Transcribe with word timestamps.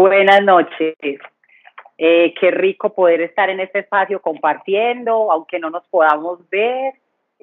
Buenas 0.00 0.44
noches. 0.44 0.94
Eh, 1.98 2.34
qué 2.40 2.52
rico 2.52 2.94
poder 2.94 3.20
estar 3.20 3.50
en 3.50 3.58
este 3.58 3.80
espacio 3.80 4.22
compartiendo, 4.22 5.32
aunque 5.32 5.58
no 5.58 5.70
nos 5.70 5.88
podamos 5.88 6.48
ver. 6.50 6.94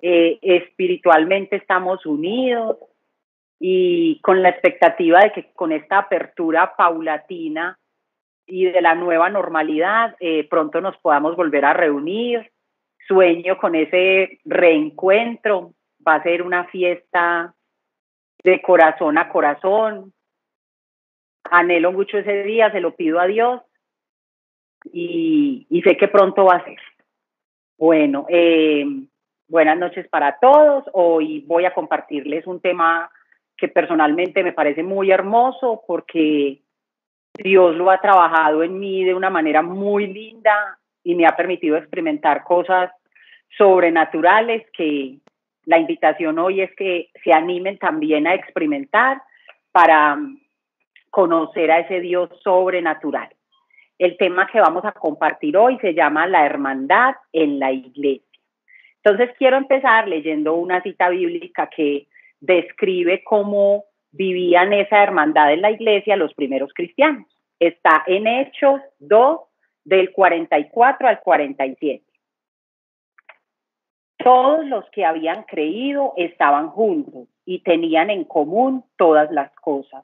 Eh, 0.02 0.40
espiritualmente 0.42 1.58
estamos 1.58 2.06
unidos 2.06 2.78
y 3.60 4.22
con 4.22 4.42
la 4.42 4.52
expectativa 4.52 5.20
de 5.20 5.34
que 5.34 5.52
con 5.52 5.74
esta 5.74 5.98
apertura 5.98 6.74
paulatina 6.78 7.78
y 8.46 8.72
de 8.72 8.82
la 8.82 8.96
nueva 8.96 9.30
normalidad 9.30 10.16
eh, 10.22 10.48
pronto 10.50 10.80
nos 10.80 10.96
podamos 11.00 11.36
volver 11.36 11.66
a 11.66 11.74
reunir. 11.74 12.54
Sueño 13.06 13.58
con 13.58 13.76
ese 13.76 14.40
reencuentro. 14.46 15.74
Va 16.08 16.16
a 16.16 16.24
ser 16.24 16.42
una 16.42 16.64
fiesta 16.68 17.54
de 18.46 18.62
corazón 18.62 19.18
a 19.18 19.28
corazón. 19.28 20.15
Anhelo 21.52 21.92
mucho 21.92 22.18
ese 22.18 22.44
día, 22.44 22.72
se 22.72 22.82
lo 22.82 22.96
pido 22.96 23.20
a 23.20 23.28
Dios 23.28 23.62
y, 24.92 25.68
sé 25.84 25.98
que 25.98 26.08
pronto 26.08 26.46
va 26.46 26.58
a 26.58 26.64
ser. 26.64 26.80
Bueno, 27.78 28.26
eh, 28.30 28.86
buenas 29.48 29.78
noches 29.78 30.08
para 30.08 30.38
todos. 30.40 30.86
Hoy 30.94 31.44
voy 31.48 31.66
a 31.66 31.74
compartirles 31.74 32.48
un 32.48 32.60
tema 32.62 33.10
que 33.58 33.68
personalmente 33.68 34.44
me 34.44 34.54
parece 34.54 34.84
muy 34.84 35.12
hermoso 35.12 35.84
porque 35.88 36.62
Dios 37.34 37.76
lo 37.76 37.90
ha 37.90 38.00
trabajado 38.00 38.64
en 38.64 38.80
mí 38.80 39.04
de 39.04 39.14
una 39.14 39.30
manera 39.30 39.62
muy 39.62 40.08
linda 40.08 40.78
y 41.04 41.16
me 41.16 41.26
ha 41.26 41.36
permitido 41.36 41.78
experimentar 41.78 42.44
cosas 42.44 42.92
sobrenaturales 43.58 44.66
que 44.72 45.18
la 45.66 45.78
invitación 45.78 46.40
hoy 46.40 46.62
es 46.62 46.76
que 46.76 47.10
se 47.24 47.34
animen 47.34 47.78
también 47.78 48.28
a 48.28 48.36
experimentar 48.36 49.22
para 49.72 50.18
conocer 51.16 51.72
a 51.72 51.80
ese 51.80 52.02
Dios 52.02 52.30
sobrenatural. 52.44 53.30
El 53.98 54.18
tema 54.18 54.48
que 54.52 54.60
vamos 54.60 54.84
a 54.84 54.92
compartir 54.92 55.56
hoy 55.56 55.78
se 55.80 55.94
llama 55.94 56.28
la 56.28 56.46
hermandad 56.46 57.16
en 57.32 57.58
la 57.58 57.72
iglesia. 57.72 58.42
Entonces 59.02 59.34
quiero 59.38 59.56
empezar 59.56 60.10
leyendo 60.10 60.56
una 60.56 60.84
cita 60.84 61.08
bíblica 61.08 61.70
que 61.74 62.08
describe 62.42 63.24
cómo 63.24 63.86
vivían 64.12 64.74
esa 64.74 65.02
hermandad 65.02 65.54
en 65.54 65.62
la 65.62 65.72
iglesia 65.72 66.18
los 66.18 66.34
primeros 66.34 66.74
cristianos. 66.74 67.28
Está 67.62 68.04
en 68.08 68.28
Hechos 68.28 68.82
2 69.00 69.40
del 69.86 70.12
44 70.12 71.08
al 71.08 71.22
47. 71.22 72.04
Todos 74.18 74.66
los 74.66 74.84
que 74.90 75.06
habían 75.06 75.44
creído 75.44 76.12
estaban 76.18 76.72
juntos 76.72 77.30
y 77.46 77.60
tenían 77.60 78.10
en 78.10 78.26
común 78.26 78.84
todas 78.98 79.32
las 79.32 79.56
cosas. 79.56 80.04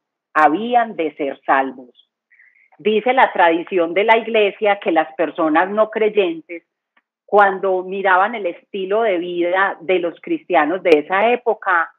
habían 0.33 0.95
de 0.95 1.13
ser 1.15 1.39
salvos. 1.45 1.89
Dice 2.77 3.13
la 3.13 3.31
tradición 3.31 3.93
de 3.93 4.03
la 4.03 4.17
iglesia 4.17 4.79
que 4.79 4.91
las 4.91 5.13
personas 5.13 5.69
no 5.69 5.89
creyentes, 5.89 6.63
cuando 7.25 7.83
miraban 7.83 8.35
el 8.35 8.45
estilo 8.45 9.03
de 9.03 9.17
vida 9.17 9.77
de 9.81 9.99
los 9.99 10.19
cristianos 10.19 10.81
de 10.83 10.89
esa 10.99 11.29
época, 11.29 11.93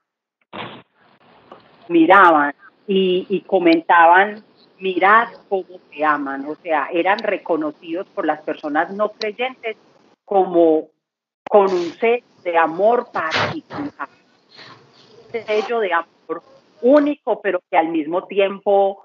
miraban 1.88 2.54
y, 2.86 3.42
comentaban, 3.46 4.42
mirad 4.78 5.28
cómo 5.48 5.78
se 5.90 6.04
aman, 6.04 6.44
o 6.46 6.56
sea, 6.56 6.88
eran 6.92 7.18
reconocidos 7.20 8.08
por 8.08 8.26
las 8.26 8.42
personas 8.42 8.92
no 8.92 9.10
creyentes 9.10 9.76
como 10.24 10.88
con 11.48 11.72
un 11.72 11.92
sello 12.00 12.24
de 12.42 12.58
amor 12.58 13.10
particular, 13.12 14.08
un 15.32 15.46
sello 15.46 15.78
de 15.78 15.92
amor 15.92 16.42
único, 16.82 17.40
pero 17.40 17.60
que 17.70 17.76
al 17.76 17.88
mismo 17.88 18.26
tiempo 18.26 19.04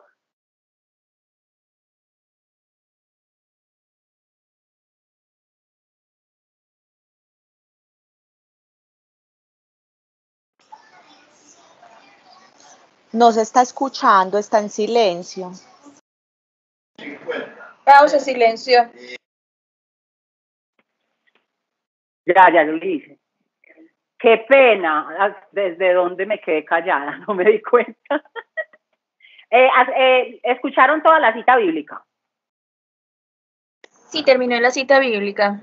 No 13.13 13.31
se 13.31 13.41
está 13.41 13.61
escuchando, 13.61 14.37
está 14.37 14.59
en 14.59 14.69
silencio. 14.69 15.51
Pausa, 17.83 18.19
silencio. 18.19 18.91
Ya, 22.25 22.53
ya 22.53 22.63
lo 22.63 22.77
dije. 22.79 23.17
Qué 24.19 24.45
pena, 24.49 25.37
desde 25.51 25.93
dónde 25.93 26.25
me 26.25 26.39
quedé 26.39 26.65
callada, 26.65 27.17
no 27.27 27.33
me 27.33 27.45
di 27.45 27.61
cuenta. 27.61 28.23
Eh, 29.49 29.69
eh, 29.95 30.39
¿Escucharon 30.43 31.01
toda 31.01 31.19
la 31.19 31.33
cita 31.33 31.55
bíblica? 31.55 32.03
Sí, 34.09 34.23
terminó 34.23 34.59
la 34.59 34.71
cita 34.71 34.99
bíblica. 34.99 35.61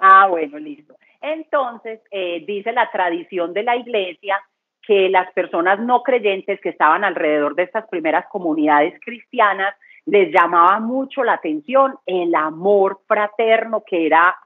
Ah, 0.00 0.26
bueno, 0.28 0.58
listo. 0.58 0.94
Entonces, 1.20 2.00
eh, 2.10 2.44
dice 2.46 2.72
la 2.72 2.90
tradición 2.90 3.52
de 3.52 3.62
la 3.62 3.76
iglesia 3.76 4.40
que 4.86 5.08
las 5.08 5.32
personas 5.32 5.80
no 5.80 6.02
creyentes 6.02 6.60
que 6.60 6.68
estaban 6.68 7.04
alrededor 7.04 7.54
de 7.54 7.62
estas 7.62 7.88
primeras 7.88 8.26
comunidades 8.26 9.00
cristianas 9.00 9.74
les 10.06 10.30
llamaba 10.30 10.78
mucho 10.80 11.24
la 11.24 11.34
atención 11.34 11.94
el 12.04 12.34
amor 12.34 13.00
fraterno 13.06 13.82
que 13.86 14.06
era 14.06 14.36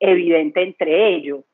evidente 0.00 0.62
entre 0.62 1.14
ellos. 1.14 1.44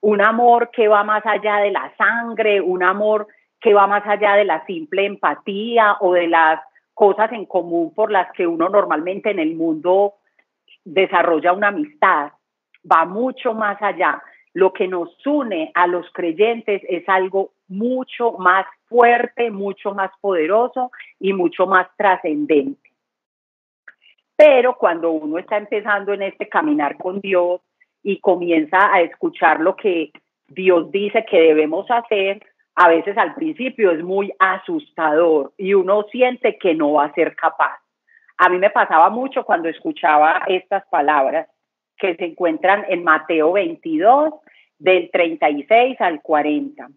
Un 0.00 0.20
amor 0.20 0.70
que 0.70 0.88
va 0.88 1.04
más 1.04 1.24
allá 1.26 1.56
de 1.58 1.70
la 1.70 1.92
sangre, 1.96 2.60
un 2.60 2.82
amor 2.82 3.28
que 3.60 3.74
va 3.74 3.86
más 3.86 4.06
allá 4.06 4.34
de 4.34 4.44
la 4.44 4.64
simple 4.64 5.04
empatía 5.04 5.96
o 6.00 6.14
de 6.14 6.26
las 6.28 6.60
cosas 6.94 7.32
en 7.32 7.46
común 7.46 7.94
por 7.94 8.10
las 8.10 8.32
que 8.32 8.46
uno 8.46 8.68
normalmente 8.68 9.30
en 9.30 9.38
el 9.38 9.54
mundo 9.54 10.14
desarrolla 10.84 11.52
una 11.52 11.68
amistad. 11.68 12.32
Va 12.90 13.04
mucho 13.04 13.54
más 13.54 13.80
allá. 13.82 14.22
Lo 14.52 14.72
que 14.72 14.88
nos 14.88 15.14
une 15.26 15.70
a 15.74 15.86
los 15.86 16.10
creyentes 16.12 16.82
es 16.88 17.08
algo 17.08 17.52
mucho 17.68 18.32
más 18.32 18.66
fuerte, 18.86 19.50
mucho 19.50 19.94
más 19.94 20.10
poderoso 20.20 20.90
y 21.20 21.32
mucho 21.32 21.66
más 21.66 21.86
trascendente. 21.96 22.90
Pero 24.34 24.76
cuando 24.76 25.10
uno 25.10 25.38
está 25.38 25.58
empezando 25.58 26.14
en 26.14 26.22
este 26.22 26.48
caminar 26.48 26.96
con 26.96 27.20
Dios 27.20 27.60
y 28.02 28.20
comienza 28.20 28.92
a 28.92 29.00
escuchar 29.00 29.60
lo 29.60 29.76
que 29.76 30.10
Dios 30.48 30.90
dice 30.90 31.24
que 31.28 31.40
debemos 31.40 31.90
hacer, 31.90 32.44
a 32.74 32.88
veces 32.88 33.16
al 33.18 33.34
principio 33.34 33.90
es 33.90 34.02
muy 34.02 34.32
asustador 34.38 35.52
y 35.58 35.74
uno 35.74 36.04
siente 36.10 36.58
que 36.58 36.74
no 36.74 36.94
va 36.94 37.06
a 37.06 37.14
ser 37.14 37.36
capaz. 37.36 37.78
A 38.38 38.48
mí 38.48 38.58
me 38.58 38.70
pasaba 38.70 39.10
mucho 39.10 39.44
cuando 39.44 39.68
escuchaba 39.68 40.42
estas 40.46 40.86
palabras 40.88 41.48
que 41.98 42.16
se 42.16 42.24
encuentran 42.24 42.86
en 42.88 43.04
Mateo 43.04 43.52
22, 43.52 44.34
del 44.78 45.10
36 45.10 46.00
al 46.00 46.22
40 46.22 46.88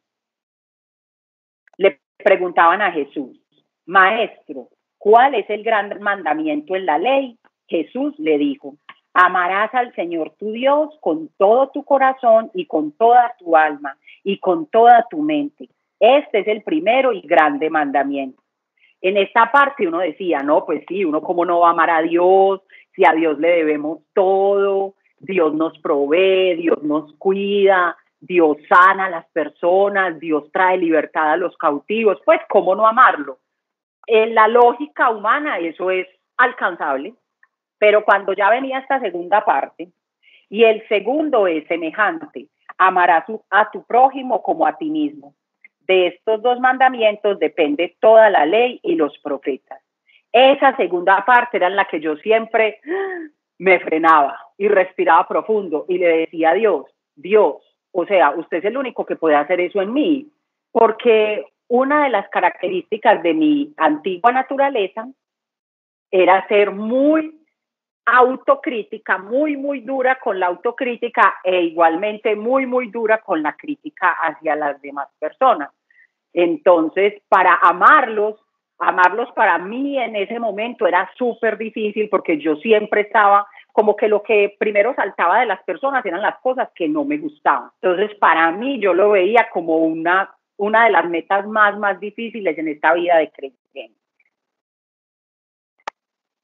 le 1.78 2.00
preguntaban 2.18 2.82
a 2.82 2.92
Jesús, 2.92 3.40
Maestro, 3.86 4.70
¿cuál 4.98 5.36
es 5.36 5.50
el 5.50 5.64
gran 5.64 6.02
mandamiento 6.02 6.76
en 6.76 6.86
la 6.86 6.98
ley? 6.98 7.38
Jesús 7.68 8.14
le 8.18 8.38
dijo, 8.38 8.76
amarás 9.14 9.74
al 9.74 9.94
Señor 9.96 10.34
tu 10.40 10.52
Dios 10.52 10.90
con 11.02 11.30
todo 11.38 11.70
tu 11.70 11.84
corazón 11.84 12.50
y 12.54 12.66
con 12.66 12.92
toda 12.94 13.36
tu 13.38 13.56
alma 13.56 13.98
y 14.24 14.40
con 14.40 14.66
toda 14.68 15.06
tu 15.10 15.22
mente. 15.22 15.70
Este 16.00 16.40
es 16.40 16.48
el 16.48 16.64
primero 16.64 17.14
y 17.14 17.22
grande 17.22 17.70
mandamiento. 17.70 18.42
En 19.02 19.18
esta 19.18 19.52
parte 19.52 19.88
uno 19.88 20.00
decía, 20.00 20.40
no, 20.40 20.66
pues 20.66 20.84
sí, 20.88 21.06
uno 21.06 21.22
cómo 21.22 21.46
no 21.46 21.60
va 21.60 21.70
a 21.70 21.72
amar 21.72 21.90
a 21.90 22.02
Dios, 22.02 22.62
si 22.96 23.06
a 23.06 23.12
Dios 23.12 23.38
le 23.40 23.50
debemos 23.50 24.00
todo, 24.14 24.96
Dios 25.20 25.54
nos 25.54 25.78
provee, 25.80 26.56
Dios 26.56 26.82
nos 26.84 27.14
cuida, 27.14 27.98
Dios 28.20 28.58
sana 28.70 29.06
a 29.06 29.10
las 29.10 29.26
personas, 29.32 30.20
Dios 30.20 30.50
trae 30.52 30.78
libertad 30.78 31.34
a 31.34 31.38
los 31.38 31.58
cautivos, 31.58 32.20
pues 32.24 32.40
¿cómo 32.50 32.76
no 32.76 32.88
amarlo? 32.88 33.40
En 34.08 34.34
la 34.34 34.48
lógica 34.48 35.10
humana 35.10 35.60
eso 35.60 35.92
es 35.92 36.08
alcanzable, 36.38 37.14
pero 37.84 38.06
cuando 38.06 38.32
ya 38.32 38.50
venía 38.50 38.80
esta 38.80 39.02
segunda 39.02 39.44
parte, 39.44 39.90
y 40.50 40.64
el 40.64 40.88
segundo 40.88 41.48
es 41.48 41.68
semejante, 41.68 42.48
amarás 42.78 43.26
a 43.50 43.70
tu 43.72 43.84
prójimo 43.84 44.42
como 44.42 44.66
a 44.66 44.78
ti 44.78 44.90
mismo. 44.90 45.34
De 45.82 46.08
estos 46.08 46.42
dos 46.42 46.62
mandamientos 46.62 47.40
depende 47.40 47.98
toda 48.00 48.30
la 48.30 48.46
ley 48.46 48.80
y 48.84 48.96
los 48.96 49.20
profetas. 49.20 49.82
Esa 50.32 50.74
segunda 50.78 51.26
parte 51.26 51.58
era 51.58 51.68
en 51.68 51.76
la 51.76 51.84
que 51.84 52.00
yo 52.00 52.16
siempre 52.16 52.80
me 53.58 53.82
frenaba 53.82 54.40
y 54.58 54.70
respiraba 54.70 55.28
profundo 55.28 55.86
y 55.90 55.98
le 55.98 56.20
decía 56.20 56.52
a 56.52 56.54
Dios, 56.54 56.86
Dios, 57.16 57.58
o 57.92 58.06
sea, 58.06 58.32
usted 58.32 58.60
es 58.60 58.66
el 58.66 58.78
único 58.78 59.06
que 59.06 59.18
puede 59.18 59.36
hacer 59.36 59.60
eso 59.60 59.82
en 59.82 59.92
mí, 59.92 60.32
porque 60.72 61.48
una 61.68 62.06
de 62.06 62.12
las 62.12 62.30
características 62.30 63.22
de 63.24 63.34
mi 63.34 63.74
antigua 63.76 64.32
naturaleza 64.32 65.06
era 66.12 66.48
ser 66.48 66.72
muy 66.72 67.43
autocrítica, 68.06 69.18
muy, 69.18 69.56
muy 69.56 69.82
dura 69.82 70.20
con 70.20 70.40
la 70.40 70.48
autocrítica 70.48 71.36
e 71.44 71.62
igualmente 71.62 72.36
muy, 72.36 72.66
muy 72.66 72.90
dura 72.90 73.20
con 73.20 73.42
la 73.42 73.54
crítica 73.54 74.12
hacia 74.22 74.56
las 74.56 74.82
demás 74.82 75.08
personas. 75.20 75.70
Entonces, 76.34 77.22
para 77.30 77.56
amarlos, 77.62 78.40
amarlos 78.80 79.32
para 79.34 79.58
mí 79.58 79.98
en 79.98 80.16
ese 80.16 80.40
momento 80.40 80.88
era 80.88 81.10
súper 81.18 81.58
difícil 81.58 82.10
porque 82.10 82.38
yo 82.40 82.56
siempre 82.58 83.02
estaba 83.02 83.48
como 83.72 83.96
que 83.96 84.08
lo 84.08 84.22
que 84.22 84.56
primero 84.60 84.94
saltaba 84.96 85.40
de 85.40 85.48
las 85.48 85.64
personas 85.64 86.06
eran 86.06 86.22
las 86.22 86.40
cosas 86.40 86.70
que 86.76 86.88
no 86.88 87.06
me 87.06 87.18
gustaban. 87.18 87.70
Entonces, 87.82 88.16
para 88.18 88.52
mí 88.52 88.80
yo 88.80 88.94
lo 88.94 89.12
veía 89.12 89.50
como 89.52 89.78
una, 89.78 90.30
una 90.58 90.86
de 90.86 90.92
las 90.92 91.10
metas 91.10 91.48
más, 91.48 91.78
más 91.80 92.00
difíciles 92.00 92.58
en 92.58 92.68
esta 92.68 92.94
vida 92.94 93.18
de 93.18 93.32
creyente. 93.32 93.63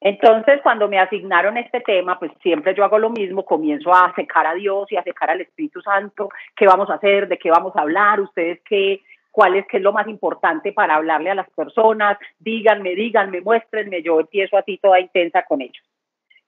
Entonces, 0.01 0.61
cuando 0.63 0.87
me 0.87 0.97
asignaron 0.97 1.57
este 1.57 1.81
tema, 1.81 2.17
pues 2.17 2.31
siempre 2.41 2.73
yo 2.73 2.85
hago 2.85 2.97
lo 2.97 3.09
mismo, 3.09 3.43
comienzo 3.43 3.93
a 3.93 4.13
secar 4.15 4.47
a 4.47 4.53
Dios 4.53 4.89
y 4.91 4.95
a 4.95 5.03
secar 5.03 5.29
al 5.29 5.41
Espíritu 5.41 5.81
Santo, 5.81 6.29
qué 6.55 6.65
vamos 6.65 6.89
a 6.89 6.93
hacer, 6.93 7.27
de 7.27 7.37
qué 7.37 7.51
vamos 7.51 7.75
a 7.75 7.81
hablar, 7.81 8.21
ustedes 8.21 8.61
qué, 8.63 9.01
cuál 9.29 9.55
es, 9.55 9.67
qué 9.67 9.77
es 9.77 9.83
lo 9.83 9.91
más 9.91 10.07
importante 10.07 10.71
para 10.71 10.95
hablarle 10.95 11.31
a 11.31 11.35
las 11.35 11.49
personas, 11.49 12.17
díganme, 12.39 12.95
díganme, 12.95 13.41
muéstrenme, 13.41 14.01
yo 14.01 14.21
empiezo 14.21 14.57
a 14.57 14.61
ti 14.61 14.77
toda 14.77 15.01
intensa 15.01 15.43
con 15.43 15.61
ellos. 15.61 15.83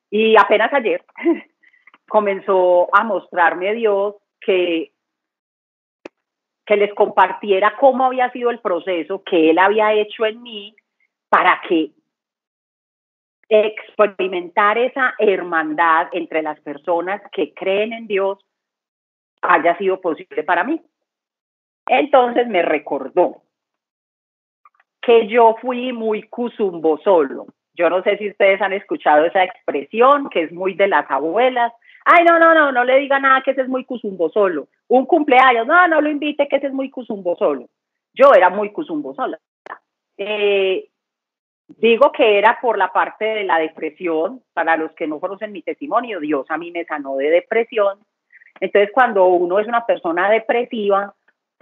Y 0.10 0.36
apenas 0.38 0.72
ayer 0.74 1.04
comenzó 2.08 2.88
a 2.96 3.04
mostrarme 3.04 3.74
Dios 3.74 4.16
que, 4.40 4.92
que 6.66 6.78
les 6.78 6.94
compartiera 6.94 7.76
cómo 7.78 8.06
había 8.06 8.32
sido 8.32 8.50
el 8.50 8.60
proceso 8.60 9.24
que 9.24 9.50
Él 9.50 9.60
había 9.60 9.94
hecho 9.94 10.26
en 10.26 10.42
mí 10.42 10.74
para 11.30 11.62
que 11.68 11.92
experimentar 13.54 14.78
esa 14.78 15.14
hermandad 15.20 16.08
entre 16.14 16.42
las 16.42 16.58
personas 16.62 17.22
que 17.34 17.54
creen 17.54 17.92
en 17.92 18.08
Dios 18.08 18.40
haya 19.42 19.78
sido 19.78 20.00
posible 20.00 20.44
para 20.44 20.64
mí. 20.64 20.82
Entonces 21.86 22.48
me 22.48 22.62
recordó 22.62 23.42
que 25.02 25.28
yo 25.28 25.58
fui 25.60 25.92
muy 25.92 26.24
cusumbo 26.30 26.98
solo. 27.00 27.48
Yo 27.74 27.90
no 27.90 28.02
sé 28.04 28.18
si 28.18 28.30
ustedes 28.30 28.62
han 28.62 28.72
escuchado 28.72 29.26
esa 29.26 29.44
expresión 29.44 30.30
que 30.30 30.44
es 30.44 30.54
muy 30.54 30.76
de 30.76 30.88
las 30.88 31.10
abuelas. 31.12 31.74
Ay, 32.06 32.24
no, 32.24 32.40
no, 32.40 32.54
no, 32.54 32.72
no 32.72 32.86
le 32.86 33.00
diga 33.00 33.20
nada 33.20 33.42
que 33.42 33.52
ese 33.52 33.64
es 33.64 33.68
muy 33.68 33.84
cusumbo 33.84 34.30
solo. 34.30 34.70
Un 34.88 35.06
cumpleaños, 35.06 35.68
no, 35.68 35.88
no 35.90 36.00
lo 36.00 36.10
invite 36.10 36.48
que 36.48 36.56
ese 36.56 36.68
es 36.68 36.74
muy 36.74 36.90
cusumbo 36.90 37.36
solo. 37.36 37.68
Yo 38.14 38.34
era 38.34 38.50
muy 38.50 38.72
cusumbo 38.72 39.14
sola. 39.14 39.38
Eh, 40.18 40.88
Digo 41.78 42.12
que 42.12 42.38
era 42.38 42.60
por 42.62 42.78
la 42.78 42.92
parte 42.92 43.26
de 43.26 43.44
la 43.44 43.58
depresión, 43.58 44.42
para 44.54 44.78
los 44.78 44.92
que 44.94 45.08
no 45.08 45.20
conocen 45.20 45.52
mi 45.52 45.62
testimonio, 45.62 46.20
Dios 46.20 46.46
a 46.50 46.58
mí 46.58 46.72
me 46.72 46.86
sanó 46.86 47.16
de 47.18 47.30
depresión. 47.30 48.00
Entonces, 48.60 48.92
cuando 48.94 49.26
uno 49.26 49.60
es 49.60 49.68
una 49.68 49.86
persona 49.86 50.30
depresiva, 50.30 51.14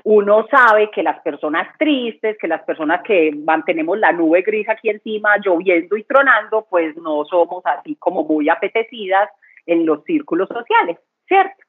uno 0.03 0.47
sabe 0.49 0.89
que 0.91 1.03
las 1.03 1.19
personas 1.21 1.67
tristes, 1.77 2.37
que 2.37 2.47
las 2.47 2.63
personas 2.63 3.01
que 3.03 3.31
mantenemos 3.31 3.97
la 3.97 4.11
nube 4.11 4.41
gris 4.41 4.67
aquí 4.69 4.89
encima, 4.89 5.37
lloviendo 5.37 5.97
y 5.97 6.03
tronando, 6.03 6.65
pues 6.69 6.95
no 6.97 7.25
somos 7.25 7.65
así 7.65 7.95
como 7.95 8.23
muy 8.23 8.49
apetecidas 8.49 9.29
en 9.65 9.85
los 9.85 10.03
círculos 10.03 10.47
sociales, 10.47 10.97
¿cierto? 11.27 11.63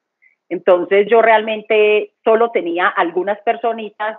Entonces 0.49 1.07
yo 1.09 1.23
realmente 1.23 2.13
solo 2.25 2.51
tenía 2.51 2.89
algunas 2.89 3.39
personitas 3.41 4.19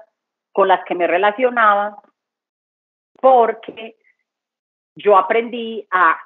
con 0.52 0.68
las 0.68 0.84
que 0.86 0.96
me 0.96 1.08
relacionaba 1.08 1.98
porque 3.20 3.96
yo 4.96 5.18
aprendí 5.18 5.88
a 5.92 6.18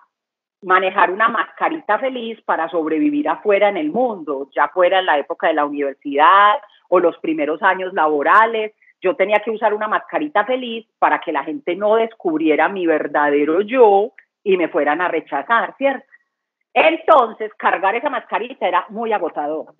manejar 0.62 1.12
una 1.12 1.30
mascarita 1.30 2.00
feliz 2.00 2.42
para 2.42 2.68
sobrevivir 2.70 3.30
afuera 3.30 3.70
en 3.70 3.78
el 3.78 3.92
mundo, 3.92 4.50
ya 4.56 4.68
fuera 4.70 5.00
en 5.00 5.06
la 5.06 5.20
época 5.20 5.48
de 5.48 5.54
la 5.54 5.66
universidad 5.66 6.56
o 6.90 7.00
los 7.00 7.18
primeros 7.20 7.62
años 7.62 7.94
laborales. 7.94 8.74
Yo 9.02 9.16
tenía 9.16 9.42
que 9.42 9.52
usar 9.52 9.74
una 9.74 9.88
mascarita 9.88 10.46
feliz 10.46 10.88
para 10.98 11.20
que 11.20 11.32
la 11.32 11.44
gente 11.44 11.76
no 11.76 11.96
descubriera 11.96 12.68
mi 12.70 12.88
verdadero 12.88 13.62
yo 13.62 14.14
y 14.44 14.58
me 14.58 14.68
fueran 14.68 15.02
a 15.02 15.08
rechazar, 15.08 15.76
¿cierto? 15.78 16.06
Entonces, 16.74 17.54
cargar 17.54 17.96
esa 17.96 18.10
mascarita 18.10 18.68
era 18.68 18.86
muy 18.90 19.14
agotador. 19.14 19.74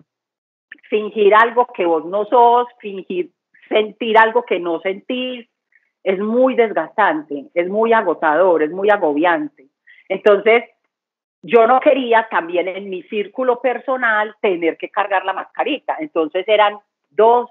Fingir 0.88 1.34
algo 1.34 1.66
que 1.66 1.84
vos 1.84 2.04
no 2.04 2.24
sos, 2.26 2.68
fingir 2.80 3.30
sentir 3.68 4.16
algo 4.16 4.44
que 4.44 4.60
no 4.60 4.80
sentís, 4.80 5.48
es 6.06 6.20
muy 6.20 6.54
desgastante, 6.54 7.46
es 7.52 7.68
muy 7.68 7.92
agotador, 7.92 8.62
es 8.62 8.70
muy 8.70 8.88
agobiante. 8.90 9.66
Entonces, 10.08 10.62
yo 11.42 11.66
no 11.66 11.80
quería 11.80 12.28
también 12.30 12.68
en 12.68 12.88
mi 12.88 13.02
círculo 13.02 13.60
personal 13.60 14.36
tener 14.40 14.76
que 14.76 14.88
cargar 14.88 15.24
la 15.24 15.32
mascarita. 15.32 15.96
Entonces 15.98 16.46
eran 16.46 16.78
dos, 17.10 17.50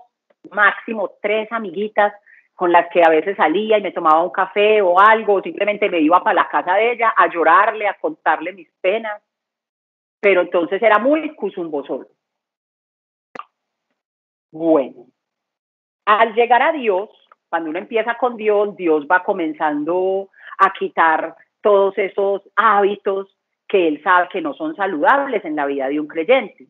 máximo 0.52 1.16
tres 1.22 1.52
amiguitas 1.52 2.14
con 2.54 2.72
las 2.72 2.88
que 2.92 3.04
a 3.04 3.10
veces 3.10 3.36
salía 3.36 3.78
y 3.78 3.82
me 3.82 3.92
tomaba 3.92 4.24
un 4.24 4.32
café 4.32 4.82
o 4.82 5.02
algo, 5.02 5.34
o 5.34 5.42
simplemente 5.42 5.90
me 5.90 6.00
iba 6.00 6.24
para 6.24 6.44
la 6.44 6.48
casa 6.48 6.76
de 6.76 6.94
ella 6.94 7.14
a 7.18 7.28
llorarle, 7.30 7.90
a 7.90 7.96
contarle 7.96 8.54
mis 8.54 8.72
penas. 8.80 9.22
Pero 10.22 10.40
entonces 10.40 10.82
era 10.82 10.98
muy 10.98 11.36
cusumbo 11.36 11.86
solo. 11.86 12.08
Bueno, 14.50 15.08
al 16.06 16.34
llegar 16.34 16.62
a 16.62 16.72
Dios, 16.72 17.10
cuando 17.50 17.70
uno 17.70 17.80
empieza 17.80 18.18
con 18.18 18.38
Dios, 18.38 18.76
Dios 18.76 19.06
va 19.10 19.24
comenzando 19.24 20.30
a 20.58 20.74
quitar 20.74 21.36
todos 21.62 21.98
esos 21.98 22.42
hábitos 22.56 23.36
que 23.68 23.88
él 23.88 24.02
sabe 24.04 24.30
que 24.32 24.42
no 24.42 24.54
son 24.54 24.76
saludables 24.76 25.44
en 25.46 25.56
la 25.56 25.66
vida 25.66 25.88
de 25.88 26.00
un 26.00 26.08
creyente. 26.08 26.68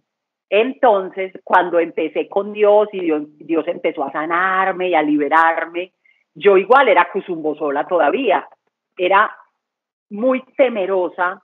Entonces, 0.50 1.34
cuando 1.44 1.80
empecé 1.80 2.30
con 2.30 2.54
Dios 2.54 2.88
y 2.94 3.00
Dios, 3.02 3.68
empezó 3.68 4.04
a 4.04 4.12
sanarme 4.12 4.90
y 4.90 4.96
a 4.96 5.02
liberarme, 5.02 5.92
yo 6.34 6.58
igual 6.58 6.88
era 6.88 7.10
sola 7.58 7.88
todavía. 7.88 8.48
Era 8.96 9.36
muy 10.10 10.44
temerosa 10.56 11.42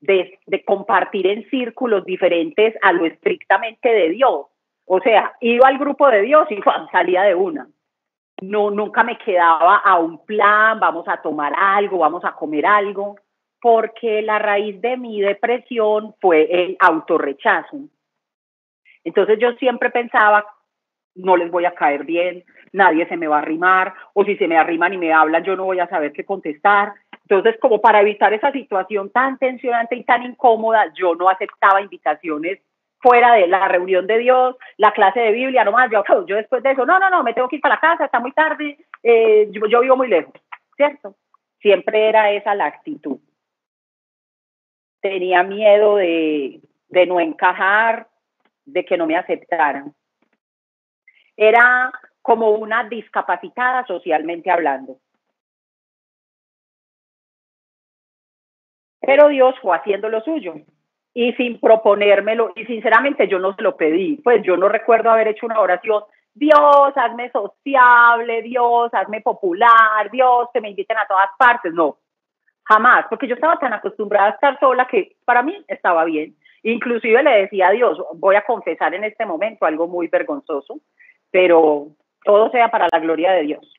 de, 0.00 0.38
compartir 0.66 1.26
en 1.26 1.48
círculos 1.48 2.04
diferentes 2.04 2.74
a 2.82 2.92
lo 2.92 3.06
estrictamente 3.06 3.88
de 3.88 4.10
Dios. 4.10 4.46
O 4.84 5.00
sea, 5.00 5.32
iba 5.40 5.68
al 5.68 5.78
grupo 5.78 6.08
de 6.08 6.22
Dios 6.22 6.50
y 6.50 6.60
salía 6.90 7.22
de 7.22 7.34
una 7.34 7.68
no, 8.40 8.70
nunca 8.70 9.02
me 9.02 9.18
quedaba 9.18 9.76
a 9.76 9.98
un 9.98 10.24
plan, 10.24 10.80
vamos 10.80 11.06
a 11.08 11.18
tomar 11.18 11.52
algo, 11.56 11.98
vamos 11.98 12.24
a 12.24 12.32
comer 12.32 12.66
algo, 12.66 13.16
porque 13.60 14.22
la 14.22 14.38
raíz 14.38 14.80
de 14.80 14.96
mi 14.96 15.20
depresión 15.20 16.14
fue 16.20 16.48
el 16.50 16.76
autorrechazo. 16.80 17.78
Entonces 19.04 19.38
yo 19.38 19.52
siempre 19.52 19.90
pensaba, 19.90 20.44
no 21.14 21.36
les 21.36 21.50
voy 21.50 21.64
a 21.64 21.74
caer 21.74 22.04
bien, 22.04 22.44
nadie 22.72 23.06
se 23.06 23.16
me 23.16 23.26
va 23.26 23.36
a 23.36 23.42
arrimar, 23.42 23.94
o 24.14 24.24
si 24.24 24.36
se 24.36 24.48
me 24.48 24.56
arriman 24.56 24.94
y 24.94 24.98
me 24.98 25.12
hablan, 25.12 25.44
yo 25.44 25.56
no 25.56 25.64
voy 25.64 25.80
a 25.80 25.88
saber 25.88 26.12
qué 26.12 26.24
contestar. 26.24 26.92
Entonces, 27.22 27.58
como 27.60 27.80
para 27.80 28.00
evitar 28.00 28.32
esa 28.32 28.50
situación 28.52 29.10
tan 29.10 29.38
tensionante 29.38 29.96
y 29.96 30.04
tan 30.04 30.22
incómoda, 30.22 30.92
yo 30.94 31.14
no 31.14 31.28
aceptaba 31.28 31.80
invitaciones 31.80 32.60
fuera 33.00 33.34
de 33.34 33.46
la 33.46 33.66
reunión 33.68 34.06
de 34.06 34.18
Dios, 34.18 34.56
la 34.76 34.92
clase 34.92 35.20
de 35.20 35.32
Biblia, 35.32 35.64
nomás, 35.64 35.90
yo, 35.90 36.02
yo 36.26 36.36
después 36.36 36.62
de 36.62 36.72
eso, 36.72 36.84
no, 36.86 36.98
no, 36.98 37.10
no, 37.10 37.22
me 37.22 37.34
tengo 37.34 37.48
que 37.48 37.56
ir 37.56 37.62
para 37.62 37.76
la 37.76 37.80
casa, 37.80 38.04
está 38.04 38.20
muy 38.20 38.32
tarde, 38.32 38.76
eh, 39.02 39.48
yo, 39.50 39.80
vivo 39.80 39.96
muy 39.96 40.08
lejos, 40.08 40.34
¿cierto? 40.76 41.16
Siempre 41.60 42.08
era 42.08 42.30
esa 42.30 42.54
la 42.54 42.66
actitud. 42.66 43.18
Tenía 45.00 45.42
miedo 45.42 45.96
de 45.96 46.60
no 47.06 47.20
encajar, 47.20 48.06
de 48.66 48.84
que 48.84 48.96
no 48.96 49.06
me 49.06 49.16
aceptaran. 49.16 49.94
Era 51.36 51.90
como 52.22 52.50
una 52.50 52.84
discapacitada 52.84 53.86
socialmente 53.86 54.50
hablando. 54.50 54.98
Pero 59.00 59.28
Dios 59.28 59.54
fue 59.60 59.76
haciendo 59.76 60.10
lo 60.10 60.20
suyo 60.20 60.54
y 61.12 61.32
sin 61.32 61.58
proponérmelo, 61.58 62.52
y 62.54 62.64
sinceramente 62.66 63.26
yo 63.28 63.38
no 63.38 63.54
se 63.54 63.62
lo 63.62 63.76
pedí, 63.76 64.16
pues 64.22 64.42
yo 64.42 64.56
no 64.56 64.68
recuerdo 64.68 65.10
haber 65.10 65.28
hecho 65.28 65.46
una 65.46 65.60
oración, 65.60 66.04
Dios, 66.34 66.92
hazme 66.96 67.30
sociable, 67.30 68.42
Dios, 68.42 68.94
hazme 68.94 69.20
popular, 69.20 70.10
Dios, 70.12 70.48
que 70.54 70.60
me 70.60 70.70
inviten 70.70 70.98
a 70.98 71.06
todas 71.06 71.30
partes, 71.36 71.74
no, 71.74 71.98
jamás, 72.64 73.06
porque 73.10 73.26
yo 73.26 73.34
estaba 73.34 73.58
tan 73.58 73.72
acostumbrada 73.72 74.28
a 74.28 74.30
estar 74.30 74.60
sola 74.60 74.86
que 74.86 75.16
para 75.24 75.42
mí 75.42 75.64
estaba 75.66 76.04
bien. 76.04 76.36
Inclusive 76.62 77.22
le 77.22 77.42
decía 77.42 77.68
a 77.68 77.72
Dios, 77.72 77.98
voy 78.14 78.36
a 78.36 78.44
confesar 78.44 78.94
en 78.94 79.04
este 79.04 79.26
momento 79.26 79.64
algo 79.64 79.88
muy 79.88 80.08
vergonzoso, 80.08 80.78
pero 81.30 81.88
todo 82.22 82.50
sea 82.50 82.70
para 82.70 82.86
la 82.92 83.00
gloria 83.00 83.32
de 83.32 83.42
Dios. 83.42 83.74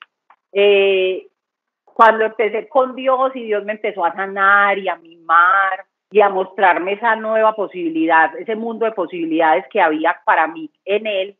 Eh, 0.52 1.28
cuando 1.86 2.26
empecé 2.26 2.68
con 2.68 2.96
Dios 2.96 3.32
y 3.36 3.44
Dios 3.44 3.64
me 3.64 3.74
empezó 3.74 4.04
a 4.04 4.14
sanar 4.14 4.78
y 4.78 4.90
a 4.90 4.96
mimar 4.96 5.86
y 6.12 6.20
a 6.20 6.30
mostrarme 6.30 6.94
esa 6.94 7.16
nueva 7.16 7.56
posibilidad, 7.56 8.36
ese 8.38 8.56
mundo 8.56 8.86
de 8.86 8.92
posibilidades 8.92 9.66
que 9.70 9.82
había 9.82 10.20
para 10.26 10.46
mí 10.48 10.70
en 10.84 11.08
Él, 11.08 11.36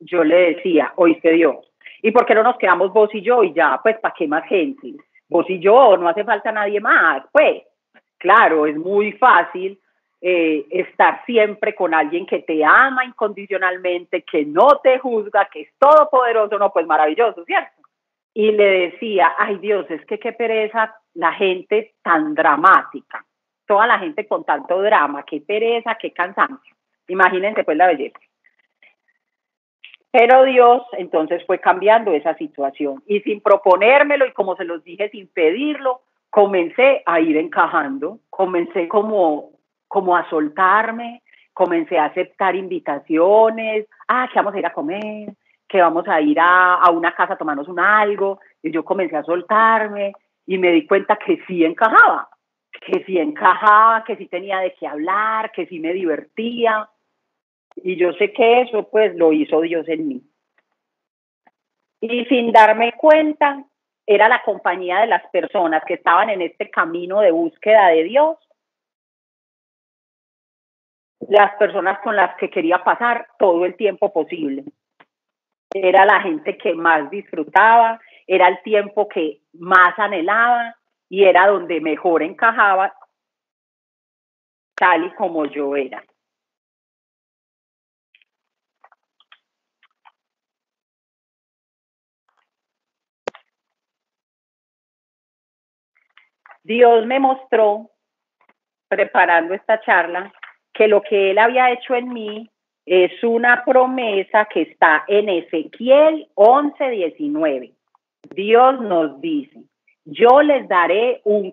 yo 0.00 0.24
le 0.24 0.54
decía, 0.54 0.92
oíste 0.96 1.32
Dios, 1.32 1.56
¿y 2.02 2.10
por 2.10 2.24
qué 2.24 2.34
no 2.34 2.42
nos 2.42 2.56
quedamos 2.56 2.92
vos 2.92 3.14
y 3.14 3.20
yo? 3.20 3.44
Y 3.44 3.52
ya, 3.52 3.78
pues, 3.82 3.98
¿para 3.98 4.14
qué 4.16 4.26
más 4.26 4.44
gente? 4.46 4.94
Vos 5.28 5.44
y 5.50 5.58
yo, 5.60 5.96
no 5.98 6.08
hace 6.08 6.24
falta 6.24 6.50
nadie 6.50 6.80
más. 6.80 7.22
Pues, 7.30 7.62
claro, 8.16 8.66
es 8.66 8.76
muy 8.76 9.12
fácil 9.12 9.78
eh, 10.22 10.66
estar 10.70 11.24
siempre 11.26 11.74
con 11.74 11.92
alguien 11.92 12.24
que 12.26 12.40
te 12.40 12.64
ama 12.64 13.04
incondicionalmente, 13.04 14.22
que 14.22 14.46
no 14.46 14.80
te 14.82 14.98
juzga, 14.98 15.48
que 15.52 15.62
es 15.62 15.68
todopoderoso, 15.78 16.58
no, 16.58 16.72
pues 16.72 16.86
maravilloso, 16.86 17.44
¿cierto? 17.44 17.82
Y 18.32 18.52
le 18.52 18.90
decía, 18.90 19.34
ay 19.36 19.58
Dios, 19.58 19.86
es 19.90 20.04
que 20.06 20.18
qué 20.18 20.32
pereza 20.32 20.94
la 21.14 21.32
gente 21.32 21.94
tan 22.02 22.34
dramática, 22.34 23.24
toda 23.68 23.86
la 23.86 24.00
gente 24.00 24.26
con 24.26 24.44
tanto 24.44 24.82
drama, 24.82 25.22
qué 25.22 25.40
pereza, 25.40 25.94
qué 25.94 26.12
cansancio. 26.12 26.74
Imagínense 27.06 27.62
pues 27.62 27.76
la 27.76 27.86
belleza. 27.86 28.18
Pero 30.10 30.44
Dios 30.44 30.82
entonces 30.92 31.44
fue 31.46 31.60
cambiando 31.60 32.12
esa 32.12 32.34
situación 32.34 33.02
y 33.06 33.20
sin 33.20 33.40
proponérmelo 33.40 34.26
y 34.26 34.32
como 34.32 34.56
se 34.56 34.64
los 34.64 34.82
dije, 34.82 35.10
sin 35.10 35.28
pedirlo, 35.28 36.00
comencé 36.30 37.02
a 37.06 37.20
ir 37.20 37.36
encajando, 37.36 38.18
comencé 38.30 38.88
como 38.88 39.52
como 39.88 40.16
a 40.16 40.28
soltarme, 40.28 41.22
comencé 41.54 41.98
a 41.98 42.04
aceptar 42.06 42.54
invitaciones, 42.54 43.86
ah, 44.06 44.28
que 44.30 44.38
vamos 44.38 44.54
a 44.54 44.58
ir 44.58 44.66
a 44.66 44.72
comer, 44.72 45.32
que 45.66 45.80
vamos 45.80 46.06
a 46.06 46.20
ir 46.20 46.38
a, 46.40 46.90
una 46.92 47.12
casa 47.12 47.34
a 47.34 47.38
tomarnos 47.38 47.68
un 47.68 47.80
algo, 47.80 48.38
y 48.62 48.70
yo 48.70 48.84
comencé 48.84 49.16
a 49.16 49.24
soltarme 49.24 50.12
y 50.46 50.58
me 50.58 50.72
di 50.72 50.86
cuenta 50.86 51.16
que 51.16 51.42
sí 51.46 51.64
encajaba, 51.64 52.28
que 52.80 53.04
sí 53.04 53.18
encajaba, 53.18 54.04
que 54.04 54.16
sí 54.16 54.26
tenía 54.26 54.58
de 54.58 54.74
qué 54.74 54.86
hablar, 54.86 55.52
que 55.52 55.66
sí 55.66 55.78
me 55.80 55.92
divertía, 55.92 56.88
y 57.76 57.96
yo 57.96 58.12
sé 58.14 58.32
que 58.32 58.62
eso 58.62 58.88
pues 58.88 59.14
lo 59.16 59.32
hizo 59.32 59.60
Dios 59.60 59.86
en 59.88 60.08
mí. 60.08 60.22
Y 62.00 62.24
sin 62.26 62.52
darme 62.52 62.92
cuenta, 62.92 63.64
era 64.06 64.28
la 64.28 64.42
compañía 64.42 65.00
de 65.00 65.08
las 65.08 65.26
personas 65.30 65.82
que 65.86 65.94
estaban 65.94 66.30
en 66.30 66.42
este 66.42 66.70
camino 66.70 67.20
de 67.20 67.30
búsqueda 67.30 67.88
de 67.88 68.04
Dios 68.04 68.38
las 71.28 71.54
personas 71.56 71.98
con 72.00 72.16
las 72.16 72.36
que 72.36 72.48
quería 72.48 72.82
pasar 72.82 73.28
todo 73.38 73.66
el 73.66 73.76
tiempo 73.76 74.12
posible. 74.12 74.64
Era 75.74 76.06
la 76.06 76.22
gente 76.22 76.56
que 76.56 76.72
más 76.72 77.10
disfrutaba, 77.10 78.00
era 78.26 78.48
el 78.48 78.62
tiempo 78.62 79.08
que 79.08 79.40
más 79.52 79.98
anhelaba 79.98 80.77
y 81.08 81.24
era 81.24 81.46
donde 81.46 81.80
mejor 81.80 82.22
encajaba 82.22 82.94
tal 84.74 85.06
y 85.06 85.14
como 85.14 85.46
yo 85.46 85.74
era. 85.76 86.04
Dios 96.62 97.06
me 97.06 97.18
mostró, 97.18 97.90
preparando 98.88 99.54
esta 99.54 99.80
charla, 99.80 100.30
que 100.74 100.86
lo 100.86 101.00
que 101.00 101.30
él 101.30 101.38
había 101.38 101.72
hecho 101.72 101.94
en 101.94 102.12
mí 102.12 102.50
es 102.84 103.24
una 103.24 103.64
promesa 103.64 104.44
que 104.44 104.62
está 104.62 105.04
en 105.08 105.30
Ezequiel 105.30 106.28
11, 106.34 106.90
19. 106.90 107.72
Dios 108.34 108.80
nos 108.82 109.18
dice, 109.20 109.62
yo 110.10 110.40
les 110.40 110.66
daré 110.68 111.20
un, 111.24 111.52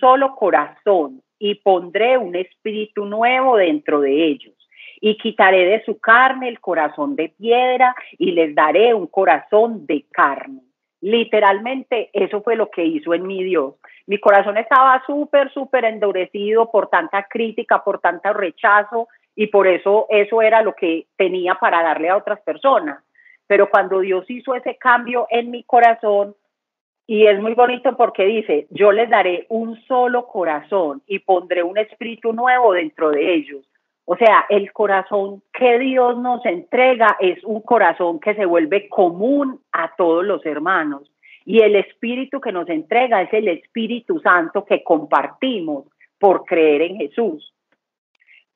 solo 0.00 0.34
corazón 0.34 1.22
y 1.38 1.56
pondré 1.56 2.16
un 2.16 2.34
espíritu 2.34 3.04
nuevo 3.04 3.58
dentro 3.58 4.00
de 4.00 4.24
ellos 4.24 4.54
y 4.98 5.18
quitaré 5.18 5.66
de 5.66 5.84
su 5.84 6.00
carne 6.00 6.48
el 6.48 6.58
corazón 6.58 7.16
de 7.16 7.28
piedra 7.28 7.94
y 8.16 8.32
les 8.32 8.54
daré 8.54 8.94
un 8.94 9.06
corazón 9.06 9.84
de 9.86 10.06
carne. 10.10 10.62
Literalmente 11.02 12.08
eso 12.14 12.40
fue 12.40 12.56
lo 12.56 12.70
que 12.70 12.82
hizo 12.82 13.12
en 13.12 13.26
mi 13.26 13.44
Dios. 13.44 13.74
Mi 14.06 14.18
corazón 14.18 14.56
estaba 14.56 15.02
súper, 15.04 15.52
súper 15.52 15.84
endurecido 15.84 16.70
por 16.70 16.88
tanta 16.88 17.24
crítica, 17.24 17.84
por 17.84 18.00
tanto 18.00 18.32
rechazo 18.32 19.08
y 19.34 19.48
por 19.48 19.66
eso 19.66 20.06
eso 20.08 20.40
era 20.40 20.62
lo 20.62 20.72
que 20.74 21.08
tenía 21.18 21.56
para 21.56 21.82
darle 21.82 22.08
a 22.08 22.16
otras 22.16 22.40
personas. 22.40 23.04
Pero 23.46 23.68
cuando 23.68 24.00
Dios 24.00 24.24
hizo 24.28 24.54
ese 24.54 24.76
cambio 24.76 25.26
en 25.28 25.50
mi 25.50 25.62
corazón, 25.62 26.34
y 27.06 27.26
es 27.26 27.40
muy 27.40 27.54
bonito 27.54 27.96
porque 27.96 28.24
dice, 28.24 28.66
yo 28.70 28.90
les 28.90 29.08
daré 29.08 29.46
un 29.48 29.80
solo 29.86 30.26
corazón 30.26 31.02
y 31.06 31.20
pondré 31.20 31.62
un 31.62 31.78
espíritu 31.78 32.32
nuevo 32.32 32.72
dentro 32.72 33.10
de 33.10 33.34
ellos. 33.34 33.64
O 34.06 34.16
sea, 34.16 34.46
el 34.48 34.72
corazón 34.72 35.42
que 35.52 35.78
Dios 35.78 36.18
nos 36.18 36.44
entrega 36.46 37.16
es 37.20 37.42
un 37.44 37.60
corazón 37.60 38.18
que 38.18 38.34
se 38.34 38.44
vuelve 38.44 38.88
común 38.88 39.60
a 39.72 39.94
todos 39.96 40.24
los 40.24 40.44
hermanos. 40.46 41.10
Y 41.44 41.60
el 41.60 41.76
Espíritu 41.76 42.40
que 42.40 42.52
nos 42.52 42.68
entrega 42.68 43.22
es 43.22 43.32
el 43.32 43.48
Espíritu 43.48 44.18
Santo 44.20 44.64
que 44.64 44.82
compartimos 44.82 45.86
por 46.18 46.44
creer 46.44 46.82
en 46.82 46.96
Jesús. 46.98 47.52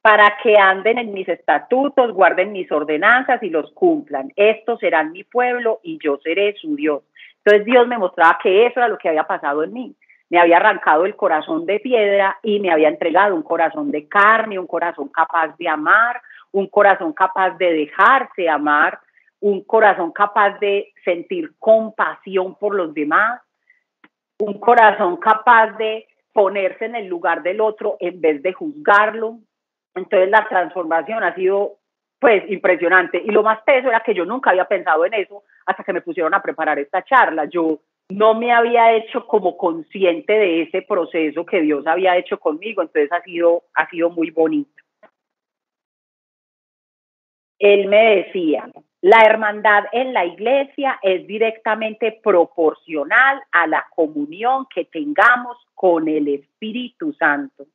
Para 0.02 0.38
que 0.42 0.57
anden 0.57 0.99
en 0.99 1.12
mis 1.12 1.28
estatutos, 1.28 2.12
guarden 2.12 2.52
mis 2.52 2.71
ordenanzas 2.73 3.42
y 3.42 3.50
los 3.50 3.71
cumplan. 3.73 4.33
Estos 4.35 4.80
serán 4.80 5.12
mi 5.12 5.25
pueblo 5.25 5.80
y 5.83 5.99
yo 6.02 6.19
seré 6.19 6.54
su 6.54 6.75
Dios. 6.75 7.02
Entonces 7.45 7.65
Dios 7.65 7.87
me 7.87 7.99
mostraba 7.99 8.39
que 8.43 8.67
eso 8.67 8.81
era 8.81 8.89
lo 8.89 8.99
que 8.99 9.09
había 9.09 9.25
pasado 9.25 9.65
en 9.65 9.73
mí. 9.73 9.97
Me 10.29 10.39
había 10.39 10.59
arrancado 10.59 11.07
el 11.07 11.17
corazón 11.17 11.67
de 11.67 11.81
piedra 11.81 12.39
y 12.43 12.61
me 12.61 12.71
había 12.71 12.89
entregado 12.89 13.35
un 13.35 13.43
corazón 13.43 13.91
de 13.91 14.07
carne, 14.07 14.59
un 14.59 14.67
corazón 14.67 15.09
capaz 15.09 15.57
de 15.59 15.69
amar, 15.69 16.21
un 16.53 16.69
corazón 16.69 17.13
capaz 17.13 17.57
de 17.59 17.73
dejarse 17.73 18.49
amar, 18.49 19.01
un 19.41 19.65
corazón 19.65 20.13
capaz 20.13 20.59
de 20.61 20.93
sentir 21.05 21.53
compasión 21.59 22.55
por 22.57 22.75
los 22.75 22.95
demás, 22.95 23.41
un 24.39 24.61
corazón 24.61 25.17
capaz 25.17 25.73
de 25.79 26.07
ponerse 26.33 26.85
en 26.85 26.95
el 26.95 27.07
lugar 27.07 27.43
del 27.43 27.61
otro 27.61 27.97
en 28.01 28.21
vez 28.21 28.43
de 28.43 28.53
juzgarlo. 28.53 29.39
Entonces 29.95 30.31
la 30.31 30.47
transformación 30.49 31.25
ha 31.25 31.35
sido 31.35 31.80
pues 32.21 32.49
impresionante 32.50 33.21
y 33.25 33.31
lo 33.31 33.43
más 33.43 33.62
peso 33.62 33.89
era 33.89 34.00
que 34.00 34.15
yo 34.15 34.27
nunca 34.27 34.50
había 34.50 34.67
pensado 34.67 35.05
en 35.07 35.15
eso 35.15 35.43
hasta 35.65 35.83
que 35.83 35.95
me 35.95 36.03
pusieron 36.03 36.35
a 36.35 36.43
preparar 36.43 36.79
esta 36.79 37.03
charla. 37.03 37.47
Yo 37.47 37.81
no 38.11 38.35
me 38.35 38.53
había 38.53 38.93
hecho 38.93 39.27
como 39.27 39.57
consciente 39.57 40.35
de 40.35 40.62
ese 40.62 40.83
proceso 40.83 41.47
que 41.47 41.62
Dios 41.62 41.87
había 41.87 42.17
hecho 42.19 42.39
conmigo, 42.39 42.83
entonces 42.83 43.11
ha 43.11 43.23
sido 43.23 43.62
ha 43.75 43.89
sido 43.89 44.11
muy 44.11 44.31
bonito. 44.31 44.71
Él 47.59 47.89
me 47.89 48.17
decía, 48.17 48.71
la 49.03 49.23
hermandad 49.23 49.85
en 49.93 50.12
la 50.12 50.27
iglesia 50.27 50.99
es 51.03 51.27
directamente 51.27 52.21
proporcional 52.23 53.43
a 53.53 53.67
la 53.67 53.87
comunión 53.95 54.67
que 54.75 54.85
tengamos 54.85 55.57
con 55.75 56.07
el 56.09 56.29
Espíritu 56.29 57.15
Santo. 57.15 57.67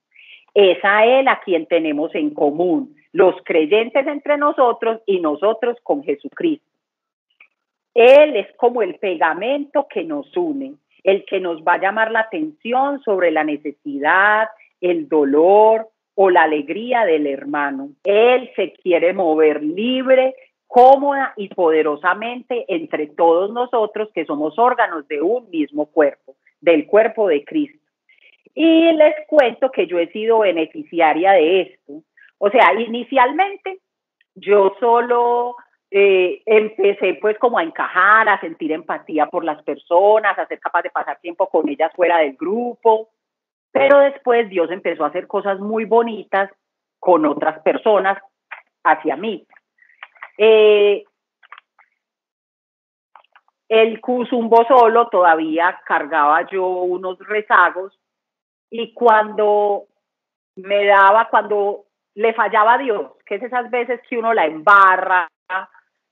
Es 0.55 0.77
a 0.83 1.05
Él 1.05 1.27
a 1.27 1.41
quien 1.41 1.67
tenemos 1.67 2.15
en 2.15 2.31
común, 2.31 2.95
los 3.11 3.35
creyentes 3.43 4.07
entre 4.07 4.37
nosotros 4.37 5.01
y 5.05 5.19
nosotros 5.19 5.77
con 5.83 6.03
Jesucristo. 6.03 6.65
Él 7.93 8.35
es 8.35 8.47
como 8.57 8.81
el 8.81 8.95
pegamento 8.95 9.87
que 9.89 10.03
nos 10.03 10.35
une, 10.35 10.73
el 11.03 11.23
que 11.25 11.39
nos 11.39 11.61
va 11.61 11.73
a 11.73 11.81
llamar 11.81 12.11
la 12.11 12.21
atención 12.21 13.01
sobre 13.03 13.31
la 13.31 13.43
necesidad, 13.43 14.47
el 14.81 15.07
dolor 15.07 15.89
o 16.15 16.29
la 16.29 16.43
alegría 16.43 17.05
del 17.05 17.27
hermano. 17.27 17.89
Él 18.03 18.49
se 18.55 18.73
quiere 18.73 19.13
mover 19.13 19.61
libre 19.61 20.35
cómoda 20.67 21.33
y 21.37 21.49
poderosamente 21.49 22.65
entre 22.67 23.07
todos 23.07 23.51
nosotros 23.51 24.09
que 24.13 24.25
somos 24.25 24.57
órganos 24.57 25.07
de 25.07 25.21
un 25.21 25.49
mismo 25.49 25.85
cuerpo, 25.85 26.35
del 26.59 26.85
cuerpo 26.85 27.27
de 27.27 27.45
Cristo. 27.45 27.84
Y 28.55 28.93
les 28.93 29.15
cuento 29.27 29.69
que 29.69 29.85
yo 29.85 29.99
he 29.99 30.07
sido 30.07 30.39
beneficiaria 30.39 31.33
de 31.33 31.61
esto. 31.61 32.01
O 32.37 32.49
sea, 32.49 32.73
inicialmente 32.73 33.79
yo 34.33 34.75
solo 34.79 35.57
eh, 35.91 36.41
empecé 36.45 37.17
pues 37.21 37.37
como 37.37 37.57
a 37.57 37.63
encajar, 37.63 38.27
a 38.29 38.39
sentir 38.39 38.71
empatía 38.71 39.27
por 39.27 39.43
las 39.43 39.61
personas, 39.63 40.39
a 40.39 40.47
ser 40.47 40.59
capaz 40.59 40.83
de 40.83 40.89
pasar 40.89 41.19
tiempo 41.19 41.49
con 41.49 41.67
ellas 41.69 41.91
fuera 41.95 42.19
del 42.19 42.35
grupo, 42.35 43.09
pero 43.71 43.99
después 43.99 44.49
Dios 44.49 44.71
empezó 44.71 45.03
a 45.03 45.09
hacer 45.09 45.27
cosas 45.27 45.59
muy 45.59 45.83
bonitas 45.85 46.49
con 46.99 47.25
otras 47.25 47.59
personas 47.59 48.17
hacia 48.83 49.17
mí. 49.17 49.45
Eh, 50.37 51.03
el 53.67 53.99
Cusumbo 53.99 54.65
solo 54.65 55.07
todavía 55.07 55.79
cargaba 55.85 56.47
yo 56.49 56.65
unos 56.67 57.19
rezagos 57.19 57.99
y 58.69 58.93
cuando 58.93 59.85
me 60.55 60.85
daba, 60.85 61.27
cuando 61.29 61.85
le 62.15 62.33
fallaba 62.33 62.75
a 62.75 62.77
Dios, 62.77 63.11
que 63.25 63.35
es 63.35 63.43
esas 63.43 63.69
veces 63.69 63.99
que 64.07 64.17
uno 64.17 64.33
la 64.33 64.45
embarra 64.45 65.27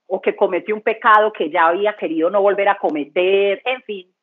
o 0.06 0.20
que 0.20 0.36
comete 0.36 0.72
un 0.72 0.82
pecado 0.82 1.32
que 1.32 1.50
ya 1.50 1.66
había 1.66 1.96
querido 1.96 2.30
no 2.30 2.42
volver 2.42 2.68
a 2.68 2.78
cometer, 2.78 3.62
en 3.64 3.82
fin, 3.82 4.14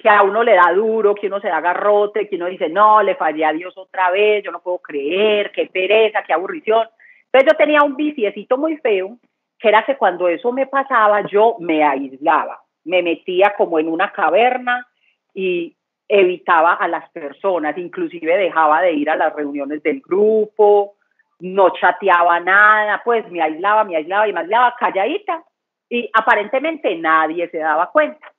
que 0.00 0.08
a 0.08 0.22
uno 0.22 0.44
le 0.44 0.54
da 0.54 0.72
duro, 0.72 1.14
que 1.14 1.26
uno 1.26 1.40
se 1.40 1.48
da 1.48 1.60
garrote, 1.60 2.28
que 2.28 2.36
uno 2.36 2.46
dice, 2.46 2.68
no, 2.68 3.02
le 3.02 3.16
fallé 3.16 3.44
a 3.44 3.52
Dios 3.52 3.76
otra 3.76 4.10
vez, 4.10 4.44
yo 4.44 4.52
no 4.52 4.60
puedo 4.60 4.78
creer, 4.78 5.50
qué 5.50 5.66
pereza, 5.66 6.22
qué 6.22 6.32
aburrición. 6.32 6.88
Entonces 7.24 7.52
yo 7.52 7.56
tenía 7.56 7.82
un 7.82 7.96
viciecito 7.96 8.56
muy 8.56 8.76
feo, 8.76 9.18
que 9.58 9.68
era 9.68 9.84
que 9.84 9.96
cuando 9.96 10.28
eso 10.28 10.52
me 10.52 10.68
pasaba, 10.68 11.26
yo 11.26 11.56
me 11.58 11.82
aislaba, 11.82 12.62
me 12.84 13.02
metía 13.02 13.54
como 13.56 13.80
en 13.80 13.88
una 13.88 14.12
caverna 14.12 14.86
y 15.34 15.76
evitaba 16.08 16.74
a 16.74 16.88
las 16.88 17.08
personas, 17.10 17.76
inclusive 17.76 18.36
dejaba 18.36 18.82
de 18.82 18.92
ir 18.92 19.10
a 19.10 19.16
las 19.16 19.34
reuniones 19.34 19.82
del 19.82 20.00
grupo, 20.00 20.94
no 21.40 21.70
chateaba 21.70 22.40
nada, 22.40 23.02
pues 23.04 23.30
me 23.30 23.42
aislaba, 23.42 23.84
me 23.84 23.96
aislaba 23.96 24.26
y 24.26 24.32
me 24.32 24.40
aislaba 24.40 24.74
calladita 24.78 25.44
y 25.88 26.10
aparentemente 26.12 26.96
nadie 26.96 27.48
se 27.50 27.58
daba 27.58 27.90
cuenta 27.90 28.32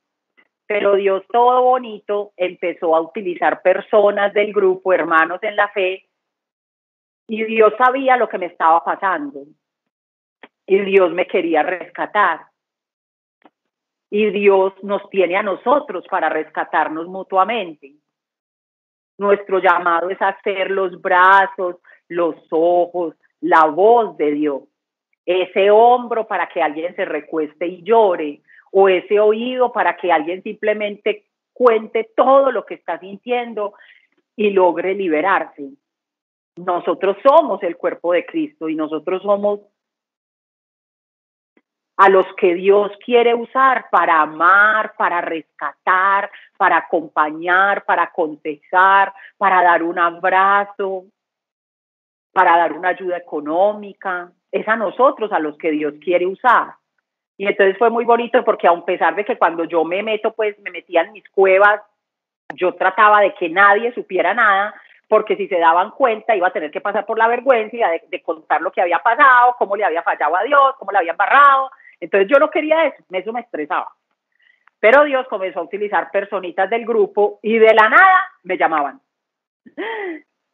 pero 0.69 0.93
Dios 0.93 1.23
todo 1.31 1.63
bonito 1.63 2.31
empezó 2.37 2.95
a 2.95 3.01
utilizar 3.01 3.63
personas 3.63 4.31
del 4.35 4.53
grupo, 4.53 4.93
hermanos 4.93 5.39
en 5.41 5.55
la 5.55 5.67
fe, 5.69 6.07
y 7.27 7.43
Dios 7.45 7.73
sabía 7.75 8.15
lo 8.17 8.29
que 8.29 8.37
me 8.37 8.45
estaba 8.45 8.83
pasando. 8.83 9.45
Y 10.67 10.77
Dios 10.81 11.11
me 11.11 11.25
quería 11.25 11.63
rescatar. 11.63 12.41
Y 14.09 14.31
Dios 14.31 14.73
nos 14.83 15.07
tiene 15.09 15.35
a 15.35 15.43
nosotros 15.43 16.05
para 16.09 16.29
rescatarnos 16.29 17.07
mutuamente. 17.07 17.93
Nuestro 19.17 19.59
llamado 19.59 20.09
es 20.09 20.21
hacer 20.21 20.71
los 20.71 20.99
brazos, 21.01 21.77
los 22.07 22.35
ojos, 22.51 23.15
la 23.41 23.65
voz 23.65 24.17
de 24.17 24.31
Dios. 24.31 24.63
Ese 25.25 25.69
hombro 25.69 26.25
para 26.25 26.47
que 26.47 26.61
alguien 26.61 26.95
se 26.95 27.05
recueste 27.05 27.67
y 27.67 27.83
llore, 27.83 28.41
o 28.71 28.87
ese 28.87 29.19
oído 29.19 29.71
para 29.71 29.95
que 29.97 30.11
alguien 30.11 30.41
simplemente 30.43 31.25
cuente 31.53 32.09
todo 32.15 32.51
lo 32.51 32.65
que 32.65 32.75
está 32.75 32.99
sintiendo 32.99 33.73
y 34.35 34.51
logre 34.51 34.95
liberarse. 34.95 35.71
Nosotros 36.55 37.17
somos 37.23 37.61
el 37.63 37.77
cuerpo 37.77 38.13
de 38.13 38.25
Cristo 38.25 38.69
y 38.69 38.75
nosotros 38.75 39.21
somos 39.21 39.61
a 41.99 42.07
los 42.07 42.25
que 42.37 42.55
Dios 42.55 42.93
quiere 43.03 43.35
usar 43.35 43.89
para 43.91 44.21
amar, 44.21 44.93
para 44.95 45.19
rescatar, 45.19 46.31
para 46.55 46.77
acompañar, 46.77 47.83
para 47.83 48.03
aconsejar, 48.03 49.11
para 49.37 49.61
dar 49.61 49.83
un 49.83 49.99
abrazo, 49.99 51.03
para 52.31 52.55
dar 52.55 52.71
una 52.71 52.89
ayuda 52.89 53.17
económica. 53.17 54.31
Es 54.49 54.65
a 54.69 54.77
nosotros 54.77 55.29
a 55.33 55.39
los 55.39 55.57
que 55.57 55.71
Dios 55.71 55.95
quiere 56.01 56.25
usar. 56.25 56.75
Y 57.35 57.47
entonces 57.47 57.77
fue 57.77 57.89
muy 57.89 58.05
bonito 58.05 58.45
porque 58.45 58.69
a 58.69 58.85
pesar 58.85 59.13
de 59.15 59.25
que 59.25 59.37
cuando 59.37 59.65
yo 59.65 59.83
me 59.83 60.01
meto, 60.01 60.31
pues 60.31 60.57
me 60.59 60.71
metía 60.71 61.01
en 61.01 61.11
mis 61.11 61.27
cuevas, 61.31 61.81
yo 62.55 62.75
trataba 62.75 63.19
de 63.19 63.33
que 63.33 63.49
nadie 63.49 63.93
supiera 63.93 64.33
nada, 64.33 64.73
porque 65.09 65.35
si 65.35 65.49
se 65.49 65.59
daban 65.59 65.91
cuenta 65.91 66.33
iba 66.33 66.47
a 66.47 66.53
tener 66.53 66.71
que 66.71 66.79
pasar 66.79 67.05
por 67.05 67.17
la 67.17 67.27
vergüenza 67.27 67.89
de, 67.89 68.03
de 68.07 68.23
contar 68.23 68.61
lo 68.61 68.71
que 68.71 68.81
había 68.81 68.99
pasado, 68.99 69.57
cómo 69.57 69.75
le 69.75 69.83
había 69.83 70.01
fallado 70.01 70.37
a 70.37 70.43
Dios, 70.43 70.75
cómo 70.77 70.93
le 70.93 70.99
había 70.99 71.11
embarrado. 71.11 71.69
Entonces 71.99 72.29
yo 72.29 72.39
no 72.39 72.49
quería 72.49 72.85
eso, 72.85 73.03
eso 73.11 73.33
me 73.33 73.41
estresaba. 73.41 73.89
Pero 74.79 75.03
Dios 75.03 75.27
comenzó 75.27 75.59
a 75.59 75.63
utilizar 75.63 76.09
personitas 76.11 76.69
del 76.69 76.85
grupo 76.85 77.39
y 77.41 77.57
de 77.57 77.73
la 77.73 77.89
nada 77.89 78.21
me 78.43 78.57
llamaban. 78.57 79.01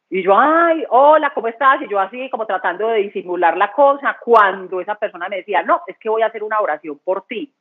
Y 0.08 0.22
yo, 0.22 0.38
ay, 0.38 0.84
hola, 0.88 1.30
¿cómo 1.30 1.48
estás? 1.48 1.82
Y 1.82 1.88
yo 1.88 1.98
así 1.98 2.30
como 2.30 2.46
tratando 2.46 2.88
de 2.88 3.02
disimular 3.02 3.56
la 3.56 3.72
cosa, 3.72 4.16
cuando 4.24 4.80
esa 4.80 4.94
persona 4.94 5.28
me 5.28 5.38
decía, 5.38 5.62
no, 5.62 5.80
es 5.86 5.98
que 5.98 6.08
voy 6.08 6.22
a 6.22 6.26
hacer 6.26 6.44
una 6.44 6.60
oración 6.60 7.00
por 7.04 7.26
ti. 7.26 7.52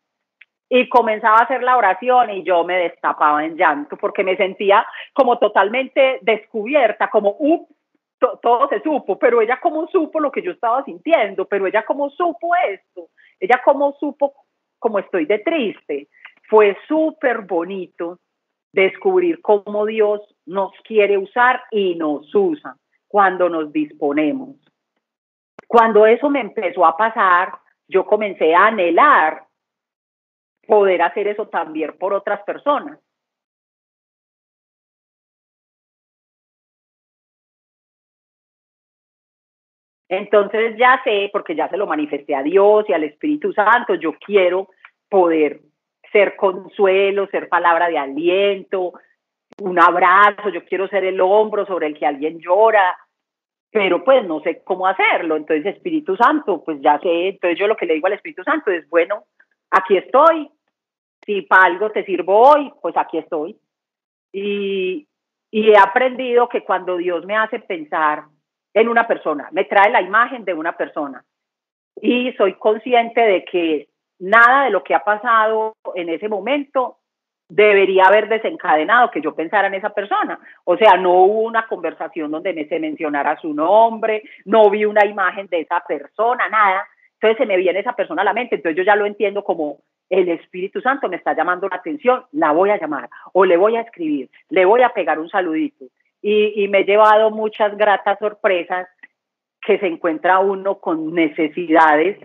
Y 0.70 0.88
comenzaba 0.89 1.38
a 1.38 1.44
hacer 1.44 1.63
la 1.63 1.77
oración 1.77 2.30
y 2.32 2.44
yo 2.44 2.63
me 2.63 2.77
destapaba 2.77 3.46
en 3.46 3.56
llanto 3.56 3.98
porque 3.98 4.24
me 4.24 4.36
sentía 4.36 4.86
como 5.14 5.38
totalmente 5.40 6.20
descubierta, 6.22 7.10
como, 7.10 7.36
uh, 7.40 7.68
todo 8.42 8.68
se 8.70 8.81
supo, 8.81 9.18
pero 9.20 9.42
ella 9.42 9.60
como 9.60 9.88
supo 9.88 10.20
lo 10.20 10.31
que 10.31 10.42
yo 10.42 10.51
estaba 10.51 10.83
sintiendo, 10.83 11.46
pero 11.46 11.68
ella 11.68 11.83
como 11.83 12.10
supo 12.10 12.55
esto, 12.68 13.10
ella 13.46 13.62
como 13.64 13.94
supo 13.94 14.34
como 14.79 15.00
estoy 15.00 15.25
de 15.25 15.40
triste. 15.40 16.10
Fue 16.50 16.77
súper 16.88 17.42
bonito 17.42 18.20
descubrir 18.72 19.42
cómo 19.42 19.86
Dios 19.86 20.22
nos 20.46 20.72
quiere 20.84 21.18
usar 21.18 21.64
y 21.72 21.96
nos 21.96 22.34
usa 22.36 22.75
cuando 23.08 23.50
nos 23.50 23.72
disponemos. 23.72 24.58
Cuando 25.68 26.05
eso 26.05 26.29
me 26.29 26.42
empezó 26.42 26.86
a 26.86 26.96
pasar, 26.96 27.53
yo 27.88 28.05
comencé 28.05 28.53
a 28.53 28.68
anhelar 28.68 29.46
poder 30.68 31.01
hacer 31.01 31.27
eso 31.27 31.48
también 31.48 31.98
por 31.98 32.14
otras 32.14 32.44
personas. 32.44 33.00
Entonces 40.07 40.75
ya 40.77 41.01
sé, 41.03 41.29
porque 41.31 41.55
ya 41.55 41.68
se 41.70 41.77
lo 41.77 41.87
manifesté 41.87 42.35
a 42.35 42.44
Dios 42.44 42.85
y 42.87 42.94
al 42.94 43.03
Espíritu 43.03 43.53
Santo, 43.53 43.96
yo 43.96 44.13
quiero 44.13 44.70
poder 45.09 45.61
ser 46.11 46.35
consuelo, 46.35 47.27
ser 47.27 47.50
palabra 47.50 47.89
de 47.89 47.98
aliento, 47.98 48.94
un 49.61 49.79
abrazo, 49.79 50.50
yo 50.50 50.63
quiero 50.65 50.87
ser 50.87 51.05
el 51.05 51.20
hombro 51.22 51.65
sobre 51.65 51.87
el 51.87 51.98
que 51.98 52.05
alguien 52.05 52.39
llora, 52.39 52.98
pero 53.72 54.03
pues 54.03 54.25
no 54.25 54.41
sé 54.41 54.61
cómo 54.63 54.87
hacerlo. 54.87 55.35
Entonces, 55.35 55.65
Espíritu 55.65 56.15
Santo, 56.15 56.63
pues 56.63 56.79
ya 56.81 57.00
sé, 57.00 57.29
entonces 57.29 57.59
yo 57.59 57.68
lo 57.68 57.75
que 57.75 57.85
le 57.85 57.96
digo 57.96 58.07
al 58.07 58.13
Espíritu 58.13 58.44
Santo 58.44 58.72
es, 58.72 58.87
bueno, 58.89 59.24
aquí 59.72 59.98
estoy, 59.98 60.50
si 61.25 61.41
para 61.41 61.65
algo 61.65 61.89
te 61.89 62.05
sirvo 62.05 62.50
hoy, 62.50 62.72
pues 62.81 62.96
aquí 62.96 63.18
estoy. 63.18 63.57
Y, 64.31 65.07
y 65.51 65.70
he 65.70 65.77
aprendido 65.77 66.48
que 66.50 66.63
cuando 66.63 66.98
Dios 66.98 67.25
me 67.25 67.35
hace 67.35 67.59
pensar 67.59 68.25
en 68.75 68.90
una 68.90 69.07
persona, 69.07 69.48
me 69.51 69.64
trae 69.64 69.90
la 69.90 70.01
imagen 70.01 70.44
de 70.44 70.53
una 70.53 70.74
persona 70.74 71.24
y 72.01 72.33
soy 72.33 72.55
consciente 72.55 73.22
de 73.22 73.46
que 73.46 73.88
nada 74.20 74.66
de 74.66 74.70
lo 74.70 74.83
que 74.83 74.94
ha 74.94 75.00
pasado 75.00 75.75
en 75.96 76.09
ese 76.09 76.27
momento 76.27 76.98
debería 77.48 78.05
haber 78.05 78.27
desencadenado 78.27 79.11
que 79.11 79.22
yo 79.22 79.33
pensara 79.33 79.68
en 79.68 79.75
esa 79.75 79.92
persona. 79.92 80.38
O 80.66 80.75
sea, 80.75 80.98
no 80.98 81.24
hubo 81.24 81.42
una 81.44 81.68
conversación 81.68 82.31
donde 82.31 82.53
me 82.53 82.66
se 82.66 82.79
mencionara 82.79 83.40
su 83.40 83.53
nombre, 83.53 84.24
no 84.44 84.70
vi 84.70 84.83
una 84.83 85.05
imagen 85.05 85.48
de 85.48 85.61
esa 85.61 85.79
persona, 85.88 86.50
nada. 86.50 86.85
Entonces 87.14 87.38
se 87.38 87.46
me 87.46 87.55
viene 87.55 87.79
esa 87.79 87.94
persona 87.94 88.24
a 88.24 88.25
la 88.25 88.33
mente, 88.33 88.55
entonces 88.55 88.75
yo 88.75 88.83
ya 88.83 88.98
lo 88.98 89.05
entiendo 89.05 89.42
como 89.44 89.77
el 90.09 90.27
Espíritu 90.27 90.81
Santo 90.81 91.07
me 91.07 91.16
está 91.16 91.33
llamando 91.33 91.70
la 91.70 91.77
atención, 91.77 92.25
la 92.33 92.51
voy 92.51 92.72
a 92.72 92.77
llamar 92.77 93.09
o 93.31 93.46
le 93.46 93.55
voy 93.55 93.77
a 93.77 93.81
escribir, 93.81 94.29
le 94.50 94.66
voy 94.66 94.81
a 94.81 94.90
pegar 94.90 95.18
un 95.18 95.29
saludito. 95.29 95.85
Y, 96.27 96.68
me 96.70 96.79
he 96.79 96.85
llevado 96.85 97.29
muchas 97.29 97.77
gratas 97.77 98.18
sorpresas 98.18 98.88
que 99.61 99.77
se 99.77 99.85
encuentra 99.85 100.40
uno 100.40 100.79
con 100.79 101.14
necesidades 101.14 102.18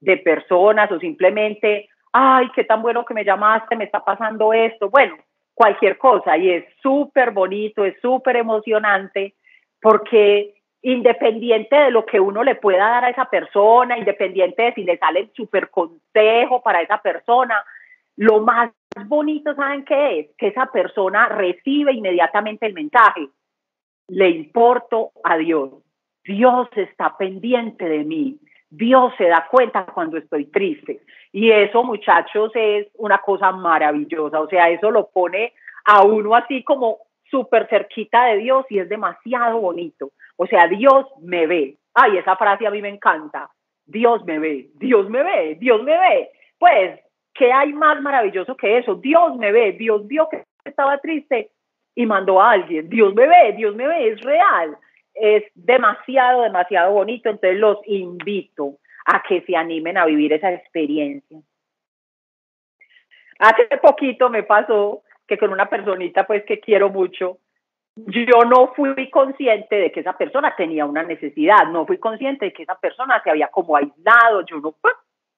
de 0.00 0.16
personas 0.18 0.92
o 0.92 1.00
simplemente 1.00 1.88
ay, 2.12 2.48
qué 2.54 2.64
tan 2.64 2.82
bueno 2.82 3.04
que 3.04 3.14
me 3.14 3.24
llamaste, 3.24 3.76
me 3.76 3.84
está 3.84 4.04
pasando 4.04 4.52
esto, 4.52 4.90
bueno, 4.90 5.16
cualquier 5.54 5.98
cosa. 5.98 6.36
Y 6.36 6.50
es 6.50 6.64
súper 6.82 7.32
bonito, 7.32 7.84
es 7.84 8.00
súper 8.00 8.36
emocionante, 8.36 9.34
porque 9.80 10.54
independiente 10.82 11.74
de 11.74 11.90
lo 11.90 12.06
que 12.06 12.20
uno 12.20 12.44
le 12.44 12.54
pueda 12.54 12.88
dar 12.88 13.04
a 13.04 13.10
esa 13.10 13.24
persona, 13.24 13.98
independiente 13.98 14.62
de 14.62 14.74
si 14.74 14.84
le 14.84 14.98
sale 14.98 15.20
el 15.20 15.32
súper 15.32 15.70
consejo 15.70 16.62
para 16.62 16.80
esa 16.80 16.98
persona, 16.98 17.64
lo 18.16 18.40
más 18.40 18.70
bonito, 19.06 19.54
¿saben 19.54 19.84
qué 19.84 20.20
es? 20.20 20.26
Que 20.36 20.48
esa 20.48 20.66
persona 20.66 21.28
recibe 21.28 21.92
inmediatamente 21.92 22.66
el 22.66 22.74
mensaje. 22.74 23.28
Le 24.08 24.28
importo 24.30 25.12
a 25.22 25.36
Dios. 25.36 25.70
Dios 26.24 26.68
está 26.76 27.16
pendiente 27.16 27.88
de 27.88 28.04
mí. 28.04 28.38
Dios 28.70 29.12
se 29.16 29.24
da 29.24 29.46
cuenta 29.50 29.86
cuando 29.86 30.18
estoy 30.18 30.46
triste. 30.46 31.00
Y 31.32 31.50
eso, 31.50 31.84
muchachos, 31.84 32.52
es 32.54 32.88
una 32.94 33.18
cosa 33.18 33.52
maravillosa. 33.52 34.40
O 34.40 34.48
sea, 34.48 34.68
eso 34.70 34.90
lo 34.90 35.08
pone 35.08 35.52
a 35.84 36.04
uno 36.04 36.34
así 36.34 36.62
como 36.62 36.98
súper 37.30 37.68
cerquita 37.68 38.26
de 38.26 38.38
Dios 38.38 38.66
y 38.68 38.78
es 38.78 38.88
demasiado 38.88 39.60
bonito. 39.60 40.10
O 40.36 40.46
sea, 40.46 40.66
Dios 40.66 41.06
me 41.22 41.46
ve. 41.46 41.76
Ay, 41.94 42.18
esa 42.18 42.36
frase 42.36 42.66
a 42.66 42.70
mí 42.70 42.82
me 42.82 42.88
encanta. 42.88 43.50
Dios 43.88 44.24
me 44.24 44.38
ve, 44.38 44.68
Dios 44.74 45.08
me 45.08 45.22
ve, 45.22 45.56
Dios 45.58 45.82
me 45.82 45.98
ve. 45.98 46.30
Pues, 46.58 47.00
¿qué 47.32 47.52
hay 47.52 47.72
más 47.72 48.00
maravilloso 48.02 48.54
que 48.54 48.78
eso? 48.78 48.96
Dios 48.96 49.36
me 49.36 49.50
ve, 49.50 49.72
Dios 49.72 50.06
vio 50.06 50.28
que 50.28 50.44
estaba 50.64 50.98
triste 50.98 51.50
y 51.98 52.06
mandó 52.06 52.40
a 52.40 52.52
alguien. 52.52 52.88
Dios 52.88 53.14
me 53.14 53.26
ve, 53.26 53.54
Dios 53.56 53.74
me 53.74 53.86
ve, 53.86 54.08
es 54.08 54.20
real 54.20 54.76
es 55.20 55.44
demasiado, 55.54 56.42
demasiado 56.42 56.92
bonito, 56.92 57.28
entonces 57.28 57.58
los 57.58 57.78
invito 57.86 58.78
a 59.04 59.22
que 59.22 59.42
se 59.42 59.56
animen 59.56 59.98
a 59.98 60.06
vivir 60.06 60.32
esa 60.32 60.52
experiencia. 60.52 61.38
Hace 63.38 63.64
poquito 63.78 64.30
me 64.30 64.42
pasó 64.42 65.02
que 65.26 65.38
con 65.38 65.52
una 65.52 65.68
personita 65.68 66.26
pues 66.26 66.44
que 66.44 66.60
quiero 66.60 66.88
mucho, 66.90 67.38
yo 67.96 68.44
no 68.44 68.74
fui 68.74 69.10
consciente 69.10 69.76
de 69.76 69.92
que 69.92 70.00
esa 70.00 70.16
persona 70.16 70.54
tenía 70.56 70.86
una 70.86 71.02
necesidad, 71.02 71.66
no 71.66 71.84
fui 71.84 71.98
consciente 71.98 72.46
de 72.46 72.52
que 72.52 72.62
esa 72.62 72.78
persona 72.78 73.20
se 73.22 73.30
había 73.30 73.48
como 73.48 73.76
aislado, 73.76 74.44
yo 74.46 74.60
no, 74.60 74.74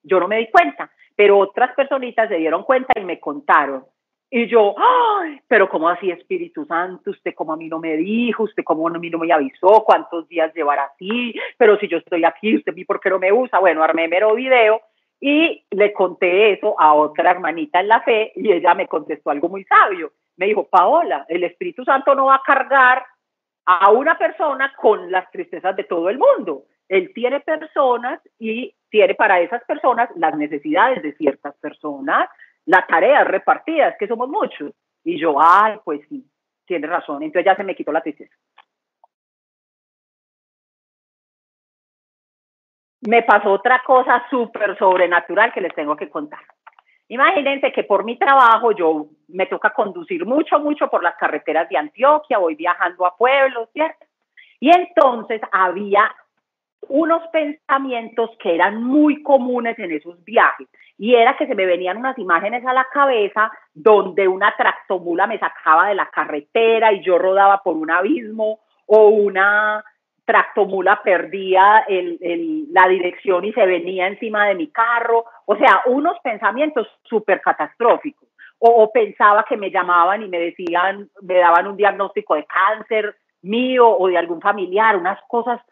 yo 0.03 0.21
no 0.21 0.29
me 0.29 0.39
di 0.39 0.51
cuenta, 0.51 0.91
pero 1.17 1.39
otras 1.39 1.75
personitas 1.75 2.29
se 2.29 2.37
dieron 2.37 2.65
cuenta 2.65 2.93
y 3.01 3.05
me 3.05 3.19
contaron. 3.19 3.85
Y 4.33 4.47
yo, 4.47 4.77
¡ay! 4.79 5.41
Pero 5.49 5.69
¿cómo 5.69 5.89
así, 5.89 6.09
Espíritu 6.09 6.65
Santo? 6.65 7.11
¿Usted 7.11 7.35
cómo 7.35 7.53
a 7.53 7.57
mí 7.57 7.69
no 7.69 7.81
me 7.81 7.97
dijo? 7.97 8.45
¿Usted 8.45 8.63
cómo 8.63 8.87
a 8.87 8.93
mí 8.93 9.11
no 9.11 9.19
me 9.19 9.33
avisó? 9.33 9.83
¿Cuántos 9.85 10.29
días 10.29 10.55
llevará 10.55 10.85
así? 10.85 11.35
Pero 11.59 11.77
si 11.79 11.89
yo 11.89 11.99
estoy 11.99 12.25
aquí, 12.25 12.57
¿usted 12.57 12.73
por 12.87 13.01
qué 13.01 13.11
no 13.11 13.19
me 13.19 13.33
usa? 13.33 13.59
Bueno, 13.59 13.83
armé 13.83 14.07
mero 14.07 14.35
video 14.37 14.81
y 15.21 15.65
le 15.71 15.93
conté 15.93 16.53
eso 16.53 16.79
a 16.79 16.95
otra 16.95 17.33
hermanita 17.33 17.81
en 17.81 17.89
la 17.89 18.03
fe 18.03 18.33
y 18.37 18.53
ella 18.53 18.73
me 18.75 18.87
contestó 18.87 19.31
algo 19.31 19.49
muy 19.49 19.65
sabio. 19.65 20.13
Me 20.37 20.47
dijo, 20.47 20.69
Paola, 20.69 21.27
el 21.29 21.43
Espíritu 21.43 21.85
Santo 21.85 22.15
no 22.15 22.27
va 22.27 22.37
a 22.37 22.43
cargar 22.47 23.05
a 23.67 23.91
una 23.91 24.17
persona 24.17 24.73
con 24.81 25.11
las 25.11 25.29
tristezas 25.33 25.75
de 25.75 25.85
todo 25.85 26.09
el 26.09 26.19
mundo. 26.19 26.65
Él 26.89 27.13
tiene 27.15 27.41
personas 27.41 28.21
y 28.39 28.75
tiene 28.91 29.15
para 29.15 29.41
esas 29.41 29.63
personas 29.65 30.09
las 30.17 30.37
necesidades 30.37 31.03
de 31.03 31.13
ciertas 31.15 31.55
personas, 31.57 32.29
la 32.71 32.87
tarea 32.87 33.25
repartida, 33.25 33.89
es 33.89 33.97
que 33.99 34.07
somos 34.07 34.29
muchos. 34.29 34.73
Y 35.03 35.19
yo, 35.19 35.35
ay, 35.43 35.79
pues 35.85 36.03
sí, 36.09 36.25
tiene 36.65 36.87
razón. 36.87 37.21
Entonces 37.21 37.45
ya 37.45 37.57
se 37.57 37.65
me 37.65 37.75
quitó 37.75 37.91
la 37.91 38.01
tristeza. 38.01 38.33
Me 43.01 43.23
pasó 43.25 43.51
otra 43.51 43.83
cosa 43.85 44.25
súper 44.31 44.79
sobrenatural 44.79 45.53
que 45.53 45.61
les 45.61 45.75
tengo 45.75 45.97
que 45.97 46.09
contar. 46.09 46.39
Imagínense 47.09 47.73
que 47.73 47.83
por 47.83 48.05
mi 48.05 48.17
trabajo 48.17 48.71
yo 48.71 49.07
me 49.27 49.47
toca 49.47 49.71
conducir 49.71 50.25
mucho, 50.25 50.61
mucho 50.61 50.89
por 50.89 51.03
las 51.03 51.17
carreteras 51.17 51.69
de 51.69 51.77
Antioquia, 51.77 52.39
voy 52.39 52.55
viajando 52.55 53.05
a 53.05 53.17
pueblos, 53.17 53.69
¿cierto? 53.73 54.07
Y 54.61 54.71
entonces 54.71 55.41
había 55.51 56.15
unos 56.83 57.27
pensamientos 57.33 58.31
que 58.41 58.55
eran 58.55 58.85
muy 58.85 59.25
comunes 59.25 59.77
en 59.81 59.91
esos 59.91 60.23
viajes 60.25 60.69
y 61.01 61.15
era 61.15 61.35
que 61.35 61.47
se 61.47 61.55
me 61.55 61.65
venían 61.65 61.97
unas 61.97 62.19
imágenes 62.19 62.63
a 62.67 62.75
la 62.75 62.87
cabeza 62.93 63.51
donde 63.73 64.29
una 64.29 64.55
tractomula 64.55 65.27
me 65.27 65.39
sacaba 65.39 65.89
de 65.89 65.95
la 65.95 66.05
carretera 66.11 66.93
y 66.93 67.03
yo 67.03 67.17
rodaba 67.17 67.63
por 67.63 67.75
un 67.75 67.91
abismo 67.91 68.61
o 68.85 69.09
una 69.09 69.83
tractomula 70.27 71.01
perdía 71.03 71.87
la 71.89 72.87
dirección 72.89 73.47
y 73.47 73.53
se 73.55 73.65
venía 73.65 74.09
encima 74.09 74.47
de 74.47 74.55
mi 74.55 74.67
carro, 74.71 75.25
o 75.47 75.57
sea, 75.57 75.81
unos 75.87 76.19
pensamientos 76.23 76.87
súper 77.05 77.41
catastróficos. 77.41 78.29
o, 78.59 78.93
pensaba 78.93 79.47
que 79.49 79.57
me 79.57 79.71
llamaban 79.71 80.23
y 80.23 80.29
me 80.29 80.39
decían, 80.39 81.09
me 81.23 81.37
daban 81.37 81.67
un 81.67 81.79
diagnóstico 81.79 82.35
de 82.35 82.45
cáncer 82.45 83.17
mío 83.41 83.89
o 83.89 84.07
de 84.07 84.19
algún 84.19 84.43
familiar, 84.43 84.99
unas 84.99 85.19
cosas 85.29 85.63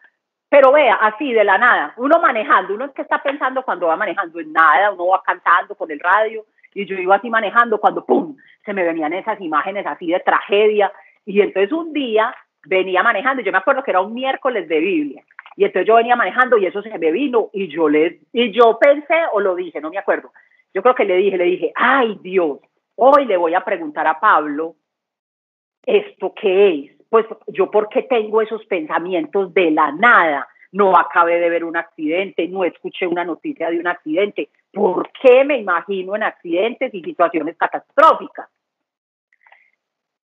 pero 0.49 0.71
vea, 0.71 0.95
así 0.95 1.31
de 1.31 1.43
la 1.43 1.57
nada, 1.57 1.93
uno 1.97 2.19
manejando, 2.19 2.73
uno 2.73 2.85
es 2.85 2.91
que 2.91 3.03
está 3.03 3.21
pensando 3.21 3.63
cuando 3.63 3.87
va 3.87 3.95
manejando 3.95 4.39
en 4.39 4.51
nada, 4.51 4.91
uno 4.91 5.07
va 5.07 5.21
cantando 5.23 5.75
con 5.75 5.91
el 5.91 5.99
radio 5.99 6.45
y 6.73 6.85
yo 6.85 6.95
iba 6.95 7.15
así 7.15 7.29
manejando 7.29 7.79
cuando 7.79 8.03
¡pum! 8.03 8.35
se 8.65 8.73
me 8.73 8.83
venían 8.83 9.13
esas 9.13 9.39
imágenes 9.41 9.85
así 9.85 10.07
de 10.07 10.19
tragedia 10.19 10.91
y 11.25 11.41
entonces 11.41 11.71
un 11.71 11.93
día 11.93 12.35
venía 12.65 13.03
manejando, 13.03 13.43
yo 13.43 13.51
me 13.51 13.59
acuerdo 13.59 13.83
que 13.83 13.91
era 13.91 14.01
un 14.01 14.13
miércoles 14.13 14.67
de 14.67 14.79
Biblia 14.79 15.23
y 15.55 15.65
entonces 15.65 15.87
yo 15.87 15.95
venía 15.95 16.15
manejando 16.15 16.57
y 16.57 16.65
eso 16.65 16.81
se 16.81 16.97
me 16.97 17.11
vino 17.11 17.49
y 17.53 17.67
yo 17.67 17.89
le 17.89 18.21
y 18.33 18.51
yo 18.51 18.79
pensé 18.79 19.15
o 19.33 19.41
lo 19.41 19.55
dije, 19.55 19.81
no 19.81 19.89
me 19.89 19.97
acuerdo. 19.97 20.31
Yo 20.73 20.81
creo 20.81 20.95
que 20.95 21.05
le 21.05 21.17
dije, 21.17 21.37
le 21.37 21.43
dije, 21.45 21.71
"Ay, 21.75 22.17
Dios, 22.21 22.59
hoy 22.95 23.25
le 23.25 23.35
voy 23.37 23.53
a 23.55 23.65
preguntar 23.65 24.07
a 24.07 24.19
Pablo 24.19 24.75
esto 25.85 26.33
qué 26.33 26.69
es." 26.69 26.98
Pues 27.09 27.25
yo 27.47 27.71
porque 27.71 28.03
tengo 28.03 28.41
esos 28.41 28.65
pensamientos 28.65 29.53
de 29.53 29.71
la 29.71 29.91
nada, 29.91 30.47
no 30.71 30.95
acabé 30.95 31.39
de 31.39 31.49
ver 31.49 31.63
un 31.63 31.75
accidente, 31.75 32.47
no 32.47 32.63
escuché 32.63 33.07
una 33.07 33.25
noticia 33.25 33.69
de 33.71 33.79
un 33.79 33.87
accidente, 33.87 34.49
¿por 34.71 35.09
qué 35.13 35.43
me 35.43 35.57
imagino 35.57 36.15
en 36.15 36.23
accidentes 36.23 36.93
y 36.93 37.01
situaciones 37.01 37.57
catastróficas? 37.57 38.47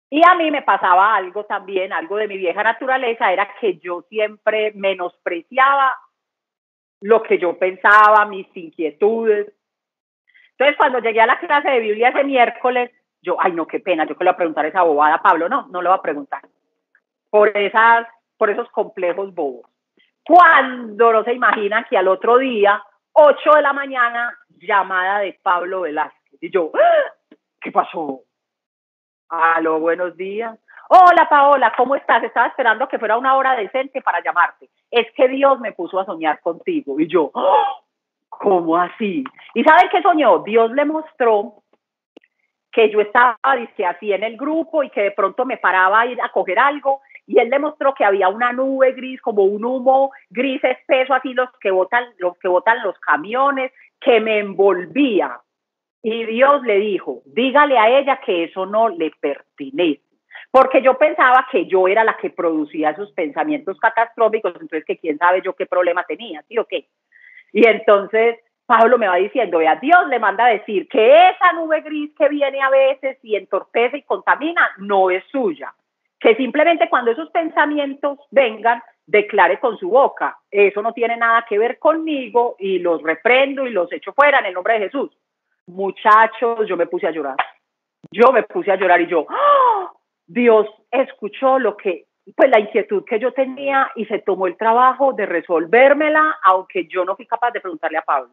Y 0.09 0.23
a 0.27 0.35
mí 0.35 0.51
me 0.51 0.63
pasaba 0.63 1.15
algo 1.15 1.45
también, 1.45 1.93
algo 1.93 2.17
de 2.17 2.29
mi 2.29 2.37
vieja 2.37 2.63
naturaleza, 2.63 3.33
era 3.33 3.49
que 3.61 3.79
yo 3.79 4.03
siempre 4.09 4.73
menospreciaba 4.75 5.97
lo 7.01 7.23
que 7.23 7.39
yo 7.39 7.59
pensaba, 7.59 8.27
mis 8.27 8.47
inquietudes. 8.55 9.53
Entonces, 10.53 10.77
cuando 10.77 11.01
llegué 11.01 11.21
a 11.21 11.27
la 11.27 11.39
clase 11.39 11.71
de 11.71 11.81
Biblia 11.81 12.11
ese 12.11 12.25
miércoles, 12.25 12.91
yo, 13.23 13.37
ay, 13.41 13.53
no, 13.53 13.67
qué 13.67 13.81
pena, 13.81 14.05
yo 14.05 14.17
que 14.17 14.25
le 14.25 14.31
voy 14.31 14.35
a 14.35 14.37
preguntar 14.37 14.67
esa 14.67 14.83
bobada 14.83 15.15
a 15.15 15.23
Pablo. 15.23 15.49
No, 15.49 15.67
no 15.69 15.81
le 15.81 15.89
voy 15.89 15.99
a 15.99 16.03
preguntar 16.03 16.43
por, 17.33 17.49
esas, 17.57 18.07
por 18.37 18.51
esos 18.51 18.69
complejos 18.69 19.35
bobos. 19.35 19.67
Cuando 20.23 21.13
no 21.15 21.25
se 21.25 21.33
imaginan 21.33 21.87
que 21.89 21.97
al 21.97 22.07
otro 22.07 22.37
día, 22.37 22.81
8 23.13 23.51
de 23.57 23.63
la 23.63 23.73
mañana, 23.73 24.39
llamada 24.59 25.21
de 25.21 25.41
Pablo 25.43 25.81
Velázquez. 25.81 26.43
Y 26.43 26.51
yo, 26.51 26.71
¡Ah! 26.75 27.37
¿qué 27.59 27.73
pasó? 27.73 28.21
Aló, 29.31 29.81
buenos 29.81 30.15
días. 30.15 30.59
Hola 30.91 31.27
Paola, 31.27 31.73
¿cómo 31.75 31.97
estás? 31.97 32.23
Estaba 32.23 32.49
esperando 32.49 32.87
que 32.87 32.99
fuera 32.99 33.17
una 33.17 33.35
hora 33.35 33.57
decente 33.57 34.03
para 34.03 34.23
llamarte. 34.23 34.69
Es 34.91 35.07
que 35.17 35.27
Dios 35.29 35.59
me 35.59 35.73
puso 35.73 35.99
a 35.99 36.05
soñar 36.05 36.39
contigo. 36.41 37.01
Y 37.01 37.09
yo, 37.09 37.31
¡Ah! 37.35 37.79
¿cómo 38.29 38.77
así? 38.77 39.25
¿Y 39.55 39.65
saben 39.65 39.89
qué 39.91 40.03
soñó? 40.03 40.41
Dios 40.41 40.71
le 40.73 40.85
mostró 40.85 41.63
que 42.71 42.91
yo 42.91 43.01
estaba 43.01 43.39
dice, 43.59 43.87
así 43.87 44.13
en 44.13 44.23
el 44.23 44.37
grupo 44.37 44.83
y 44.83 44.91
que 44.91 45.03
de 45.03 45.11
pronto 45.13 45.47
me 45.47 45.57
paraba 45.57 46.01
a 46.01 46.07
ir 46.07 46.21
a 46.21 46.29
coger 46.29 46.59
algo 46.59 47.01
y 47.27 47.39
él 47.39 47.51
demostró 47.51 47.95
que 47.95 48.05
había 48.05 48.29
una 48.29 48.53
nube 48.53 48.93
gris, 48.93 49.21
como 49.21 49.45
un 49.45 49.65
humo 49.65 50.11
gris 50.31 50.63
espeso, 50.65 51.15
así 51.15 51.33
los 51.35 51.49
que 51.61 51.71
botan, 51.71 52.05
los 52.19 52.37
que 52.39 52.49
botan 52.49 52.83
los 52.83 52.99
camiones, 52.99 53.73
que 54.01 54.21
me 54.21 54.39
envolvía. 54.39 55.41
Y 56.03 56.27
Dios 56.27 56.63
le 56.63 56.79
dijo, 56.79 57.23
dígale 57.27 57.79
a 57.79 57.99
ella 57.99 58.21
que 58.25 58.45
eso 58.45 58.67
no 58.67 58.89
le 58.89 59.13
pertenece. 59.21 60.03
Porque 60.51 60.83
yo 60.83 60.99
pensaba 60.99 61.47
que 61.51 61.67
yo 61.67 61.89
era 61.89 62.05
la 62.05 62.17
que 62.17 62.31
producía 62.31 62.91
esos 62.91 63.13
pensamientos 63.13 63.79
catastróficos, 63.79 64.53
entonces 64.55 64.85
que 64.85 64.99
quién 64.99 65.17
sabe 65.17 65.41
yo 65.43 65.55
qué 65.55 65.67
problema 65.67 66.05
tenía, 66.05 66.43
¿sí 66.43 66.59
o 66.59 66.67
qué? 66.67 66.89
Y 67.53 67.67
entonces 67.67 68.39
Pablo 68.67 68.99
me 68.99 69.09
va 69.09 69.17
diciendo, 69.17 69.59
vea, 69.59 69.77
Dios 69.77 70.09
le 70.09 70.19
manda 70.19 70.47
a 70.47 70.51
decir 70.51 70.89
que 70.89 71.29
esa 71.29 71.53
nube 71.55 71.81
gris 71.83 72.13
que 72.19 72.29
viene 72.29 72.61
a 72.61 72.71
veces 72.71 73.19
y 73.23 73.37
entorpece 73.37 73.99
y 73.99 74.03
contamina 74.03 74.71
no 74.79 75.11
es 75.11 75.25
suya, 75.31 75.73
que 76.23 76.37
simplemente 76.37 76.89
cuando 76.89 77.11
esos 77.11 77.31
pensamientos 77.31 78.21
vengan, 78.31 78.81
declare 79.05 79.59
con 79.59 79.77
su 79.77 79.91
boca, 79.91 80.39
eso 80.49 80.81
no 80.81 80.93
tiene 80.93 81.17
nada 81.17 81.45
que 81.49 81.59
ver 81.59 81.81
conmigo 81.81 82.55
y 82.61 82.79
los 82.79 83.03
reprendo 83.03 83.67
y 83.67 83.71
los 83.71 83.93
echo 83.93 84.13
fuera 84.13 84.39
en 84.39 84.47
el 84.47 84.55
nombre 84.55 84.75
de 84.75 84.87
Jesús. 84.87 85.11
Muchachos, 85.67 86.69
yo 86.69 86.77
me 86.77 86.87
puse 86.87 87.09
a 87.09 87.11
llorar. 87.11 87.37
Yo 88.13 88.31
me 88.31 88.45
puse 88.45 88.71
a 88.71 88.77
llorar 88.77 89.01
y 89.01 89.09
yo, 89.09 89.27
¡Ah! 89.29 89.91
Dios 90.25 90.69
escuchó 90.93 91.59
lo 91.59 91.77
que, 91.77 92.05
pues 92.37 92.49
la 92.49 92.61
inquietud 92.61 93.05
que 93.05 93.19
yo 93.19 93.33
tenía 93.33 93.91
y 93.97 94.05
se 94.07 94.21
tomó 94.21 94.47
el 94.47 94.57
trabajo 94.57 95.13
de 95.15 95.27
resolvérmela, 95.27 96.39
aunque 96.45 96.87
yo 96.87 97.05
no 97.05 97.17
fui 97.17 97.27
capaz 97.27 97.51
de 97.51 97.61
preguntarle 97.61 97.99
a 97.99 98.03
Pablo. 98.03 98.31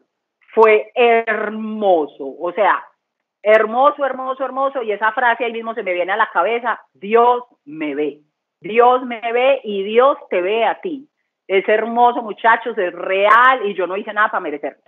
Fue 0.54 0.92
hermoso, 0.94 2.36
o 2.38 2.52
sea, 2.52 2.84
hermoso, 3.42 4.04
hermoso, 4.04 4.44
hermoso, 4.44 4.82
y 4.82 4.92
esa 4.92 5.12
frase 5.12 5.44
ahí 5.44 5.52
mismo 5.52 5.74
se 5.74 5.82
me 5.82 5.94
viene 5.94 6.12
a 6.12 6.16
la 6.16 6.30
cabeza, 6.30 6.80
Dios 6.92 7.44
me 7.64 7.94
ve, 7.94 8.20
Dios 8.60 9.04
me 9.04 9.20
ve 9.32 9.60
y 9.64 9.82
Dios 9.82 10.18
te 10.28 10.40
ve 10.40 10.64
a 10.64 10.80
ti. 10.80 11.08
Es 11.46 11.68
hermoso, 11.68 12.22
muchachos, 12.22 12.76
es 12.78 12.92
real 12.92 13.66
y 13.66 13.74
yo 13.74 13.86
no 13.86 13.96
hice 13.96 14.12
nada 14.12 14.28
para 14.28 14.40
merecerlo. 14.40 14.82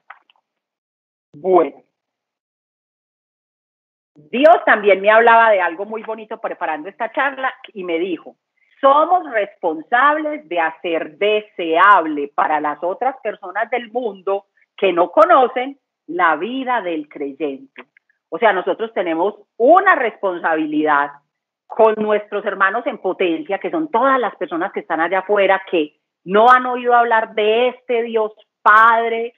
Bueno. 1.32 1.82
Dios 4.14 4.56
también 4.66 5.00
me 5.00 5.10
hablaba 5.10 5.50
de 5.50 5.60
algo 5.60 5.86
muy 5.86 6.02
bonito 6.02 6.38
preparando 6.38 6.88
esta 6.88 7.10
charla 7.12 7.52
y 7.72 7.82
me 7.82 7.98
dijo, 7.98 8.36
somos 8.80 9.30
responsables 9.30 10.46
de 10.48 10.60
hacer 10.60 11.16
deseable 11.16 12.30
para 12.34 12.60
las 12.60 12.82
otras 12.82 13.16
personas 13.22 13.70
del 13.70 13.90
mundo 13.90 14.46
que 14.76 14.92
no 14.92 15.10
conocen 15.10 15.78
la 16.06 16.36
vida 16.36 16.82
del 16.82 17.08
creyente. 17.08 17.84
O 18.34 18.38
sea, 18.38 18.54
nosotros 18.54 18.90
tenemos 18.94 19.34
una 19.58 19.94
responsabilidad 19.94 21.10
con 21.66 21.94
nuestros 21.98 22.42
hermanos 22.46 22.86
en 22.86 22.96
potencia, 22.96 23.58
que 23.58 23.70
son 23.70 23.90
todas 23.90 24.18
las 24.18 24.34
personas 24.36 24.72
que 24.72 24.80
están 24.80 25.02
allá 25.02 25.18
afuera, 25.18 25.60
que 25.70 25.98
no 26.24 26.48
han 26.48 26.64
oído 26.64 26.94
hablar 26.94 27.34
de 27.34 27.68
este 27.68 28.04
Dios 28.04 28.32
Padre 28.62 29.34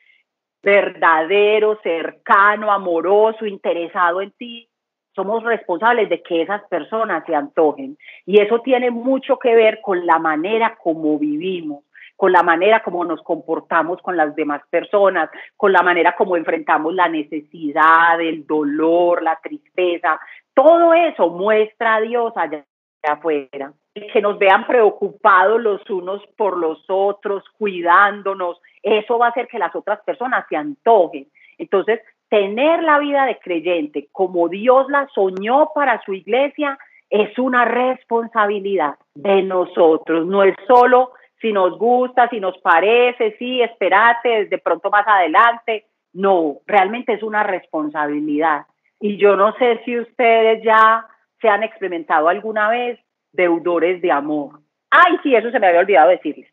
verdadero, 0.63 1.81
cercano, 1.83 2.71
amoroso, 2.71 3.47
interesado 3.47 4.21
en 4.21 4.31
ti. 4.31 4.69
Somos 5.13 5.43
responsables 5.43 6.09
de 6.09 6.23
que 6.23 6.43
esas 6.43 6.63
personas 6.69 7.25
se 7.27 7.35
antojen. 7.35 7.99
Y 8.25 8.41
eso 8.41 8.61
tiene 8.61 8.93
mucho 8.93 9.41
que 9.41 9.57
ver 9.57 9.81
con 9.83 10.07
la 10.07 10.21
manera 10.21 10.79
como 10.81 11.19
vivimos, 11.19 11.83
con 12.17 12.33
la 12.33 12.43
manera 12.43 12.81
como 12.83 13.05
nos 13.05 13.23
comportamos 13.23 14.01
con 14.01 14.17
las 14.17 14.35
demás 14.37 14.63
personas, 14.71 15.31
con 15.57 15.73
la 15.73 15.83
manera 15.83 16.15
como 16.17 16.37
enfrentamos 16.37 16.95
la 16.95 17.09
necesidad, 17.09 18.21
el 18.21 18.47
dolor, 18.47 19.23
la 19.23 19.39
tristeza. 19.43 20.21
Todo 20.55 20.95
eso 20.95 21.29
muestra 21.31 21.97
a 21.97 22.01
Dios 22.01 22.33
allá 22.37 22.65
afuera. 23.03 23.73
Que 23.95 24.21
nos 24.21 24.39
vean 24.39 24.67
preocupados 24.67 25.61
los 25.61 25.89
unos 25.89 26.21
por 26.37 26.57
los 26.57 26.85
otros, 26.89 27.45
cuidándonos, 27.59 28.61
eso 28.83 29.19
va 29.19 29.27
a 29.27 29.31
hacer 29.31 29.47
que 29.47 29.59
las 29.59 29.75
otras 29.75 30.01
personas 30.01 30.45
se 30.49 30.57
antojen. 30.57 31.29
Entonces, 31.59 32.01
tener 32.29 32.83
la 32.83 32.99
vida 32.99 33.27
de 33.27 33.39
creyente 33.39 34.09
como 34.11 34.49
Dios 34.49 34.89
la 34.89 35.07
soñó 35.15 35.71
para 35.75 36.03
su 36.03 36.15
iglesia 36.15 36.79
es 37.11 37.39
una 37.39 37.65
responsabilidad 37.65 38.97
de 39.15 39.43
nosotros, 39.43 40.27
no 40.27 40.43
es 40.43 40.57
solo 40.67 41.13
si 41.45 41.53
nos 41.53 41.77
gusta, 41.79 42.27
si 42.31 42.41
nos 42.41 42.57
parece, 42.57 43.37
sí, 43.39 43.61
espérate, 43.61 44.47
de 44.47 44.57
pronto 44.57 44.89
más 44.89 45.07
adelante. 45.07 45.85
No, 46.15 46.61
realmente 46.67 47.13
es 47.13 47.23
una 47.23 47.43
responsabilidad. 47.43 48.65
Y 48.99 49.19
yo 49.19 49.37
no 49.37 49.53
sé 49.59 49.83
si 49.85 49.99
ustedes 49.99 50.65
ya 50.65 51.07
se 51.43 51.51
han 51.51 51.63
experimentado 51.63 52.31
alguna 52.31 52.71
vez 52.71 52.99
deudores 53.31 54.01
de 54.01 54.11
amor. 54.11 54.61
Ay, 54.89 55.19
sí, 55.23 55.35
eso 55.35 55.51
se 55.51 55.61
me 55.61 55.67
había 55.67 55.81
olvidado 55.81 56.09
decirles. 56.09 56.51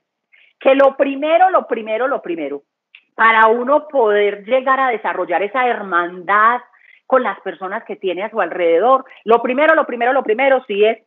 Que 0.60 0.76
lo 0.76 0.98
primero, 0.98 1.50
lo 1.52 1.68
primero, 1.68 2.10
lo 2.10 2.22
primero, 2.22 2.64
para 3.16 3.48
uno 3.48 3.88
poder 3.88 4.44
llegar 4.44 4.82
a 4.82 4.90
desarrollar 4.90 5.42
esa 5.42 5.68
hermandad 5.68 6.60
con 7.08 7.24
las 7.24 7.40
personas 7.40 7.86
que 7.86 7.96
tiene 7.96 8.24
a 8.24 8.30
su 8.30 8.42
alrededor, 8.42 9.06
lo 9.24 9.42
primero, 9.42 9.74
lo 9.74 9.86
primero, 9.86 10.12
lo 10.12 10.24
primero 10.24 10.62
sí 10.68 10.84
es 10.84 10.98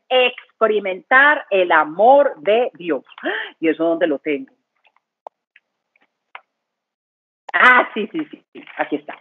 experimentar 0.65 1.47
el 1.51 1.71
amor 1.73 2.35
de 2.39 2.71
Dios. 2.75 3.05
¿Y 3.61 3.69
eso 3.69 3.85
dónde 3.85 4.07
lo 4.07 4.19
tengo? 4.19 4.53
Ah, 7.53 7.89
sí, 7.95 8.09
sí, 8.11 8.27
sí, 8.31 8.65
aquí 8.79 8.97
está. 8.97 9.17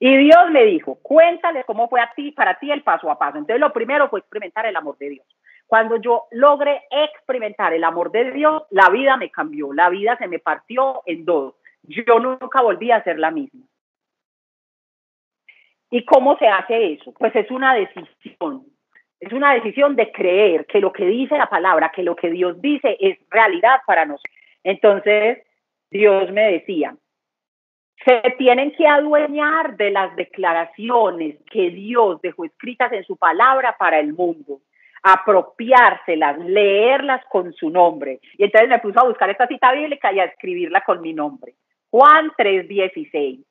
Y 0.00 0.16
Dios 0.16 0.50
me 0.50 0.64
dijo, 0.64 0.96
cuéntale 1.02 1.64
cómo 1.64 1.88
fue 1.88 2.00
a 2.00 2.12
ti, 2.14 2.32
para 2.32 2.58
ti 2.58 2.70
el 2.70 2.82
paso 2.82 3.10
a 3.10 3.18
paso. 3.18 3.38
Entonces 3.38 3.60
lo 3.60 3.72
primero 3.72 4.08
fue 4.08 4.20
experimentar 4.20 4.66
el 4.66 4.76
amor 4.76 4.96
de 4.98 5.10
Dios. 5.10 5.26
Cuando 5.66 5.96
yo 5.96 6.26
logré 6.30 6.82
experimentar 6.90 7.72
el 7.74 7.84
amor 7.84 8.10
de 8.10 8.30
Dios, 8.32 8.62
la 8.70 8.88
vida 8.90 9.16
me 9.16 9.30
cambió, 9.30 9.72
la 9.72 9.88
vida 9.90 10.16
se 10.16 10.26
me 10.26 10.38
partió 10.38 11.02
en 11.04 11.24
dos. 11.24 11.54
Yo 11.82 12.18
nunca 12.20 12.62
volví 12.62 12.90
a 12.90 13.02
ser 13.04 13.18
la 13.18 13.30
misma. 13.30 13.64
¿Y 15.90 16.04
cómo 16.04 16.36
se 16.38 16.48
hace 16.48 16.94
eso? 16.94 17.12
Pues 17.12 17.34
es 17.36 17.50
una 17.50 17.74
decisión. 17.74 18.66
Es 19.20 19.32
una 19.32 19.54
decisión 19.54 19.96
de 19.96 20.12
creer 20.12 20.66
que 20.66 20.80
lo 20.80 20.92
que 20.92 21.04
dice 21.06 21.36
la 21.36 21.48
palabra, 21.48 21.90
que 21.94 22.02
lo 22.02 22.14
que 22.14 22.30
Dios 22.30 22.60
dice 22.60 22.96
es 23.00 23.18
realidad 23.30 23.80
para 23.86 24.04
nosotros. 24.04 24.34
Entonces, 24.62 25.38
Dios 25.90 26.30
me 26.30 26.52
decía, 26.52 26.94
se 28.04 28.22
tienen 28.38 28.72
que 28.72 28.86
adueñar 28.86 29.76
de 29.76 29.90
las 29.90 30.14
declaraciones 30.14 31.36
que 31.50 31.70
Dios 31.70 32.20
dejó 32.22 32.44
escritas 32.44 32.92
en 32.92 33.04
su 33.04 33.16
palabra 33.16 33.76
para 33.76 33.98
el 33.98 34.12
mundo, 34.12 34.60
apropiárselas, 35.02 36.38
leerlas 36.38 37.24
con 37.28 37.52
su 37.54 37.70
nombre. 37.70 38.20
Y 38.36 38.44
entonces 38.44 38.68
me 38.68 38.78
puso 38.78 39.00
a 39.00 39.08
buscar 39.08 39.30
esta 39.30 39.48
cita 39.48 39.72
bíblica 39.72 40.12
y 40.12 40.20
a 40.20 40.24
escribirla 40.24 40.82
con 40.82 41.00
mi 41.00 41.12
nombre. 41.12 41.54
Juan 41.90 42.30
3:16. 42.36 43.44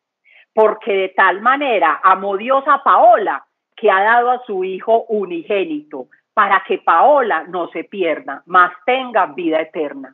Porque 0.53 0.93
de 0.93 1.09
tal 1.09 1.41
manera 1.41 1.99
amó 2.03 2.37
Dios 2.37 2.63
a 2.67 2.81
Paola 2.83 3.45
que 3.77 3.89
ha 3.89 4.03
dado 4.03 4.31
a 4.31 4.43
su 4.45 4.63
hijo 4.63 5.05
unigénito 5.07 6.07
para 6.33 6.63
que 6.67 6.79
Paola 6.79 7.45
no 7.47 7.69
se 7.69 7.83
pierda, 7.83 8.43
mas 8.45 8.71
tenga 8.85 9.27
vida 9.27 9.61
eterna. 9.61 10.13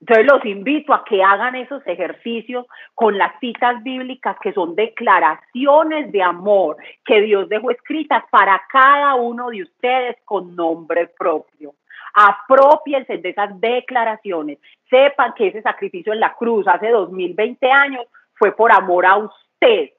Entonces 0.00 0.26
los 0.26 0.44
invito 0.44 0.92
a 0.92 1.04
que 1.04 1.22
hagan 1.22 1.54
esos 1.54 1.86
ejercicios 1.86 2.66
con 2.94 3.16
las 3.16 3.38
citas 3.40 3.82
bíblicas 3.82 4.36
que 4.42 4.52
son 4.52 4.74
declaraciones 4.74 6.12
de 6.12 6.22
amor 6.22 6.76
que 7.04 7.22
Dios 7.22 7.48
dejó 7.48 7.70
escritas 7.70 8.24
para 8.30 8.62
cada 8.70 9.14
uno 9.14 9.50
de 9.50 9.62
ustedes 9.62 10.16
con 10.24 10.54
nombre 10.54 11.08
propio. 11.18 11.74
Apropiense 12.14 13.18
de 13.18 13.30
esas 13.30 13.58
declaraciones. 13.60 14.58
Sepan 14.88 15.32
que 15.34 15.48
ese 15.48 15.62
sacrificio 15.62 16.12
en 16.12 16.20
la 16.20 16.34
cruz 16.34 16.66
hace 16.68 16.90
2020 16.90 17.70
años 17.70 18.06
fue 18.34 18.52
por 18.52 18.72
amor 18.72 19.06
a 19.06 19.16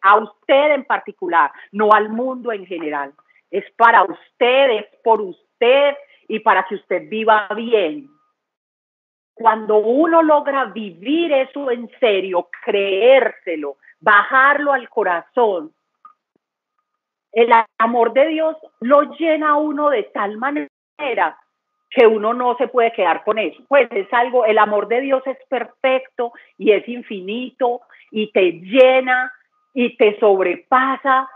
a 0.01 0.17
usted 0.17 0.71
en 0.71 0.85
particular, 0.85 1.51
no 1.71 1.91
al 1.91 2.09
mundo 2.09 2.51
en 2.51 2.65
general. 2.65 3.13
Es 3.51 3.65
para 3.75 4.03
usted, 4.03 4.69
es 4.71 4.85
por 5.03 5.21
usted 5.21 5.95
y 6.27 6.39
para 6.39 6.63
que 6.63 6.75
usted 6.75 7.09
viva 7.09 7.47
bien 7.55 8.09
cuando 9.37 9.77
uno 9.77 10.23
logra 10.23 10.65
vivir 10.65 11.31
eso 11.31 11.69
en 11.69 11.87
serio, 11.99 12.49
creérselo, 12.65 13.77
bajarlo 13.99 14.73
al 14.73 14.89
corazón, 14.89 15.71
el 17.31 17.51
amor 17.77 18.13
de 18.13 18.29
Dios 18.29 18.57
lo 18.79 19.03
llena 19.13 19.49
a 19.49 19.57
uno 19.57 19.91
de 19.91 20.03
tal 20.03 20.37
manera 20.37 21.37
que 21.91 22.07
uno 22.07 22.33
no 22.33 22.57
se 22.57 22.67
puede 22.67 22.91
quedar 22.93 23.23
con 23.23 23.37
eso. 23.37 23.61
Pues 23.67 23.87
es 23.91 24.11
algo, 24.11 24.43
el 24.43 24.57
amor 24.57 24.87
de 24.87 25.01
Dios 25.01 25.21
es 25.27 25.37
perfecto 25.47 26.33
y 26.57 26.71
es 26.71 26.87
infinito 26.89 27.81
y 28.09 28.31
te 28.31 28.53
llena 28.53 29.31
y 29.77 29.95
te 29.95 30.19
sobrepasa 30.19 31.29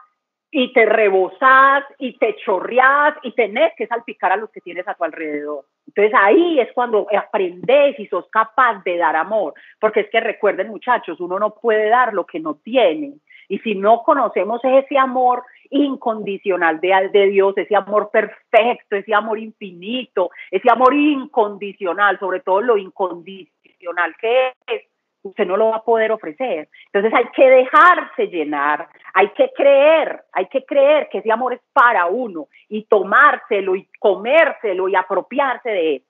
y 0.50 0.74
te 0.74 0.88
rebosas 0.88 1.84
y 2.00 2.18
te 2.18 2.36
chorreas 2.38 3.14
y 3.22 3.34
tenés 3.34 3.72
que 3.78 3.86
salpicar 3.86 4.32
a 4.32 4.36
los 4.36 4.50
que 4.50 4.62
tienes 4.62 4.88
a 4.88 4.96
tu 4.96 5.04
alrededor. 5.04 5.66
Entonces 5.86 6.12
ahí 6.20 6.60
es 6.60 6.74
cuando 6.74 7.06
aprendes 7.16 8.00
y 8.00 8.08
sos 8.08 8.28
capaz 8.32 8.84
de 8.84 8.98
dar 8.98 9.16
amor, 9.16 9.54
porque 9.80 10.00
es 10.00 10.10
que 10.10 10.20
recuerden 10.20 10.70
muchachos, 10.70 11.20
uno 11.20 11.38
no 11.38 11.54
puede 11.54 11.88
dar 11.90 12.16
lo 12.16 12.26
que 12.26 12.40
no 12.40 12.56
tiene. 12.56 13.14
Y 13.48 13.60
si 13.60 13.76
no 13.76 14.02
conocemos 14.02 14.60
ese 14.64 14.98
amor 14.98 15.44
incondicional 15.70 16.82
de, 16.82 17.10
de 17.14 17.28
Dios, 17.28 17.56
ese 17.58 17.76
amor 17.76 18.10
perfecto, 18.12 18.96
ese 18.96 19.14
amor 19.14 19.38
infinito, 19.38 20.32
ese 20.50 20.68
amor 20.72 20.96
incondicional, 20.96 22.18
sobre 22.18 22.40
todo 22.40 22.62
lo 22.62 22.76
incondicional 22.76 24.16
que 24.20 24.54
es, 24.66 24.91
usted 25.24 25.46
no 25.46 25.58
lo 25.58 25.70
va 25.70 25.78
a 25.78 25.84
poder 25.84 26.12
ofrecer. 26.12 26.70
Entonces 26.92 27.14
hay 27.14 27.26
que 27.36 27.50
dejarse 27.50 28.28
llenar, 28.28 28.88
hay 29.14 29.30
que 29.30 29.52
creer, 29.56 30.24
hay 30.32 30.48
que 30.48 30.66
creer 30.66 31.10
que 31.10 31.20
ese 31.20 31.32
amor 31.32 31.54
es 31.54 31.62
para 31.74 32.08
uno 32.08 32.48
y 32.70 32.86
tomárselo 32.86 33.76
y 33.76 33.88
comérselo 34.00 34.88
y 34.88 34.96
apropiarse 34.96 35.70
de 35.70 35.96
él. 35.96 36.04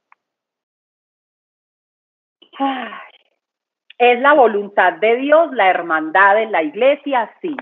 ¿Es 3.98 4.20
la 4.20 4.34
voluntad 4.34 4.94
de 4.94 5.16
Dios 5.18 5.52
la 5.54 5.70
hermandad 5.70 6.42
en 6.42 6.52
la 6.52 6.64
iglesia? 6.64 7.32
Sí. 7.42 7.56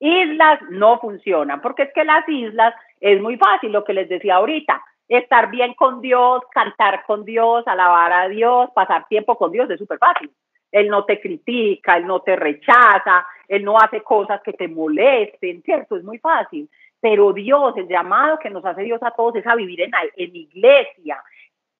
Islas 0.00 0.60
no 0.70 0.98
funcionan, 0.98 1.60
porque 1.60 1.84
es 1.84 1.92
que 1.92 2.04
las 2.04 2.28
islas 2.28 2.74
es 3.00 3.20
muy 3.20 3.36
fácil, 3.36 3.72
lo 3.72 3.84
que 3.84 3.92
les 3.92 4.08
decía 4.08 4.36
ahorita, 4.36 4.82
estar 5.08 5.50
bien 5.50 5.74
con 5.74 6.00
Dios, 6.00 6.42
cantar 6.50 7.04
con 7.06 7.24
Dios, 7.24 7.66
alabar 7.68 8.12
a 8.12 8.28
Dios, 8.28 8.70
pasar 8.74 9.06
tiempo 9.06 9.36
con 9.36 9.52
Dios, 9.52 9.70
es 9.70 9.78
súper 9.78 9.98
fácil. 9.98 10.30
Él 10.72 10.88
no 10.88 11.04
te 11.04 11.20
critica, 11.20 11.98
él 11.98 12.06
no 12.06 12.20
te 12.20 12.34
rechaza, 12.34 13.26
él 13.46 13.62
no 13.62 13.76
hace 13.78 14.02
cosas 14.02 14.40
que 14.42 14.54
te 14.54 14.66
molesten, 14.66 15.62
¿cierto? 15.62 15.96
Es 15.96 16.02
muy 16.02 16.18
fácil. 16.18 16.68
Pero 16.98 17.32
Dios, 17.32 17.76
el 17.76 17.88
llamado 17.88 18.38
que 18.38 18.48
nos 18.48 18.64
hace 18.64 18.82
Dios 18.82 19.02
a 19.02 19.10
todos 19.10 19.36
es 19.36 19.46
a 19.46 19.54
vivir 19.54 19.82
en, 19.82 19.90
en 20.16 20.36
iglesia. 20.36 21.22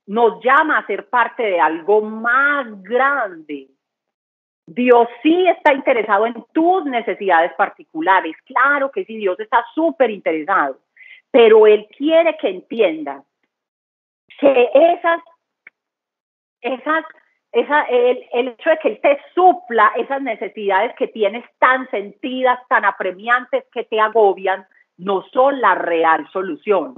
Nos 0.07 0.44
llama 0.44 0.78
a 0.78 0.87
ser 0.87 1.09
parte 1.09 1.42
de 1.42 1.59
algo 1.59 2.02
más 2.02 2.66
grande. 2.83 3.68
Dios 4.66 5.09
sí 5.22 5.46
está 5.48 5.72
interesado 5.72 6.26
en 6.26 6.44
tus 6.52 6.85
necesidades 6.85 7.52
particulares. 7.55 8.37
Claro 8.44 8.90
que 8.90 9.05
sí, 9.05 9.16
Dios 9.16 9.38
está 9.40 9.64
súper 9.74 10.11
interesado. 10.11 10.78
Pero 11.31 11.66
Él 11.66 11.88
quiere 11.96 12.37
que 12.37 12.48
entiendas 12.48 13.24
que 14.38 14.70
esas, 14.74 15.20
esas 16.61 17.05
esa, 17.53 17.83
el, 17.83 18.25
el, 18.33 18.49
hecho 18.49 18.71
de 18.71 18.79
que 18.79 18.88
Él 18.88 19.01
te 19.03 19.21
supla 19.35 19.93
esas 19.97 20.23
necesidades 20.23 20.95
que 20.97 21.09
tienes 21.09 21.45
tan 21.59 21.88
sentidas, 21.91 22.59
tan 22.69 22.85
apremiantes, 22.85 23.65
que 23.73 23.85
te 23.85 24.01
agobian, 24.01 24.67
no 24.97 25.23
son 25.33 25.61
la 25.61 25.75
real 25.75 26.27
solución. 26.33 26.95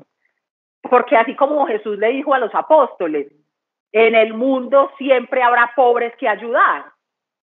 Porque 0.82 1.16
así 1.16 1.34
como 1.34 1.66
Jesús 1.66 1.98
le 1.98 2.10
dijo 2.10 2.34
a 2.34 2.38
los 2.38 2.54
apóstoles, 2.54 3.32
en 3.92 4.14
el 4.14 4.34
mundo 4.34 4.92
siempre 4.96 5.42
habrá 5.42 5.72
pobres 5.74 6.14
que 6.16 6.28
ayudar. 6.28 6.84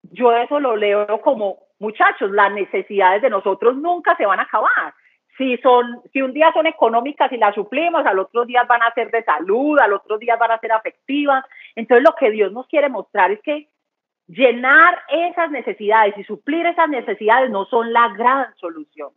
Yo 0.03 0.33
eso 0.37 0.61
lo 0.61 0.77
leo 0.77 1.21
como, 1.23 1.59
muchachos, 1.79 2.31
las 2.31 2.53
necesidades 2.53 3.23
de 3.23 3.31
nosotros 3.31 3.77
nunca 3.77 4.17
se 4.17 4.27
van 4.27 4.41
a 4.41 4.45
acabar 4.45 4.95
si 5.41 5.57
son, 5.63 6.03
si 6.13 6.21
un 6.21 6.35
día 6.35 6.53
son 6.53 6.67
económicas 6.67 7.33
y 7.33 7.39
las 7.39 7.55
suplimos, 7.55 8.05
al 8.05 8.19
otro 8.19 8.45
día 8.45 8.65
van 8.65 8.83
a 8.83 8.93
ser 8.93 9.11
de 9.11 9.25
salud, 9.25 9.79
al 9.79 9.95
otro 9.95 10.19
día 10.19 10.37
van 10.37 10.51
a 10.51 10.59
ser 10.59 10.71
afectivas. 10.71 11.43
Entonces 11.77 12.05
lo 12.09 12.15
que 12.17 12.31
Dios 12.31 12.53
nos 12.53 12.67
quiere 12.67 12.89
mostrar 12.89 13.31
es 13.31 13.41
que 13.43 13.69
llenar 14.27 14.99
esas 15.09 15.51
necesidades 15.51 16.17
y 16.17 16.25
suplir 16.25 16.67
esas 16.67 16.89
necesidades 16.89 17.51
no 17.51 17.65
son 17.67 17.93
la 17.93 18.09
gran 18.17 18.55
solución. 18.57 19.11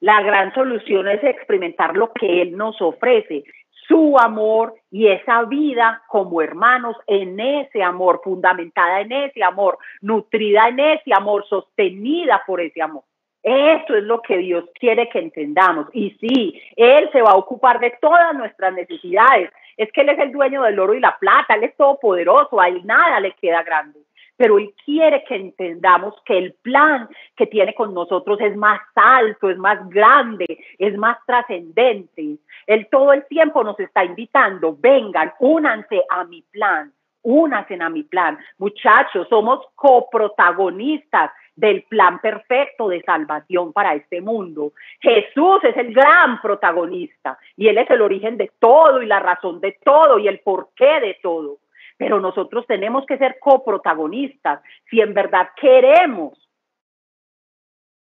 La 0.00 0.22
gran 0.22 0.54
solución 0.54 1.08
es 1.08 1.22
experimentar 1.22 1.94
lo 1.94 2.12
que 2.12 2.40
Él 2.40 2.56
nos 2.56 2.80
ofrece, 2.80 3.44
su 3.86 4.16
amor 4.18 4.74
y 4.90 5.08
esa 5.08 5.42
vida 5.44 6.02
como 6.08 6.40
hermanos 6.40 6.96
en 7.06 7.38
ese 7.38 7.82
amor, 7.82 8.20
fundamentada 8.24 9.00
en 9.00 9.12
ese 9.12 9.42
amor, 9.42 9.78
nutrida 10.00 10.68
en 10.68 10.80
ese 10.80 11.12
amor, 11.12 11.44
sostenida 11.48 12.42
por 12.46 12.60
ese 12.60 12.80
amor. 12.80 13.02
Eso 13.42 13.96
es 13.96 14.04
lo 14.04 14.20
que 14.20 14.38
Dios 14.38 14.64
quiere 14.78 15.08
que 15.08 15.18
entendamos. 15.18 15.88
Y 15.92 16.10
sí, 16.20 16.60
Él 16.76 17.08
se 17.12 17.22
va 17.22 17.32
a 17.32 17.36
ocupar 17.36 17.80
de 17.80 17.92
todas 18.00 18.34
nuestras 18.34 18.72
necesidades. 18.74 19.50
Es 19.76 19.90
que 19.92 20.02
Él 20.02 20.10
es 20.10 20.18
el 20.18 20.32
dueño 20.32 20.62
del 20.62 20.78
oro 20.78 20.94
y 20.94 21.00
la 21.00 21.16
plata, 21.18 21.54
Él 21.54 21.64
es 21.64 21.76
todopoderoso, 21.76 22.60
a 22.60 22.68
Él 22.68 22.82
nada 22.84 23.20
le 23.20 23.32
queda 23.32 23.62
grande. 23.62 24.00
pero 24.36 24.58
Él 24.58 24.72
quiere 24.86 25.22
que 25.24 25.36
entendamos 25.36 26.14
que 26.24 26.38
el 26.38 26.54
plan 26.62 27.08
que 27.36 27.46
tiene 27.46 27.74
con 27.74 27.92
nosotros 27.92 28.40
es 28.40 28.56
más 28.56 28.80
alto, 28.94 29.50
es 29.50 29.58
más 29.58 29.86
grande, 29.90 30.64
es 30.78 30.96
más 30.96 31.18
trascendente. 31.26 32.38
Él 32.66 32.88
todo 32.90 33.12
el 33.12 33.26
tiempo 33.26 33.62
nos 33.62 33.78
está 33.78 34.02
invitando, 34.02 34.74
vengan, 34.78 35.34
únanse 35.40 36.02
a 36.08 36.24
mi 36.24 36.40
plan, 36.40 36.90
únanse 37.22 37.76
a 37.80 37.88
mi 37.88 38.02
plan. 38.04 38.38
Muchachos, 38.58 39.28
somos 39.28 39.66
coprotagonistas 39.74 41.32
del 41.54 41.82
plan 41.82 42.20
perfecto 42.20 42.88
de 42.88 43.02
salvación 43.02 43.72
para 43.72 43.94
este 43.94 44.20
mundo. 44.20 44.72
Jesús 45.00 45.62
es 45.64 45.76
el 45.76 45.92
gran 45.92 46.40
protagonista 46.40 47.38
y 47.56 47.68
Él 47.68 47.78
es 47.78 47.90
el 47.90 48.00
origen 48.00 48.36
de 48.36 48.50
todo 48.58 49.02
y 49.02 49.06
la 49.06 49.20
razón 49.20 49.60
de 49.60 49.76
todo 49.84 50.18
y 50.18 50.28
el 50.28 50.40
porqué 50.40 51.00
de 51.00 51.18
todo 51.22 51.58
pero 52.00 52.18
nosotros 52.18 52.66
tenemos 52.66 53.04
que 53.04 53.18
ser 53.18 53.36
coprotagonistas 53.38 54.62
si 54.88 55.02
en 55.02 55.12
verdad 55.12 55.50
queremos 55.60 56.32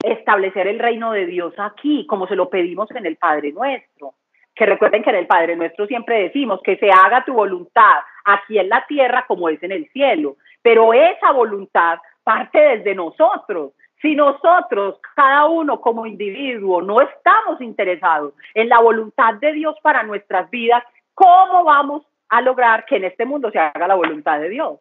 establecer 0.03 0.67
el 0.67 0.77
reino 0.77 1.13
de 1.13 1.25
Dios 1.25 1.55
aquí, 1.57 2.05
como 2.05 2.27
se 2.27 2.35
lo 2.35 2.47
pedimos 2.47 2.91
en 2.91 3.07
el 3.07 3.17
Padre 3.17 3.51
Nuestro. 3.51 4.13
Que 4.53 4.67
recuerden 4.67 5.01
que 5.01 5.09
en 5.09 5.15
el 5.15 5.25
Padre 5.25 5.55
Nuestro 5.55 5.87
siempre 5.87 6.21
decimos 6.21 6.61
que 6.63 6.77
se 6.77 6.91
haga 6.91 7.25
tu 7.25 7.33
voluntad 7.33 8.01
aquí 8.25 8.59
en 8.59 8.69
la 8.69 8.85
tierra 8.87 9.25
como 9.27 9.49
es 9.49 9.61
en 9.63 9.71
el 9.71 9.89
cielo, 9.91 10.37
pero 10.61 10.93
esa 10.93 11.31
voluntad 11.31 11.99
parte 12.23 12.59
desde 12.59 12.95
nosotros. 12.95 13.73
Si 14.01 14.15
nosotros, 14.15 14.99
cada 15.15 15.45
uno 15.45 15.79
como 15.79 16.07
individuo, 16.07 16.81
no 16.81 17.01
estamos 17.01 17.61
interesados 17.61 18.33
en 18.55 18.67
la 18.67 18.79
voluntad 18.81 19.35
de 19.35 19.53
Dios 19.53 19.75
para 19.83 20.01
nuestras 20.03 20.49
vidas, 20.49 20.83
¿cómo 21.13 21.63
vamos 21.63 22.03
a 22.31 22.41
lograr 22.41 22.85
que 22.85 22.95
en 22.95 23.03
este 23.03 23.25
mundo 23.25 23.51
se 23.51 23.59
haga 23.59 23.87
la 23.87 23.95
voluntad 23.95 24.39
de 24.39 24.49
Dios. 24.49 24.79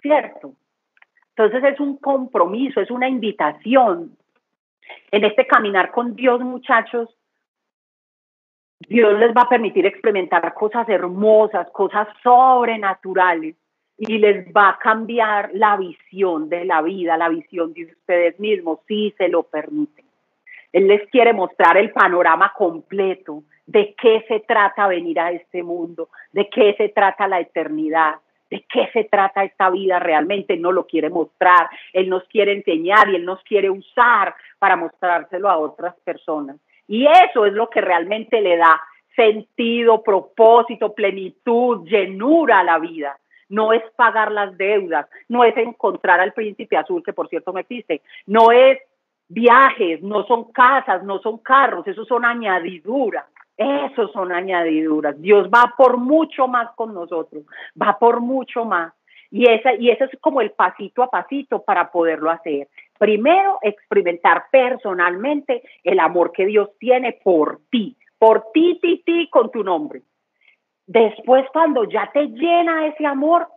¿Cierto? 0.00 0.52
Entonces 1.30 1.64
es 1.64 1.80
un 1.80 1.96
compromiso, 1.96 2.80
es 2.80 2.90
una 2.92 3.08
invitación. 3.08 4.16
En 5.10 5.24
este 5.24 5.48
caminar 5.48 5.90
con 5.90 6.14
Dios, 6.14 6.40
muchachos, 6.40 7.08
Dios 8.78 9.18
les 9.18 9.34
va 9.34 9.42
a 9.42 9.48
permitir 9.48 9.86
experimentar 9.86 10.52
cosas 10.54 10.88
hermosas, 10.88 11.70
cosas 11.70 12.08
sobrenaturales 12.22 13.56
y 13.98 14.18
les 14.18 14.46
va 14.54 14.70
a 14.70 14.78
cambiar 14.78 15.50
la 15.54 15.76
visión 15.76 16.48
de 16.48 16.64
la 16.66 16.82
vida, 16.82 17.16
la 17.16 17.30
visión 17.30 17.72
de 17.72 17.86
ustedes 17.86 18.38
mismos, 18.38 18.80
si 18.86 19.14
se 19.16 19.28
lo 19.28 19.44
permiten. 19.44 20.04
Él 20.72 20.88
les 20.88 21.08
quiere 21.10 21.32
mostrar 21.32 21.78
el 21.78 21.90
panorama 21.90 22.52
completo, 22.54 23.44
de 23.66 23.94
qué 24.00 24.24
se 24.28 24.40
trata 24.40 24.86
venir 24.86 25.18
a 25.18 25.32
este 25.32 25.62
mundo, 25.62 26.10
de 26.32 26.48
qué 26.50 26.74
se 26.76 26.90
trata 26.90 27.26
la 27.26 27.40
eternidad, 27.40 28.16
de 28.50 28.64
qué 28.68 28.88
se 28.92 29.04
trata 29.04 29.42
esta 29.42 29.70
vida 29.70 29.98
realmente. 29.98 30.56
no 30.56 30.70
lo 30.70 30.86
quiere 30.86 31.08
mostrar, 31.08 31.68
Él 31.92 32.08
nos 32.08 32.24
quiere 32.24 32.52
enseñar 32.52 33.08
y 33.08 33.16
Él 33.16 33.24
nos 33.24 33.42
quiere 33.42 33.70
usar 33.70 34.34
para 34.58 34.76
mostrárselo 34.76 35.48
a 35.48 35.56
otras 35.56 35.94
personas. 36.04 36.56
Y 36.88 37.06
eso 37.06 37.46
es 37.46 37.52
lo 37.52 37.68
que 37.68 37.80
realmente 37.80 38.40
le 38.40 38.56
da 38.56 38.80
sentido, 39.14 40.02
propósito, 40.02 40.94
plenitud, 40.94 41.86
llenura 41.86 42.60
a 42.60 42.64
la 42.64 42.78
vida. 42.78 43.18
No 43.48 43.72
es 43.72 43.82
pagar 43.96 44.32
las 44.32 44.56
deudas, 44.58 45.06
no 45.28 45.44
es 45.44 45.56
encontrar 45.56 46.20
al 46.20 46.32
príncipe 46.32 46.76
azul, 46.76 47.02
que 47.02 47.12
por 47.12 47.28
cierto 47.28 47.52
no 47.52 47.58
existe, 47.58 48.02
no 48.26 48.50
es 48.50 48.78
viajes, 49.28 50.02
no 50.02 50.24
son 50.26 50.52
casas, 50.52 51.02
no 51.04 51.18
son 51.20 51.38
carros, 51.38 51.86
eso 51.86 52.04
son 52.04 52.24
añadiduras. 52.24 53.24
Esos 53.56 54.12
son 54.12 54.32
añadiduras. 54.32 55.18
Dios 55.20 55.48
va 55.48 55.74
por 55.78 55.96
mucho 55.96 56.46
más 56.46 56.70
con 56.74 56.92
nosotros, 56.92 57.44
va 57.80 57.98
por 57.98 58.20
mucho 58.20 58.66
más. 58.66 58.92
Y, 59.30 59.50
esa, 59.50 59.74
y 59.74 59.90
ese 59.90 60.04
es 60.04 60.10
como 60.20 60.40
el 60.40 60.50
pasito 60.50 61.02
a 61.02 61.10
pasito 61.10 61.62
para 61.62 61.90
poderlo 61.90 62.30
hacer. 62.30 62.68
Primero, 62.98 63.58
experimentar 63.62 64.46
personalmente 64.50 65.62
el 65.84 66.00
amor 66.00 66.32
que 66.32 66.46
Dios 66.46 66.70
tiene 66.78 67.12
por 67.12 67.60
ti, 67.70 67.96
por 68.18 68.52
ti, 68.52 68.78
ti, 68.80 69.02
ti, 69.04 69.28
con 69.30 69.50
tu 69.50 69.62
nombre. 69.62 70.02
Después, 70.86 71.44
cuando 71.52 71.84
ya 71.84 72.10
te 72.12 72.26
llena 72.28 72.86
ese 72.86 73.06
amor, 73.06 73.48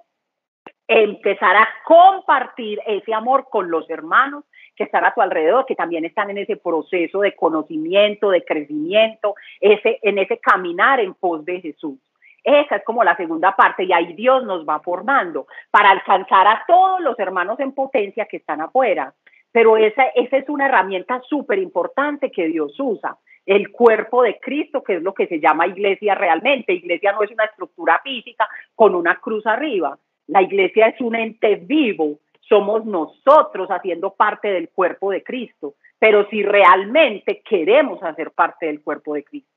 empezar 0.87 1.55
a 1.55 1.69
compartir 1.85 2.79
ese 2.87 3.13
amor 3.13 3.47
con 3.49 3.69
los 3.69 3.87
hermanos 3.89 4.43
que 4.75 4.85
están 4.85 5.05
a 5.05 5.13
tu 5.13 5.21
alrededor, 5.21 5.65
que 5.65 5.75
también 5.75 6.05
están 6.05 6.31
en 6.31 6.39
ese 6.39 6.57
proceso 6.57 7.19
de 7.19 7.35
conocimiento, 7.35 8.31
de 8.31 8.43
crecimiento, 8.43 9.35
ese, 9.59 9.99
en 10.01 10.17
ese 10.17 10.39
caminar 10.39 10.99
en 10.99 11.13
pos 11.13 11.45
de 11.45 11.61
Jesús. 11.61 11.99
Esa 12.43 12.77
es 12.77 12.83
como 12.85 13.03
la 13.03 13.15
segunda 13.17 13.55
parte 13.55 13.83
y 13.83 13.93
ahí 13.93 14.13
Dios 14.13 14.43
nos 14.45 14.67
va 14.67 14.79
formando 14.79 15.47
para 15.69 15.91
alcanzar 15.91 16.47
a 16.47 16.63
todos 16.67 17.01
los 17.01 17.19
hermanos 17.19 17.59
en 17.59 17.73
potencia 17.73 18.25
que 18.25 18.37
están 18.37 18.61
afuera. 18.61 19.13
Pero 19.51 19.77
esa, 19.77 20.03
esa 20.15 20.37
es 20.37 20.49
una 20.49 20.67
herramienta 20.67 21.21
súper 21.27 21.59
importante 21.59 22.31
que 22.31 22.47
Dios 22.47 22.75
usa. 22.79 23.17
El 23.45 23.71
cuerpo 23.71 24.21
de 24.23 24.39
Cristo, 24.39 24.83
que 24.83 24.95
es 24.95 25.01
lo 25.01 25.13
que 25.13 25.27
se 25.27 25.39
llama 25.39 25.67
iglesia 25.67 26.13
realmente. 26.13 26.73
Iglesia 26.73 27.13
no 27.13 27.23
es 27.23 27.31
una 27.31 27.45
estructura 27.45 27.99
física 28.03 28.47
con 28.75 28.93
una 28.93 29.15
cruz 29.19 29.45
arriba. 29.47 29.97
La 30.27 30.41
iglesia 30.43 30.87
es 30.87 31.01
un 31.01 31.15
ente 31.15 31.55
vivo 31.55 32.19
somos 32.49 32.83
nosotros 32.83 33.69
haciendo 33.69 34.15
parte 34.15 34.49
del 34.49 34.69
cuerpo 34.69 35.11
de 35.11 35.23
Cristo, 35.23 35.75
pero 35.99 36.27
si 36.29 36.41
realmente 36.41 37.41
queremos 37.47 38.01
hacer 38.03 38.31
parte 38.31 38.65
del 38.65 38.81
cuerpo 38.81 39.13
de 39.13 39.23
Cristo, 39.23 39.51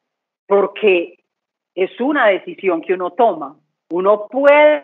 porque 0.47 1.19
es 1.75 1.99
una 2.01 2.27
decisión 2.27 2.83
que 2.83 2.93
uno 2.93 3.13
toma. 3.13 3.57
Uno 3.91 4.27
puede 4.29 4.83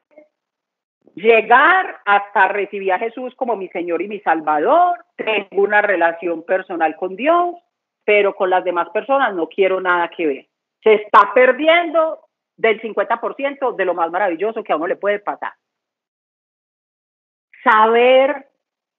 llegar 1.21 2.01
hasta 2.05 2.49
recibir 2.49 2.93
a 2.93 2.99
Jesús 2.99 3.35
como 3.35 3.57
mi 3.57 3.69
Señor 3.69 4.03
y 4.03 4.09
mi 4.09 4.21
Salvador, 4.21 5.05
tengo 5.17 5.63
una 5.63 5.83
relación 5.83 6.45
personal 6.45 6.97
con 6.97 7.17
Dios, 7.17 7.57
pero 8.05 8.35
con 8.35 8.51
las 8.51 8.65
demás 8.65 8.89
personas 8.91 9.35
no 9.35 9.49
quiero 9.49 9.81
nada 9.81 10.09
que 10.09 10.27
ver. 10.27 10.47
Se 10.83 10.95
está 10.95 11.33
perdiendo 11.35 12.21
del 12.57 12.81
50% 12.81 13.77
de 13.77 13.85
lo 13.85 13.95
más 13.95 14.11
maravilloso 14.11 14.63
que 14.63 14.73
a 14.73 14.77
uno 14.77 14.87
le 14.87 14.97
puede 14.97 15.19
pasar 15.21 15.53
saber 17.63 18.47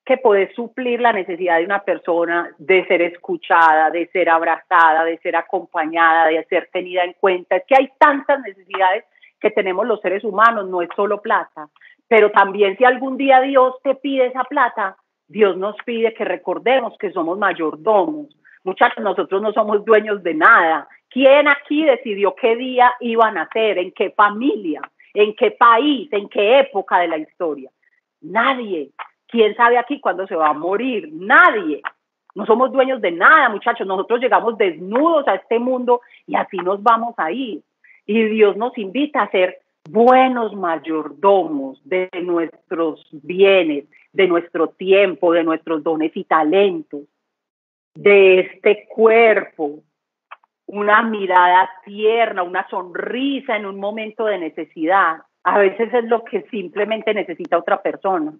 que 0.05 0.17
puedes 0.17 0.53
suplir 0.55 1.01
la 1.01 1.13
necesidad 1.13 1.57
de 1.57 1.65
una 1.65 1.83
persona 1.83 2.49
de 2.57 2.85
ser 2.87 3.01
escuchada, 3.01 3.91
de 3.91 4.07
ser 4.07 4.29
abrazada, 4.29 5.03
de 5.03 5.17
ser 5.19 5.35
acompañada, 5.35 6.27
de 6.27 6.43
ser 6.45 6.69
tenida 6.71 7.03
en 7.03 7.13
cuenta. 7.13 7.57
Es 7.57 7.63
que 7.67 7.75
hay 7.77 7.89
tantas 7.99 8.39
necesidades 8.41 9.05
que 9.39 9.51
tenemos 9.51 9.85
los 9.85 10.01
seres 10.01 10.23
humanos, 10.23 10.67
no 10.67 10.81
es 10.81 10.89
solo 10.95 11.21
plata, 11.21 11.69
pero 12.09 12.31
también 12.31 12.75
si 12.75 12.83
algún 12.83 13.15
día 13.17 13.39
Dios 13.39 13.75
te 13.83 13.95
pide 13.95 14.25
esa 14.25 14.43
plata, 14.43 14.97
Dios 15.27 15.55
nos 15.55 15.75
pide 15.85 16.13
que 16.15 16.25
recordemos 16.25 16.97
que 16.97 17.11
somos 17.11 17.37
mayordomos. 17.37 18.27
Muchachos, 18.63 19.03
nosotros 19.03 19.41
no 19.41 19.53
somos 19.53 19.85
dueños 19.85 20.21
de 20.23 20.33
nada. 20.33 20.87
¿Quién 21.09 21.47
aquí 21.47 21.85
decidió 21.85 22.35
qué 22.35 22.55
día 22.55 22.91
iban 22.99 23.37
a 23.37 23.43
nacer, 23.43 23.77
en 23.77 23.91
qué 23.91 24.09
familia, 24.09 24.81
en 25.13 25.35
qué 25.35 25.51
país, 25.51 26.11
en 26.11 26.27
qué 26.29 26.59
época 26.59 26.97
de 26.99 27.07
la 27.09 27.17
historia? 27.19 27.69
Nadie. 28.21 28.89
¿Quién 29.27 29.55
sabe 29.55 29.77
aquí 29.77 29.99
cuándo 29.99 30.25
se 30.25 30.35
va 30.35 30.49
a 30.49 30.53
morir? 30.53 31.09
Nadie. 31.13 31.83
No 32.33 32.47
somos 32.47 32.71
dueños 32.71 33.01
de 33.01 33.11
nada, 33.11 33.49
muchachos. 33.49 33.85
Nosotros 33.85 34.19
llegamos 34.19 34.57
desnudos 34.57 35.27
a 35.27 35.35
este 35.35 35.59
mundo 35.59 36.01
y 36.25 36.35
así 36.35 36.57
nos 36.57 36.81
vamos 36.81 37.13
a 37.17 37.31
ir. 37.31 37.61
Y 38.07 38.23
Dios 38.23 38.57
nos 38.57 38.75
invita 38.79 39.21
a 39.21 39.29
ser 39.29 39.59
buenos 39.87 40.55
mayordomos 40.55 41.79
de 41.83 42.09
nuestros 42.23 43.07
bienes, 43.11 43.85
de 44.13 44.27
nuestro 44.27 44.69
tiempo, 44.69 45.33
de 45.33 45.43
nuestros 45.43 45.83
dones 45.83 46.11
y 46.15 46.23
talentos, 46.23 47.01
de 47.95 48.39
este 48.39 48.87
cuerpo, 48.87 49.83
una 50.65 51.01
mirada 51.01 51.69
tierna, 51.83 52.43
una 52.43 52.67
sonrisa 52.69 53.55
en 53.55 53.65
un 53.65 53.79
momento 53.79 54.25
de 54.25 54.37
necesidad, 54.37 55.17
a 55.43 55.57
veces 55.57 55.93
es 55.93 56.03
lo 56.05 56.23
que 56.23 56.43
simplemente 56.51 57.13
necesita 57.13 57.57
otra 57.57 57.81
persona. 57.81 58.33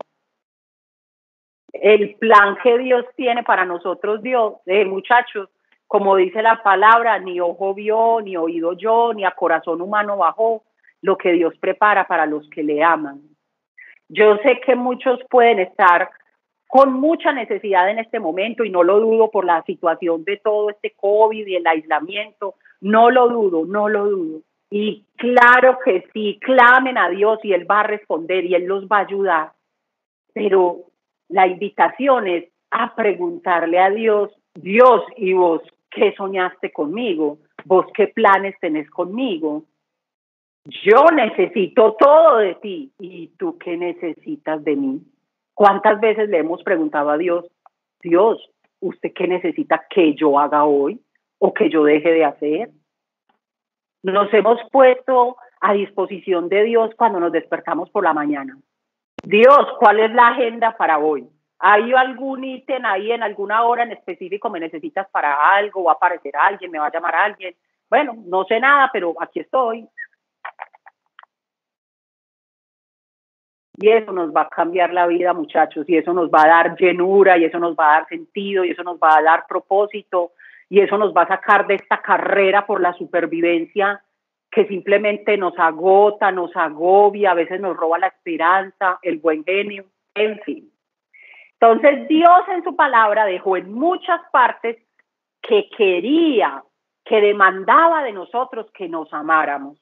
El 1.74 2.16
plan 2.16 2.58
que 2.62 2.78
Dios 2.78 3.06
tiene 3.16 3.44
para 3.44 3.66
nosotros, 3.66 4.22
Dios, 4.22 4.56
eh, 4.66 4.86
muchachos, 4.86 5.50
como 5.88 6.16
dice 6.16 6.42
la 6.44 6.62
palabra, 6.62 7.18
ni 7.20 7.40
ojo 7.40 7.74
vio, 7.74 8.22
ni 8.22 8.38
oído 8.38 8.74
yo, 8.74 9.14
ni 9.14 9.24
a 9.26 9.32
corazón 9.32 9.82
humano 9.82 10.18
bajó 10.18 10.64
lo 11.02 11.18
que 11.18 11.32
Dios 11.34 11.54
prepara 11.60 12.08
para 12.08 12.26
los 12.26 12.50
que 12.50 12.64
le 12.64 12.84
aman. 12.84 13.22
Yo 14.10 14.38
sé 14.38 14.60
que 14.66 14.76
muchos 14.76 15.20
pueden 15.30 15.60
estar 15.60 16.10
con 16.68 16.94
mucha 16.94 17.32
necesidad 17.32 17.90
en 17.90 18.00
este 18.00 18.20
momento 18.20 18.64
y 18.64 18.70
no 18.70 18.84
lo 18.84 19.00
dudo 19.00 19.32
por 19.32 19.46
la 19.46 19.64
situación 19.64 20.24
de 20.24 20.38
todo 20.38 20.70
este 20.70 20.94
COVID 20.96 21.48
y 21.48 21.56
el 21.56 21.66
aislamiento, 21.66 22.56
no 22.82 23.10
lo 23.10 23.28
dudo, 23.28 23.66
no 23.66 23.90
lo 23.90 24.08
dudo. 24.08 24.42
Y 24.70 25.04
claro 25.18 25.80
que 25.84 26.06
sí, 26.14 26.40
clamen 26.42 26.98
a 26.98 27.10
Dios 27.10 27.40
y 27.44 27.54
Él 27.54 27.70
va 27.70 27.80
a 27.80 27.88
responder 27.88 28.46
y 28.46 28.54
Él 28.54 28.66
los 28.66 28.86
va 28.86 28.98
a 28.98 29.06
ayudar. 29.06 29.52
Pero 30.34 30.82
la 31.28 31.48
invitación 31.48 32.28
es 32.28 32.46
a 32.70 32.94
preguntarle 32.96 33.80
a 33.80 33.90
Dios, 33.90 34.32
Dios 34.54 35.02
y 35.18 35.34
vos, 35.34 35.62
¿qué 35.90 36.14
soñaste 36.16 36.72
conmigo? 36.72 37.40
¿Vos 37.66 37.88
qué 37.96 38.08
planes 38.08 38.56
tenés 38.60 38.90
conmigo? 38.92 39.64
Yo 40.66 41.06
necesito 41.14 41.96
todo 42.00 42.38
de 42.38 42.56
ti 42.56 42.92
y 43.00 43.28
tú 43.38 43.58
qué 43.58 43.78
necesitas 43.78 44.64
de 44.64 44.76
mí. 44.76 45.02
¿Cuántas 45.54 46.00
veces 46.00 46.30
le 46.30 46.40
hemos 46.40 46.64
preguntado 46.64 47.10
a 47.10 47.18
Dios, 47.18 47.46
Dios, 48.02 48.50
¿usted 48.80 49.12
qué 49.14 49.28
necesita 49.28 49.86
que 49.90 50.14
yo 50.14 50.40
haga 50.40 50.66
hoy 50.66 51.02
o 51.38 51.54
que 51.54 51.70
yo 51.70 51.84
deje 51.84 52.12
de 52.12 52.26
hacer? 52.26 52.70
Nos 54.04 54.34
hemos 54.34 54.60
puesto 54.72 55.38
a 55.62 55.74
disposición 55.74 56.48
de 56.50 56.64
Dios 56.64 56.92
cuando 56.98 57.20
nos 57.20 57.32
despertamos 57.32 57.90
por 57.90 58.04
la 58.04 58.14
mañana. 58.14 58.58
Dios, 59.24 59.68
¿cuál 59.80 60.00
es 60.00 60.14
la 60.14 60.30
agenda 60.30 60.78
para 60.78 60.98
hoy? 60.98 61.28
¿Hay 61.60 61.92
algún 61.94 62.46
ítem 62.46 62.86
ahí 62.86 63.12
en 63.12 63.22
alguna 63.22 63.64
hora 63.64 63.84
en 63.84 63.92
específico 63.92 64.50
me 64.50 64.62
necesitas 64.62 65.10
para 65.10 65.56
algo? 65.56 65.84
¿Va 65.84 65.92
a 65.92 65.96
aparecer 65.96 66.36
alguien? 66.38 66.72
¿Me 66.72 66.80
va 66.80 66.88
a 66.88 66.92
llamar 66.92 67.16
alguien? 67.16 67.54
Bueno, 67.90 68.16
no 68.26 68.46
sé 68.46 68.62
nada, 68.62 68.90
pero 68.94 69.14
aquí 69.20 69.42
estoy. 69.42 69.86
Y 73.82 73.90
eso 73.90 74.12
nos 74.12 74.36
va 74.36 74.42
a 74.42 74.50
cambiar 74.50 74.94
la 74.94 75.08
vida, 75.08 75.34
muchachos, 75.34 75.88
y 75.88 75.96
eso 75.96 76.14
nos 76.14 76.30
va 76.30 76.44
a 76.44 76.48
dar 76.48 76.76
llenura, 76.78 77.38
y 77.38 77.46
eso 77.46 77.60
nos 77.60 77.76
va 77.76 77.90
a 77.90 78.00
dar 78.00 78.08
sentido, 78.10 78.66
y 78.66 78.72
eso 78.72 78.84
nos 78.84 78.98
va 78.98 79.18
a 79.18 79.22
dar 79.22 79.46
propósito, 79.48 80.34
y 80.68 80.82
eso 80.82 80.98
nos 80.98 81.14
va 81.16 81.22
a 81.22 81.28
sacar 81.28 81.66
de 81.66 81.76
esta 81.76 82.02
carrera 82.02 82.66
por 82.66 82.82
la 82.82 82.94
supervivencia 82.94 84.04
que 84.52 84.66
simplemente 84.66 85.38
nos 85.38 85.58
agota, 85.58 86.32
nos 86.32 86.56
agobia, 86.56 87.32
a 87.32 87.36
veces 87.36 87.62
nos 87.62 87.78
roba 87.78 88.00
la 88.00 88.08
esperanza, 88.08 89.00
el 89.02 89.20
buen 89.20 89.44
genio, 89.46 89.86
en 90.16 90.40
fin. 90.40 90.72
Entonces 91.54 92.08
Dios 92.08 92.42
en 92.50 92.64
su 92.64 92.76
palabra 92.76 93.26
dejó 93.26 93.58
en 93.58 93.72
muchas 93.72 94.22
partes 94.32 94.78
que 95.42 95.70
quería, 95.78 96.64
que 97.06 97.22
demandaba 97.22 98.04
de 98.04 98.12
nosotros 98.12 98.68
que 98.74 98.88
nos 98.90 99.14
amáramos. 99.14 99.78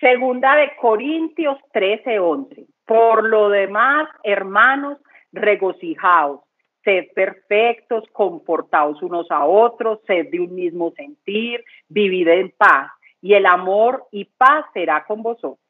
Segunda 0.00 0.56
de 0.56 0.74
Corintios 0.76 1.58
13, 1.72 2.18
11. 2.18 2.66
Por 2.86 3.28
lo 3.28 3.50
demás, 3.50 4.08
hermanos, 4.24 4.96
regocijaos, 5.30 6.40
sed 6.82 7.08
perfectos, 7.14 8.04
comportaos 8.12 9.02
unos 9.02 9.30
a 9.30 9.44
otros, 9.44 10.00
sed 10.06 10.30
de 10.30 10.40
un 10.40 10.54
mismo 10.54 10.90
sentir, 10.92 11.62
vivid 11.88 12.28
en 12.28 12.50
paz, 12.50 12.90
y 13.20 13.34
el 13.34 13.44
amor 13.44 14.06
y 14.10 14.24
paz 14.24 14.64
será 14.72 15.04
con 15.04 15.22
vosotros. 15.22 15.60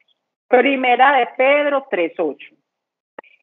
Primera 0.47 1.17
de 1.17 1.27
Pedro 1.35 1.85
3.8. 1.91 2.55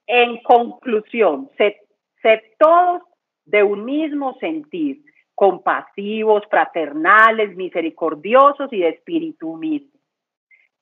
En 0.06 0.38
conclusión, 0.38 1.50
sed, 1.58 1.74
sed 2.22 2.40
todos 2.58 3.02
de 3.44 3.62
un 3.62 3.84
mismo 3.84 4.38
sentir, 4.40 5.02
compasivos, 5.34 6.44
fraternales, 6.48 7.54
misericordiosos 7.56 8.72
y 8.72 8.80
de 8.80 8.88
espíritu 8.88 9.50
humilde. 9.50 9.97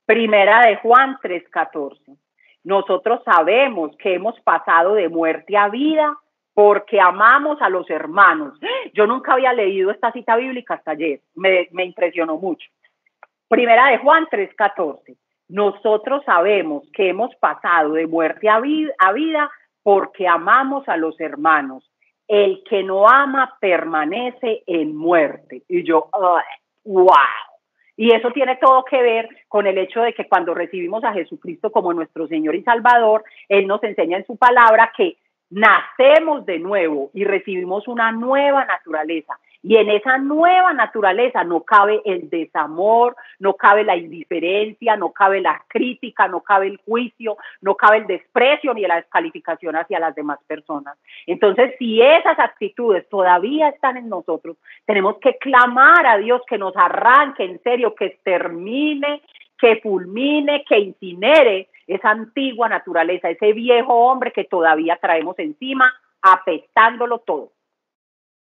Primera 0.07 0.65
de 0.67 0.77
Juan 0.77 1.19
3:14. 1.21 2.17
Nosotros 2.63 3.23
sabemos 3.25 3.97
que 3.97 4.15
hemos 4.15 4.39
pasado 4.41 4.95
de 4.95 5.09
muerte 5.09 5.57
a 5.57 5.69
vida 5.69 6.17
porque 6.55 7.01
amamos 7.01 7.61
a 7.61 7.69
los 7.69 7.91
hermanos. 7.91 8.59
Yo 8.95 9.07
nunca 9.07 9.33
había 9.33 9.53
leído 9.53 9.91
esta 9.91 10.13
cita 10.13 10.37
bíblica 10.37 10.75
hasta 10.75 10.93
ayer, 10.93 11.21
me, 11.35 11.69
impresionó 11.85 12.39
mucho. 12.39 12.69
Primera 13.49 13.91
de 13.91 13.99
Juan 13.99 14.27
3:14. 14.31 15.17
Nosotros 15.49 16.25
sabemos 16.25 16.85
que 16.93 17.11
hemos 17.11 17.35
pasado 17.37 17.93
de 17.93 18.07
muerte 18.07 18.49
a 18.49 18.57
a 18.57 19.13
vida 19.13 19.51
porque 19.83 20.29
amamos 20.29 20.89
a 20.89 20.97
los 20.97 21.19
hermanos. 21.21 21.89
El 22.29 22.63
que 22.69 22.83
no 22.83 23.09
ama 23.09 23.57
permanece 23.61 24.63
en 24.67 24.97
muerte. 24.97 25.63
Y 25.69 25.85
yo, 25.85 26.09
wow. 26.85 27.07
Y 27.97 28.13
eso 28.13 28.31
tiene 28.31 28.57
todo 28.57 28.85
que 28.85 29.01
ver 29.01 29.29
con 29.49 29.67
el 29.67 29.79
hecho 29.79 30.03
de 30.03 30.13
que 30.13 30.29
cuando 30.29 30.55
recibimos 30.55 31.03
a 31.05 31.15
Jesucristo 31.15 31.73
como 31.73 31.95
nuestro 31.95 32.27
Señor 32.27 32.55
y 32.55 32.63
Salvador, 32.63 33.25
Él 33.49 33.67
nos 33.67 33.83
enseña 33.83 34.19
en 34.19 34.27
su 34.27 34.37
palabra 34.37 34.93
que 34.97 35.17
nacemos 35.51 36.45
de 36.45 36.59
nuevo 36.59 37.11
y 37.15 37.25
recibimos 37.25 37.89
una 37.89 38.13
nueva 38.13 38.65
naturaleza. 38.65 39.39
Y 39.69 39.77
en 39.79 39.91
esa 39.91 40.19
nueva 40.19 40.73
naturaleza 40.75 41.43
no 41.43 41.65
cabe 41.65 42.01
el 42.05 42.31
desamor, 42.31 43.17
no 43.41 43.55
cabe 43.55 43.83
la 43.83 43.97
indiferencia, 43.97 44.97
no 44.97 45.11
cabe 45.11 45.41
la 45.41 45.61
crítica, 45.67 46.29
no 46.29 46.41
cabe 46.43 46.69
el 46.69 46.77
juicio, 46.77 47.37
no 47.63 47.75
cabe 47.75 47.97
el 47.97 48.07
desprecio 48.07 48.73
ni 48.75 48.83
la 48.83 48.95
descalificación 48.95 49.75
hacia 49.75 49.99
las 49.99 50.15
demás 50.15 50.39
personas. 50.47 50.97
Entonces, 51.27 51.75
si 51.81 52.01
esas 52.01 52.39
actitudes 52.39 53.09
todavía 53.09 53.71
están 53.71 53.97
en 53.97 54.09
nosotros, 54.09 54.57
tenemos 54.85 55.17
que 55.19 55.37
clamar 55.39 56.07
a 56.07 56.17
Dios 56.19 56.43
que 56.47 56.59
nos 56.59 56.77
arranque 56.77 57.43
en 57.43 57.61
serio, 57.65 57.93
que 57.97 58.07
extermine, 58.07 59.21
que 59.59 59.81
fulmine, 59.83 60.65
que 60.65 60.79
incinere 60.79 61.71
esa 61.89 62.11
antigua 62.11 62.69
naturaleza, 62.69 63.31
ese 63.31 63.53
viejo 63.53 63.93
hombre 63.93 64.31
que 64.31 64.45
todavía 64.45 64.97
traemos 65.03 65.37
encima, 65.41 65.93
apestándolo 66.23 67.19
todo. 67.19 67.51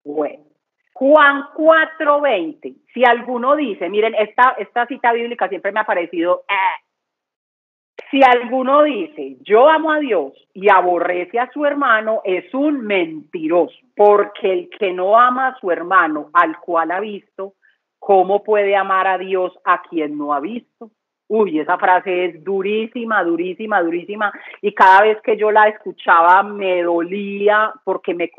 Bueno, 0.05 0.50
Juan 0.93 1.45
4:20, 1.55 2.75
si 2.93 3.03
alguno 3.05 3.55
dice, 3.55 3.89
miren, 3.89 4.13
esta, 4.15 4.55
esta 4.57 4.85
cita 4.85 5.13
bíblica 5.13 5.47
siempre 5.47 5.71
me 5.71 5.79
ha 5.79 5.85
parecido, 5.85 6.43
eh. 6.47 8.03
si 8.09 8.21
alguno 8.23 8.83
dice, 8.83 9.37
yo 9.41 9.69
amo 9.69 9.91
a 9.91 9.99
Dios 9.99 10.33
y 10.53 10.69
aborrece 10.69 11.39
a 11.39 11.49
su 11.51 11.65
hermano, 11.65 12.21
es 12.23 12.53
un 12.53 12.85
mentiroso, 12.85 13.75
porque 13.95 14.51
el 14.51 14.69
que 14.69 14.91
no 14.91 15.17
ama 15.17 15.47
a 15.47 15.59
su 15.59 15.71
hermano, 15.71 16.29
al 16.33 16.59
cual 16.59 16.91
ha 16.91 16.99
visto, 16.99 17.53
¿cómo 17.97 18.43
puede 18.43 18.75
amar 18.75 19.07
a 19.07 19.17
Dios 19.17 19.57
a 19.63 19.81
quien 19.83 20.17
no 20.17 20.33
ha 20.33 20.39
visto? 20.39 20.91
Uy, 21.33 21.59
esa 21.59 21.77
frase 21.77 22.25
es 22.25 22.43
durísima, 22.43 23.23
durísima, 23.23 23.81
durísima. 23.81 24.33
Y 24.61 24.73
cada 24.73 25.03
vez 25.03 25.21
que 25.21 25.37
yo 25.37 25.49
la 25.49 25.69
escuchaba 25.69 26.43
me 26.43 26.83
dolía 26.83 27.71
porque 27.85 28.13
me 28.13 28.29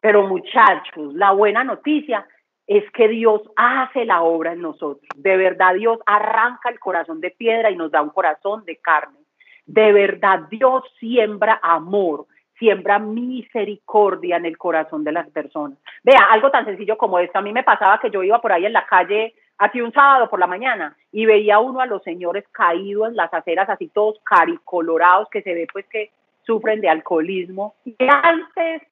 Pero 0.00 0.26
muchachos, 0.26 1.14
la 1.14 1.32
buena 1.32 1.64
noticia 1.64 2.26
es 2.66 2.88
que 2.92 3.08
Dios 3.08 3.42
hace 3.56 4.04
la 4.04 4.22
obra 4.22 4.52
en 4.52 4.62
nosotros. 4.62 5.06
De 5.16 5.36
verdad 5.36 5.74
Dios 5.74 5.98
arranca 6.06 6.70
el 6.70 6.78
corazón 6.78 7.20
de 7.20 7.30
piedra 7.30 7.70
y 7.70 7.76
nos 7.76 7.90
da 7.90 8.02
un 8.02 8.10
corazón 8.10 8.64
de 8.64 8.76
carne. 8.76 9.18
De 9.66 9.92
verdad 9.92 10.40
Dios 10.50 10.82
siembra 10.98 11.60
amor, 11.62 12.26
siembra 12.58 12.98
misericordia 12.98 14.36
en 14.36 14.46
el 14.46 14.56
corazón 14.56 15.04
de 15.04 15.12
las 15.12 15.28
personas. 15.30 15.78
Vea, 16.02 16.26
algo 16.30 16.50
tan 16.50 16.64
sencillo 16.64 16.96
como 16.96 17.18
esto. 17.18 17.38
A 17.38 17.42
mí 17.42 17.52
me 17.52 17.64
pasaba 17.64 18.00
que 18.00 18.10
yo 18.10 18.22
iba 18.22 18.40
por 18.40 18.52
ahí 18.52 18.66
en 18.66 18.72
la 18.72 18.86
calle 18.86 19.34
Aquí 19.58 19.80
un 19.80 19.92
sábado 19.92 20.28
por 20.28 20.40
la 20.40 20.46
mañana 20.46 20.96
y 21.12 21.26
veía 21.26 21.60
uno 21.60 21.80
a 21.80 21.86
los 21.86 22.02
señores 22.02 22.44
caídos 22.50 23.08
en 23.08 23.16
las 23.16 23.32
aceras, 23.32 23.68
así 23.68 23.88
todos 23.88 24.18
caricolorados, 24.24 25.28
que 25.30 25.42
se 25.42 25.54
ve 25.54 25.68
pues 25.72 25.86
que 25.86 26.10
sufren 26.42 26.80
de 26.80 26.88
alcoholismo. 26.88 27.74
Y 27.84 27.96
antes 28.00 28.82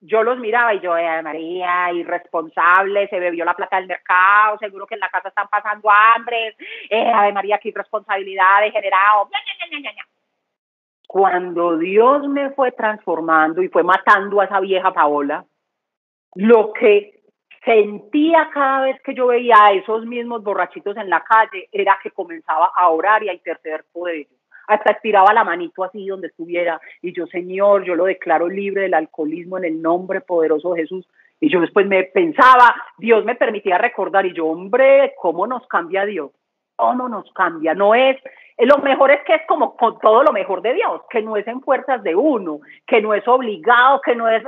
yo 0.00 0.22
los 0.22 0.38
miraba 0.38 0.74
y 0.74 0.80
yo, 0.80 0.96
eh, 0.96 1.22
María, 1.22 1.92
irresponsable, 1.92 3.08
se 3.08 3.18
bebió 3.18 3.44
la 3.44 3.54
plata 3.54 3.76
del 3.76 3.88
mercado, 3.88 4.58
seguro 4.58 4.86
que 4.86 4.94
en 4.94 5.00
la 5.00 5.08
casa 5.08 5.28
están 5.28 5.48
pasando 5.48 5.90
hambre, 5.90 6.56
eh, 6.88 7.12
Ave 7.12 7.32
María, 7.32 7.58
qué 7.58 7.70
irresponsabilidad, 7.70 8.60
degenerado. 8.60 9.28
Cuando 11.06 11.78
Dios 11.78 12.28
me 12.28 12.50
fue 12.50 12.72
transformando 12.72 13.62
y 13.62 13.68
fue 13.68 13.82
matando 13.82 14.40
a 14.40 14.44
esa 14.44 14.60
vieja 14.60 14.92
Paola, 14.92 15.44
lo 16.34 16.72
que 16.72 17.22
sentía 17.64 18.50
cada 18.52 18.82
vez 18.82 19.00
que 19.02 19.14
yo 19.14 19.26
veía 19.26 19.56
a 19.58 19.72
esos 19.72 20.06
mismos 20.06 20.42
borrachitos 20.44 20.96
en 20.96 21.10
la 21.10 21.24
calle 21.24 21.68
era 21.72 21.98
que 22.02 22.10
comenzaba 22.10 22.70
a 22.74 22.88
orar 22.88 23.22
y 23.24 23.30
a 23.30 23.34
interceder 23.34 23.84
por 23.92 24.10
ellos. 24.10 24.37
Hasta 24.68 24.92
estiraba 24.92 25.32
la 25.32 25.44
manito 25.44 25.82
así 25.82 26.06
donde 26.06 26.28
estuviera 26.28 26.80
y 27.02 27.12
yo, 27.12 27.26
Señor, 27.26 27.84
yo 27.84 27.94
lo 27.94 28.04
declaro 28.04 28.48
libre 28.48 28.82
del 28.82 28.94
alcoholismo 28.94 29.58
en 29.58 29.64
el 29.64 29.82
nombre 29.82 30.20
poderoso 30.20 30.74
de 30.74 30.82
Jesús. 30.82 31.08
Y 31.40 31.50
yo 31.50 31.60
después 31.60 31.86
me 31.86 32.04
pensaba, 32.04 32.74
Dios 32.98 33.24
me 33.24 33.34
permitía 33.34 33.78
recordar 33.78 34.26
y 34.26 34.34
yo, 34.34 34.46
hombre, 34.46 35.14
¿cómo 35.20 35.46
nos 35.46 35.66
cambia 35.68 36.04
Dios? 36.04 36.30
¿Cómo 36.76 37.08
nos 37.08 37.32
cambia? 37.32 37.74
No 37.74 37.94
es 37.94 38.16
lo 38.66 38.78
mejor 38.78 39.12
es 39.12 39.20
que 39.24 39.34
es 39.34 39.42
como 39.46 39.76
con 39.76 40.00
todo 40.00 40.24
lo 40.24 40.32
mejor 40.32 40.62
de 40.62 40.74
Dios, 40.74 41.02
que 41.08 41.22
no 41.22 41.36
es 41.36 41.46
en 41.46 41.60
fuerzas 41.60 42.02
de 42.02 42.16
uno, 42.16 42.58
que 42.84 43.00
no 43.00 43.14
es 43.14 43.26
obligado, 43.28 44.00
que 44.00 44.16
no 44.16 44.28
es 44.28 44.42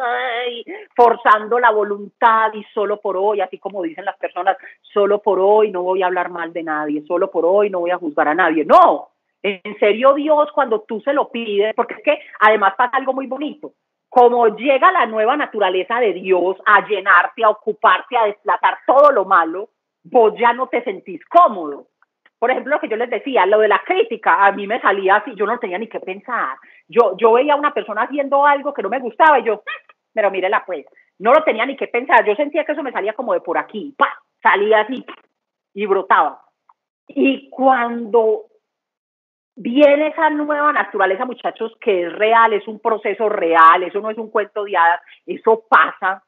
forzando 0.97 1.61
la 1.61 1.71
voluntad 1.71 2.53
y 2.55 2.65
solo 2.75 3.01
por 3.01 3.17
hoy, 3.17 3.41
así 3.41 3.59
como 3.59 3.83
dicen 3.83 4.05
las 4.05 4.17
personas, 4.19 4.57
solo 4.81 5.21
por 5.21 5.39
hoy 5.39 5.71
no 5.71 5.83
voy 5.83 6.03
a 6.03 6.07
hablar 6.07 6.29
mal 6.29 6.53
de 6.53 6.65
nadie, 6.65 7.05
solo 7.07 7.31
por 7.31 7.45
hoy 7.45 7.71
no 7.71 7.81
voy 7.81 7.93
a 7.93 7.99
juzgar 7.99 8.27
a 8.27 8.35
nadie. 8.35 8.65
No, 8.65 9.10
en 9.43 9.79
serio 9.79 10.15
Dios 10.15 10.51
cuando 10.53 10.83
tú 10.83 11.01
se 11.01 11.13
lo 11.13 11.31
pides, 11.31 11.75
porque 11.75 11.95
es 11.95 12.03
que 12.03 12.19
además 12.41 12.75
pasa 12.77 12.97
algo 12.97 13.13
muy 13.13 13.27
bonito, 13.27 13.73
como 14.09 14.49
llega 14.57 14.93
la 14.93 15.07
nueva 15.07 15.37
naturaleza 15.37 16.01
de 16.01 16.13
Dios 16.13 16.57
a 16.67 16.87
llenarte, 16.87 17.45
a 17.45 17.51
ocuparte, 17.51 18.17
a 18.17 18.27
desplazar 18.27 18.79
todo 18.87 19.13
lo 19.13 19.25
malo, 19.25 19.71
vos 20.03 20.35
ya 20.39 20.53
no 20.53 20.69
te 20.69 20.83
sentís 20.83 21.25
cómodo 21.27 21.87
por 22.41 22.51
ejemplo, 22.51 22.75
lo 22.75 22.81
que 22.81 22.89
yo 22.89 22.97
les 22.97 23.11
decía, 23.11 23.45
lo 23.45 23.59
de 23.59 23.69
la 23.69 23.83
crítica, 23.85 24.47
a 24.47 24.51
mí 24.53 24.67
me 24.67 24.81
salía 24.81 25.17
así, 25.17 25.35
yo 25.35 25.45
no 25.45 25.59
tenía 25.59 25.77
ni 25.77 25.89
qué 25.89 26.01
pensar. 26.01 26.57
Yo, 26.89 27.15
yo 27.19 27.33
veía 27.33 27.53
a 27.53 27.59
una 27.59 27.75
persona 27.75 28.05
haciendo 28.05 28.47
algo 28.47 28.73
que 28.73 28.83
no 28.83 28.89
me 28.89 28.99
gustaba 28.99 29.39
y 29.39 29.45
yo, 29.45 29.63
pero 30.15 30.31
mírela 30.31 30.65
pues, 30.65 30.87
no 31.19 31.35
lo 31.35 31.45
tenía 31.45 31.67
ni 31.67 31.77
qué 31.77 31.87
pensar. 31.89 32.25
Yo 32.25 32.35
sentía 32.37 32.65
que 32.65 32.73
eso 32.73 32.83
me 32.83 32.93
salía 32.93 33.13
como 33.13 33.35
de 33.35 33.43
por 33.43 33.59
aquí, 33.59 33.95
¡pa! 33.97 34.09
salía 34.43 34.81
así 34.81 35.05
y 35.75 35.85
brotaba. 35.85 36.41
Y 37.09 37.51
cuando 37.51 38.47
viene 39.57 40.09
esa 40.09 40.31
nueva 40.31 40.73
naturaleza, 40.73 41.25
muchachos, 41.25 41.73
que 41.81 42.05
es 42.05 42.13
real, 42.13 42.53
es 42.53 42.67
un 42.67 42.81
proceso 42.81 43.29
real, 43.29 43.83
eso 43.83 44.01
no 44.01 44.11
es 44.11 44.19
un 44.19 44.31
cuento 44.31 44.65
de 44.65 44.77
hadas, 44.77 45.01
eso 45.27 45.65
pasa. 45.69 46.23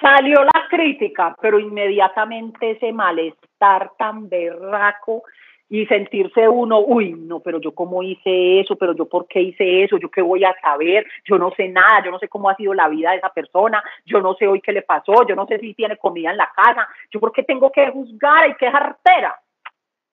Salió 0.00 0.42
la 0.42 0.66
crítica, 0.68 1.36
pero 1.40 1.58
inmediatamente 1.58 2.72
ese 2.72 2.92
malestar 2.92 3.92
tan 3.98 4.28
berraco 4.28 5.22
y 5.68 5.86
sentirse 5.86 6.46
uno, 6.48 6.80
uy, 6.80 7.12
no, 7.12 7.40
pero 7.40 7.58
yo 7.58 7.72
cómo 7.74 8.02
hice 8.02 8.60
eso, 8.60 8.76
pero 8.76 8.94
yo 8.94 9.08
por 9.08 9.26
qué 9.26 9.40
hice 9.40 9.84
eso, 9.84 9.96
yo 9.96 10.10
qué 10.10 10.20
voy 10.20 10.44
a 10.44 10.54
saber, 10.60 11.06
yo 11.24 11.38
no 11.38 11.50
sé 11.56 11.68
nada, 11.68 12.04
yo 12.04 12.10
no 12.10 12.18
sé 12.18 12.28
cómo 12.28 12.50
ha 12.50 12.56
sido 12.56 12.74
la 12.74 12.88
vida 12.88 13.12
de 13.12 13.16
esa 13.16 13.30
persona, 13.30 13.82
yo 14.04 14.20
no 14.20 14.34
sé 14.34 14.46
hoy 14.46 14.60
qué 14.60 14.72
le 14.72 14.82
pasó, 14.82 15.26
yo 15.26 15.34
no 15.34 15.46
sé 15.46 15.58
si 15.60 15.72
tiene 15.72 15.96
comida 15.96 16.30
en 16.30 16.36
la 16.36 16.50
casa, 16.54 16.86
yo 17.10 17.20
por 17.20 17.32
qué 17.32 17.42
tengo 17.42 17.72
que 17.72 17.88
juzgar 17.90 18.50
y 18.50 18.54
qué 18.56 18.70
jartera. 18.70 19.40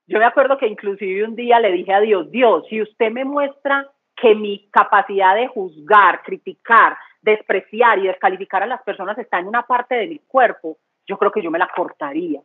Yo 0.10 0.18
me 0.18 0.26
acuerdo 0.26 0.58
que 0.58 0.66
inclusive 0.66 1.24
un 1.24 1.36
día 1.36 1.60
le 1.60 1.72
dije 1.72 1.94
a 1.94 2.00
Dios, 2.00 2.32
Dios, 2.32 2.66
si 2.68 2.82
usted 2.82 3.12
me 3.12 3.26
muestra 3.26 3.88
que 4.16 4.34
mi 4.34 4.68
capacidad 4.72 5.36
de 5.36 5.48
juzgar, 5.48 6.24
criticar, 6.24 6.98
despreciar 7.22 8.00
y 8.00 8.08
descalificar 8.08 8.64
a 8.64 8.66
las 8.66 8.82
personas 8.82 9.16
está 9.20 9.38
en 9.38 9.48
una 9.48 9.68
parte 9.68 9.94
de 9.94 10.08
mi 10.08 10.18
cuerpo, 10.18 10.78
yo 11.06 11.16
creo 11.20 11.32
que 11.32 11.44
yo 11.44 11.52
me 11.52 11.60
la 11.60 11.70
cortaría. 11.76 12.42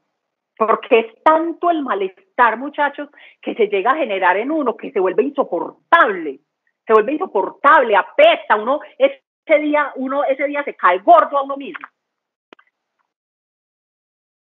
Porque 0.58 0.98
es 0.98 1.22
tanto 1.24 1.70
el 1.70 1.82
malestar, 1.82 2.58
muchachos, 2.58 3.08
que 3.40 3.54
se 3.54 3.68
llega 3.68 3.92
a 3.92 3.96
generar 3.96 4.36
en 4.36 4.50
uno 4.50 4.76
que 4.76 4.92
se 4.92 5.00
vuelve 5.00 5.22
insoportable. 5.22 6.40
Se 6.86 6.92
vuelve 6.92 7.12
insoportable, 7.12 7.96
apesta, 7.96 8.56
uno 8.56 8.80
ese 8.98 9.58
día, 9.58 9.90
uno 9.96 10.22
ese 10.24 10.46
día 10.48 10.62
se 10.64 10.74
cae 10.74 10.98
gordo 10.98 11.38
a 11.38 11.42
uno 11.42 11.56
mismo. 11.56 11.88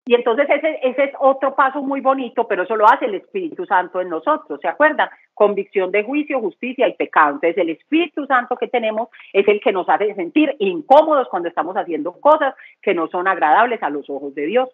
Y 0.06 0.16
entonces 0.16 0.48
ese, 0.50 0.80
ese 0.84 1.04
es 1.06 1.14
otro 1.20 1.56
paso 1.56 1.82
muy 1.82 2.02
bonito, 2.02 2.46
pero 2.46 2.64
eso 2.64 2.76
lo 2.76 2.86
hace 2.86 3.06
el 3.06 3.16
Espíritu 3.16 3.66
Santo 3.66 4.02
en 4.02 4.10
nosotros, 4.10 4.60
¿se 4.62 4.68
acuerdan? 4.68 5.10
Convicción 5.34 5.92
de 5.92 6.04
juicio, 6.04 6.42
justicia 6.42 6.90
y 6.90 6.94
pecado. 6.96 7.36
Entonces 7.36 7.58
el 7.58 7.70
Espíritu 7.70 8.26
Santo 8.26 8.58
que 8.58 8.68
tenemos 8.68 9.08
es 9.32 9.48
el 9.48 9.62
que 9.62 9.72
nos 9.72 9.88
hace 9.88 10.14
sentir 10.16 10.56
incómodos 10.60 11.30
cuando 11.30 11.48
estamos 11.48 11.76
haciendo 11.78 12.12
cosas 12.20 12.54
que 12.82 12.94
no 12.94 13.08
son 13.08 13.30
agradables 13.30 13.82
a 13.82 13.90
los 13.90 14.10
ojos 14.10 14.36
de 14.36 14.46
Dios. 14.46 14.70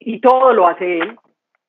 Y 0.00 0.20
todo 0.20 0.52
lo 0.52 0.66
hace 0.66 0.98
Él. 0.98 1.16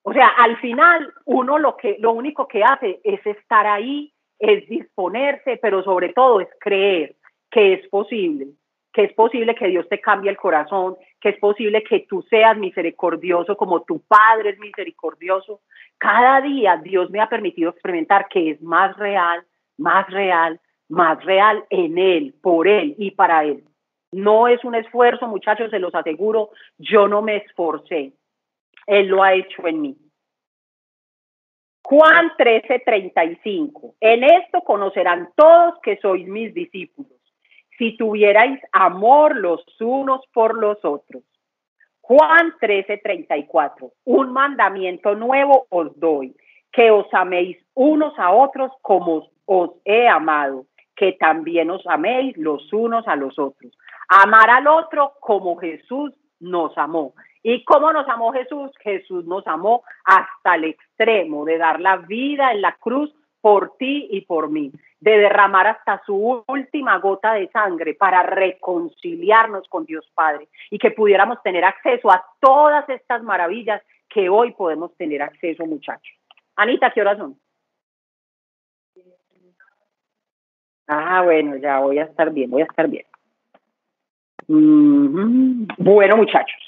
O 0.02 0.14
sea, 0.14 0.30
al 0.30 0.58
final 0.58 1.14
uno 1.26 1.60
lo, 1.60 1.78
que, 1.78 1.98
lo 2.00 2.12
único 2.14 2.48
que 2.48 2.64
hace 2.64 3.02
es 3.04 3.24
estar 3.24 3.68
ahí, 3.68 4.12
es 4.40 4.68
disponerse, 4.68 5.60
pero 5.62 5.84
sobre 5.84 6.12
todo 6.12 6.42
es 6.42 6.48
creer 6.60 7.18
que 7.52 7.74
es 7.74 7.88
posible 7.90 8.48
que 8.94 9.04
es 9.04 9.14
posible 9.14 9.56
que 9.56 9.68
Dios 9.68 9.88
te 9.90 10.02
cambie 10.02 10.30
el 10.30 10.38
corazón, 10.38 10.98
que 11.20 11.30
es 11.30 11.40
posible 11.40 11.84
que 11.84 12.02
tú 12.02 12.22
seas 12.24 12.58
misericordioso 12.58 13.56
como 13.56 13.84
tu 13.84 14.02
Padre 14.02 14.52
es 14.52 14.60
misericordioso. 14.60 15.62
Cada 15.98 16.42
día 16.42 16.78
Dios 16.84 17.10
me 17.10 17.22
ha 17.22 17.30
permitido 17.30 17.72
experimentar 17.72 18.28
que 18.28 18.52
es 18.52 18.62
más 18.62 18.96
real, 18.98 19.44
más 19.78 20.10
real, 20.10 20.60
más 20.90 21.24
real 21.24 21.64
en 21.70 21.98
Él, 21.98 22.36
por 22.42 22.68
Él 22.68 22.96
y 22.98 23.12
para 23.12 23.46
Él. 23.46 23.64
No 24.12 24.50
es 24.50 24.64
un 24.66 24.76
esfuerzo, 24.76 25.28
muchachos, 25.28 25.72
se 25.72 25.80
los 25.80 25.96
aseguro, 25.96 26.50
yo 26.78 27.08
no 27.08 27.22
me 27.22 27.38
esforcé. 27.38 28.12
Él 28.88 29.08
lo 29.08 29.24
ha 29.24 29.34
hecho 29.34 29.66
en 29.68 29.82
mí. 29.82 29.98
Juan 31.84 32.32
13:35. 32.38 33.96
En 34.02 34.24
esto 34.24 34.62
conocerán 34.62 35.30
todos 35.36 35.76
que 35.82 35.98
sois 35.98 36.28
mis 36.28 36.54
discípulos 36.54 37.21
si 37.78 37.98
tuvierais 37.98 38.60
amor 38.72 39.36
los 39.36 39.64
unos 39.80 40.22
por 40.34 40.58
los 40.58 40.78
otros. 40.84 41.24
Juan 42.02 42.54
13, 42.60 42.98
34. 42.98 43.92
Un 44.06 44.34
mandamiento 44.34 45.16
nuevo 45.16 45.68
os 45.70 45.98
doy, 46.00 46.36
que 46.72 46.92
os 46.92 47.06
améis 47.14 47.58
unos 47.74 48.18
a 48.20 48.32
otros 48.32 48.72
como 48.82 49.30
os 49.46 49.72
he 49.86 50.08
amado, 50.08 50.66
que 50.96 51.14
también 51.14 51.70
os 51.72 51.86
améis 51.88 52.36
los 52.38 52.72
unos 52.74 53.08
a 53.08 53.16
los 53.16 53.38
otros. 53.40 53.72
Amar 54.10 54.50
al 54.50 54.68
otro 54.68 55.14
como 55.22 55.56
Jesús 55.58 56.14
nos 56.40 56.78
amó. 56.78 57.14
¿Y 57.44 57.64
cómo 57.64 57.92
nos 57.94 58.08
amó 58.08 58.34
Jesús? 58.34 58.72
Jesús 58.82 59.26
nos 59.26 59.48
amó 59.48 59.84
hasta 60.04 60.56
el 60.56 60.66
extremo 60.66 61.46
de 61.46 61.58
dar 61.58 61.80
la 61.80 61.98
vida 61.98 62.52
en 62.52 62.62
la 62.62 62.74
cruz 62.74 63.14
por 63.42 63.76
ti 63.78 64.08
y 64.12 64.22
por 64.22 64.50
mí 64.50 64.72
de 65.00 65.18
derramar 65.18 65.68
hasta 65.68 66.02
su 66.06 66.44
última 66.48 67.00
gota 67.00 67.34
de 67.34 67.50
sangre 67.50 67.96
para 67.96 68.24
reconciliarnos 68.24 69.68
con 69.68 69.86
Dios 69.86 70.10
Padre 70.14 70.48
y 70.70 70.78
que 70.78 70.92
pudiéramos 70.92 71.42
tener 71.42 71.66
acceso 71.66 72.12
a 72.12 72.24
todas 72.40 72.88
estas 72.88 73.24
maravillas 73.24 73.82
que 74.08 74.30
hoy 74.30 74.52
podemos 74.52 74.96
tener 74.96 75.22
acceso, 75.24 75.66
muchachos. 75.66 76.16
Anita, 76.56 76.92
¿qué 76.92 77.02
horas 77.02 77.18
son? 77.18 77.38
Ah, 80.88 81.22
bueno, 81.24 81.56
ya 81.56 81.80
voy 81.80 82.00
a 82.00 82.04
estar 82.04 82.32
bien, 82.32 82.52
voy 82.52 82.62
a 82.62 82.66
estar 82.66 82.88
bien. 82.88 83.06
Bueno, 84.48 86.18
muchachos. 86.18 86.60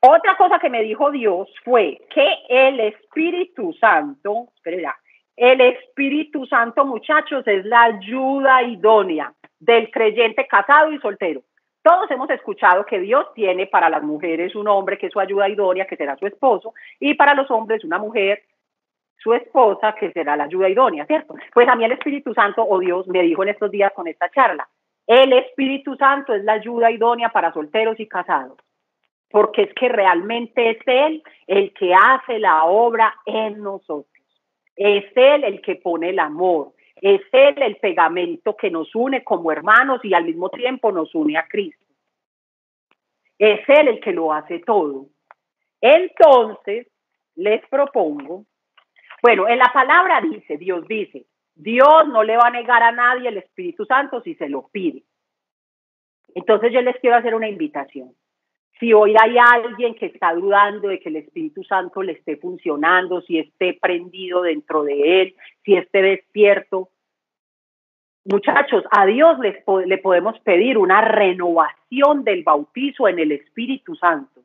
Otra 0.00 0.36
cosa 0.36 0.58
que 0.58 0.68
me 0.68 0.82
dijo 0.82 1.12
Dios 1.12 1.48
fue 1.64 2.00
que 2.12 2.38
el 2.48 2.80
Espíritu 2.80 3.72
Santo, 3.74 4.48
espera, 4.56 4.98
el 5.36 5.60
Espíritu 5.60 6.46
Santo, 6.46 6.84
muchachos, 6.84 7.46
es 7.46 7.64
la 7.64 7.82
ayuda 7.84 8.62
idónea 8.62 9.32
del 9.58 9.90
creyente 9.90 10.46
casado 10.46 10.92
y 10.92 10.98
soltero. 10.98 11.42
Todos 11.82 12.10
hemos 12.10 12.30
escuchado 12.30 12.86
que 12.86 13.00
Dios 13.00 13.26
tiene 13.34 13.66
para 13.66 13.90
las 13.90 14.02
mujeres 14.02 14.54
un 14.54 14.68
hombre 14.68 14.98
que 14.98 15.06
es 15.06 15.12
su 15.12 15.18
ayuda 15.18 15.48
idónea, 15.48 15.86
que 15.86 15.96
será 15.96 16.16
su 16.16 16.26
esposo, 16.26 16.74
y 17.00 17.14
para 17.14 17.34
los 17.34 17.50
hombres 17.50 17.82
una 17.84 17.98
mujer, 17.98 18.42
su 19.18 19.34
esposa, 19.34 19.94
que 19.94 20.12
será 20.12 20.36
la 20.36 20.44
ayuda 20.44 20.68
idónea, 20.68 21.06
¿cierto? 21.06 21.34
Pues 21.52 21.68
a 21.68 21.74
mí 21.74 21.84
el 21.84 21.92
Espíritu 21.92 22.34
Santo, 22.34 22.64
o 22.68 22.78
Dios, 22.78 23.06
me 23.08 23.22
dijo 23.22 23.42
en 23.42 23.50
estos 23.50 23.70
días 23.70 23.92
con 23.94 24.06
esta 24.06 24.28
charla, 24.30 24.68
el 25.06 25.32
Espíritu 25.32 25.96
Santo 25.96 26.34
es 26.34 26.44
la 26.44 26.54
ayuda 26.54 26.90
idónea 26.90 27.30
para 27.30 27.52
solteros 27.52 27.98
y 27.98 28.06
casados, 28.06 28.58
porque 29.30 29.62
es 29.62 29.74
que 29.74 29.88
realmente 29.88 30.70
es 30.70 30.78
Él 30.86 31.22
el 31.46 31.72
que 31.74 31.92
hace 31.94 32.38
la 32.38 32.64
obra 32.64 33.14
en 33.26 33.60
nosotros. 33.60 34.11
Es 34.76 35.04
Él 35.14 35.44
el 35.44 35.60
que 35.60 35.76
pone 35.76 36.10
el 36.10 36.18
amor. 36.18 36.72
Es 37.00 37.20
Él 37.32 37.60
el 37.62 37.76
pegamento 37.76 38.56
que 38.56 38.70
nos 38.70 38.94
une 38.94 39.24
como 39.24 39.50
hermanos 39.52 40.00
y 40.04 40.14
al 40.14 40.24
mismo 40.24 40.48
tiempo 40.50 40.92
nos 40.92 41.14
une 41.14 41.36
a 41.36 41.46
Cristo. 41.46 41.84
Es 43.38 43.60
Él 43.68 43.88
el 43.88 44.00
que 44.00 44.12
lo 44.12 44.32
hace 44.32 44.60
todo. 44.60 45.06
Entonces, 45.80 46.86
les 47.34 47.66
propongo, 47.68 48.44
bueno, 49.22 49.48
en 49.48 49.58
la 49.58 49.70
palabra 49.72 50.20
dice, 50.20 50.56
Dios 50.56 50.86
dice, 50.86 51.26
Dios 51.54 52.08
no 52.08 52.22
le 52.22 52.36
va 52.36 52.48
a 52.48 52.50
negar 52.50 52.82
a 52.82 52.92
nadie 52.92 53.28
el 53.28 53.38
Espíritu 53.38 53.84
Santo 53.84 54.20
si 54.22 54.34
se 54.34 54.48
lo 54.48 54.68
pide. 54.68 55.02
Entonces 56.34 56.72
yo 56.72 56.80
les 56.80 56.96
quiero 57.00 57.16
hacer 57.16 57.34
una 57.34 57.48
invitación. 57.48 58.14
Si 58.78 58.92
hoy 58.92 59.14
hay 59.20 59.36
alguien 59.38 59.94
que 59.94 60.06
está 60.06 60.34
dudando 60.34 60.88
de 60.88 60.98
que 60.98 61.08
el 61.08 61.16
Espíritu 61.16 61.62
Santo 61.62 62.02
le 62.02 62.12
esté 62.12 62.36
funcionando, 62.36 63.20
si 63.22 63.38
esté 63.38 63.78
prendido 63.80 64.42
dentro 64.42 64.82
de 64.82 65.22
él, 65.22 65.34
si 65.64 65.74
esté 65.74 66.02
despierto, 66.02 66.88
muchachos, 68.24 68.84
a 68.90 69.06
Dios 69.06 69.38
le 69.38 69.98
podemos 69.98 70.38
pedir 70.40 70.78
una 70.78 71.00
renovación 71.00 72.24
del 72.24 72.42
bautizo 72.42 73.08
en 73.08 73.18
el 73.18 73.32
Espíritu 73.32 73.94
Santo. 73.94 74.40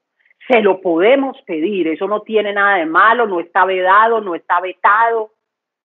Se 0.47 0.61
lo 0.61 0.81
podemos 0.81 1.37
pedir, 1.41 1.87
eso 1.87 2.07
no 2.07 2.21
tiene 2.21 2.53
nada 2.53 2.77
de 2.77 2.85
malo, 2.85 3.27
no 3.27 3.39
está 3.39 3.65
vedado, 3.65 4.21
no 4.21 4.35
está 4.35 4.61
vetado, 4.61 5.31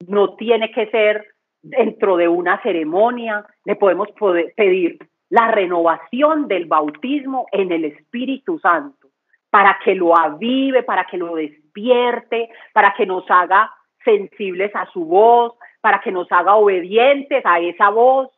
no 0.06 0.34
tiene 0.34 0.70
que 0.70 0.86
ser 0.86 1.26
dentro 1.62 2.16
de 2.16 2.28
una 2.28 2.60
ceremonia, 2.62 3.44
le 3.64 3.76
podemos 3.76 4.08
pedir 4.56 4.98
la 5.32 5.50
renovación 5.50 6.46
del 6.46 6.66
bautismo 6.66 7.46
en 7.52 7.72
el 7.72 7.86
Espíritu 7.86 8.58
Santo, 8.58 9.08
para 9.48 9.78
que 9.82 9.94
lo 9.94 10.14
avive, 10.14 10.82
para 10.82 11.06
que 11.06 11.16
lo 11.16 11.36
despierte, 11.36 12.50
para 12.74 12.92
que 12.92 13.06
nos 13.06 13.24
haga 13.30 13.72
sensibles 14.04 14.70
a 14.76 14.84
su 14.92 15.06
voz, 15.06 15.54
para 15.80 16.02
que 16.02 16.12
nos 16.12 16.30
haga 16.30 16.56
obedientes 16.56 17.42
a 17.46 17.60
esa 17.60 17.88
voz. 17.88 18.28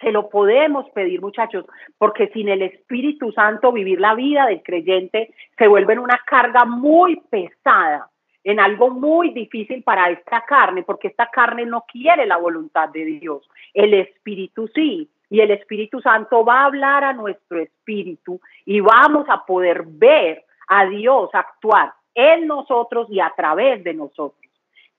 Se 0.00 0.12
lo 0.12 0.28
podemos 0.28 0.88
pedir, 0.90 1.20
muchachos, 1.20 1.64
porque 1.98 2.28
sin 2.28 2.48
el 2.48 2.62
Espíritu 2.62 3.32
Santo 3.32 3.72
vivir 3.72 3.98
la 3.98 4.14
vida 4.14 4.46
del 4.46 4.62
creyente 4.62 5.34
se 5.56 5.66
vuelve 5.66 5.94
en 5.94 5.98
una 5.98 6.20
carga 6.24 6.64
muy 6.64 7.16
pesada, 7.28 8.08
en 8.44 8.60
algo 8.60 8.90
muy 8.90 9.30
difícil 9.30 9.82
para 9.82 10.10
esta 10.10 10.42
carne, 10.42 10.84
porque 10.84 11.08
esta 11.08 11.26
carne 11.26 11.66
no 11.66 11.84
quiere 11.90 12.24
la 12.24 12.36
voluntad 12.36 12.88
de 12.90 13.04
Dios. 13.04 13.50
El 13.74 13.94
Espíritu 13.94 14.68
sí 14.72 15.10
y 15.30 15.40
el 15.40 15.50
Espíritu 15.50 16.00
Santo 16.00 16.44
va 16.44 16.62
a 16.62 16.64
hablar 16.66 17.04
a 17.04 17.12
nuestro 17.12 17.60
espíritu 17.60 18.40
y 18.64 18.80
vamos 18.80 19.26
a 19.28 19.44
poder 19.44 19.84
ver 19.86 20.44
a 20.68 20.86
Dios 20.86 21.30
actuar 21.32 21.92
en 22.14 22.46
nosotros 22.46 23.08
y 23.10 23.20
a 23.20 23.32
través 23.36 23.84
de 23.84 23.94
nosotros. 23.94 24.40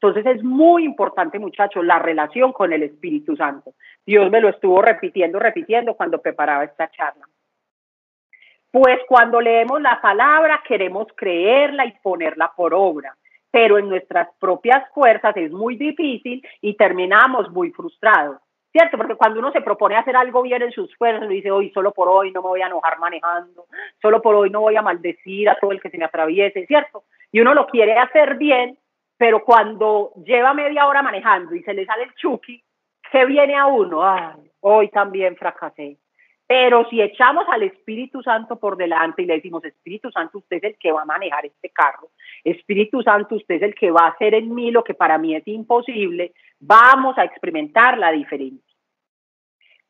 Entonces 0.01 0.25
es 0.25 0.43
muy 0.43 0.85
importante, 0.85 1.39
muchachos, 1.39 1.83
la 1.83 1.99
relación 1.99 2.53
con 2.53 2.71
el 2.71 2.83
Espíritu 2.83 3.35
Santo. 3.35 3.73
Dios 4.05 4.31
me 4.31 4.39
lo 4.39 4.47
estuvo 4.49 4.81
repitiendo, 4.81 5.39
repitiendo 5.39 5.93
cuando 5.95 6.21
preparaba 6.21 6.63
esta 6.63 6.89
charla. 6.89 7.27
Pues 8.71 8.99
cuando 9.07 9.41
leemos 9.41 9.81
la 9.81 9.99
palabra 9.99 10.61
queremos 10.65 11.07
creerla 11.15 11.85
y 11.85 11.93
ponerla 12.01 12.51
por 12.55 12.73
obra. 12.73 13.15
pero 13.51 13.79
en 13.79 13.89
nuestras 13.89 14.29
propias 14.39 14.87
fuerzas 14.93 15.35
es 15.35 15.51
muy 15.51 15.75
difícil 15.75 16.45
y 16.61 16.75
terminamos 16.75 17.49
muy 17.49 17.71
frustrados. 17.71 18.37
¿Cierto? 18.71 18.97
Porque 18.97 19.15
cuando 19.15 19.39
uno 19.39 19.51
se 19.51 19.61
propone 19.61 19.95
hacer 19.95 20.15
algo 20.15 20.43
bien 20.43 20.61
en 20.61 20.71
sus 20.71 20.95
fuerzas, 20.95 21.23
uno 21.23 21.31
dice, 21.31 21.49
hoy 21.49 21.71
solo 21.71 21.91
por 21.91 22.07
hoy 22.07 22.31
no 22.31 22.41
me 22.41 22.49
voy 22.49 22.61
a 22.61 22.67
enojar 22.67 22.99
manejando, 22.99 23.65
solo 23.99 24.21
por 24.21 24.35
hoy 24.35 24.51
no 24.51 24.61
voy 24.61 24.75
a 24.75 24.83
maldecir 24.83 25.49
a 25.49 25.55
todo 25.55 25.71
el 25.71 25.81
que 25.81 25.89
se 25.89 25.97
me 25.97 26.05
atraviese, 26.05 26.67
¿cierto? 26.67 27.03
Y 27.31 27.39
uno 27.41 27.55
lo 27.55 27.65
quiere 27.65 27.97
hacer 27.97 28.35
bien, 28.35 28.77
pero 29.17 29.43
cuando 29.43 30.11
lleva 30.23 30.53
media 30.53 30.85
hora 30.85 31.01
manejando 31.01 31.55
y 31.55 31.63
se 31.63 31.73
le 31.73 31.85
sale 31.85 32.03
el 32.03 32.13
chuki, 32.13 32.63
¿qué 33.11 33.25
viene 33.25 33.55
a 33.55 33.65
uno? 33.65 34.07
Ay, 34.07 34.51
hoy 34.61 34.89
también 34.89 35.35
fracasé. 35.35 35.97
Pero 36.49 36.89
si 36.89 36.99
echamos 36.99 37.45
al 37.51 37.61
Espíritu 37.61 38.23
Santo 38.23 38.59
por 38.59 38.75
delante 38.75 39.21
y 39.21 39.27
le 39.27 39.35
decimos, 39.35 39.63
Espíritu 39.63 40.09
Santo, 40.09 40.39
usted 40.39 40.57
es 40.57 40.63
el 40.63 40.77
que 40.79 40.91
va 40.91 41.03
a 41.03 41.05
manejar 41.05 41.45
este 41.45 41.69
carro, 41.69 42.09
Espíritu 42.43 43.03
Santo, 43.03 43.35
usted 43.35 43.57
es 43.57 43.61
el 43.61 43.75
que 43.75 43.91
va 43.91 44.05
a 44.05 44.09
hacer 44.09 44.33
en 44.33 44.55
mí 44.55 44.71
lo 44.71 44.83
que 44.83 44.95
para 44.95 45.19
mí 45.19 45.35
es 45.35 45.47
imposible, 45.47 46.33
vamos 46.59 47.15
a 47.19 47.23
experimentar 47.23 47.99
la 47.99 48.11
diferencia. 48.11 48.75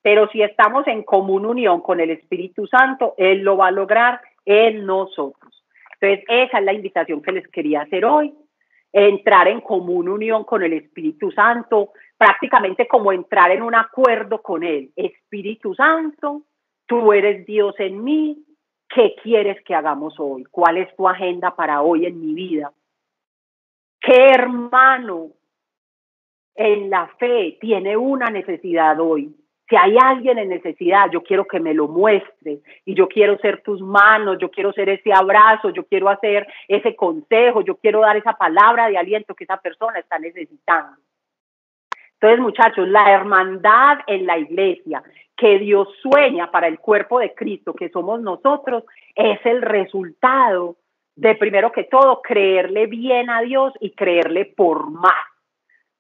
Pero 0.02 0.28
si 0.32 0.42
estamos 0.42 0.86
en 0.88 1.04
común 1.04 1.46
unión 1.46 1.80
con 1.80 2.02
el 2.02 2.10
Espíritu 2.10 2.68
Santo, 2.68 3.14
Él 3.18 3.40
lo 3.40 3.56
va 3.56 3.68
a 3.68 3.72
lograr 3.72 4.20
en 4.44 4.86
nosotros. 4.86 5.64
Entonces, 6.02 6.26
esa 6.28 6.60
es 6.60 6.66
la 6.66 6.74
invitación 6.74 7.22
que 7.22 7.32
les 7.32 7.48
quería 7.48 7.84
hacer 7.84 8.04
hoy, 8.04 8.34
entrar 8.92 9.48
en 9.48 9.62
común 9.62 10.10
unión 10.10 10.44
con 10.44 10.62
el 10.62 10.74
Espíritu 10.74 11.32
Santo, 11.32 11.94
prácticamente 12.20 12.86
como 12.86 13.14
entrar 13.14 13.50
en 13.52 13.64
un 13.64 13.74
acuerdo 13.74 14.42
con 14.42 14.62
Él. 14.64 14.92
Espíritu 14.98 15.74
Santo, 15.74 16.42
tú 16.86 17.14
eres 17.14 17.46
Dios 17.46 17.74
en 17.80 18.04
mí, 18.04 18.44
¿qué 18.90 19.16
quieres 19.24 19.64
que 19.64 19.74
hagamos 19.74 20.20
hoy? 20.20 20.44
¿Cuál 20.52 20.78
es 20.78 20.94
tu 20.98 21.08
agenda 21.08 21.56
para 21.56 21.82
hoy 21.82 22.06
en 22.06 22.20
mi 22.20 22.34
vida? 22.34 22.74
¿Qué 24.02 24.32
hermano 24.34 25.30
en 26.56 26.90
la 26.90 27.08
fe 27.18 27.58
tiene 27.62 27.96
una 27.96 28.30
necesidad 28.30 29.00
hoy? 29.00 29.34
Si 29.70 29.78
hay 29.78 29.96
alguien 30.04 30.40
en 30.40 30.50
necesidad, 30.50 31.10
yo 31.12 31.24
quiero 31.24 31.46
que 31.46 31.62
me 31.62 31.74
lo 31.74 31.88
muestre 31.88 32.60
y 32.84 32.96
yo 32.96 33.08
quiero 33.08 33.38
ser 33.38 33.62
tus 33.62 33.80
manos, 33.82 34.40
yo 34.42 34.52
quiero 34.52 34.74
ser 34.74 34.90
ese 34.90 35.14
abrazo, 35.14 35.70
yo 35.70 35.86
quiero 35.86 36.10
hacer 36.10 36.46
ese 36.68 36.98
consejo, 36.98 37.62
yo 37.62 37.78
quiero 37.78 38.02
dar 38.02 38.18
esa 38.18 38.34
palabra 38.34 38.90
de 38.90 38.98
aliento 38.98 39.36
que 39.36 39.46
esa 39.46 39.58
persona 39.58 40.00
está 40.00 40.20
necesitando. 40.20 40.98
Entonces, 42.22 42.40
muchachos, 42.42 42.88
la 42.90 43.12
hermandad 43.14 44.00
en 44.08 44.26
la 44.26 44.38
iglesia 44.38 45.02
que 45.38 45.58
Dios 45.58 45.88
sueña 46.02 46.52
para 46.52 46.68
el 46.68 46.80
cuerpo 46.80 47.20
de 47.20 47.34
Cristo, 47.34 47.74
que 47.74 47.88
somos 47.90 48.22
nosotros, 48.22 48.84
es 49.16 49.40
el 49.46 49.62
resultado 49.62 50.76
de, 51.16 51.36
primero 51.36 51.72
que 51.72 51.86
todo, 51.86 52.22
creerle 52.22 52.88
bien 52.88 53.30
a 53.30 53.40
Dios 53.42 53.74
y 53.80 53.92
creerle 53.92 54.46
por 54.46 54.90
más, 54.90 55.26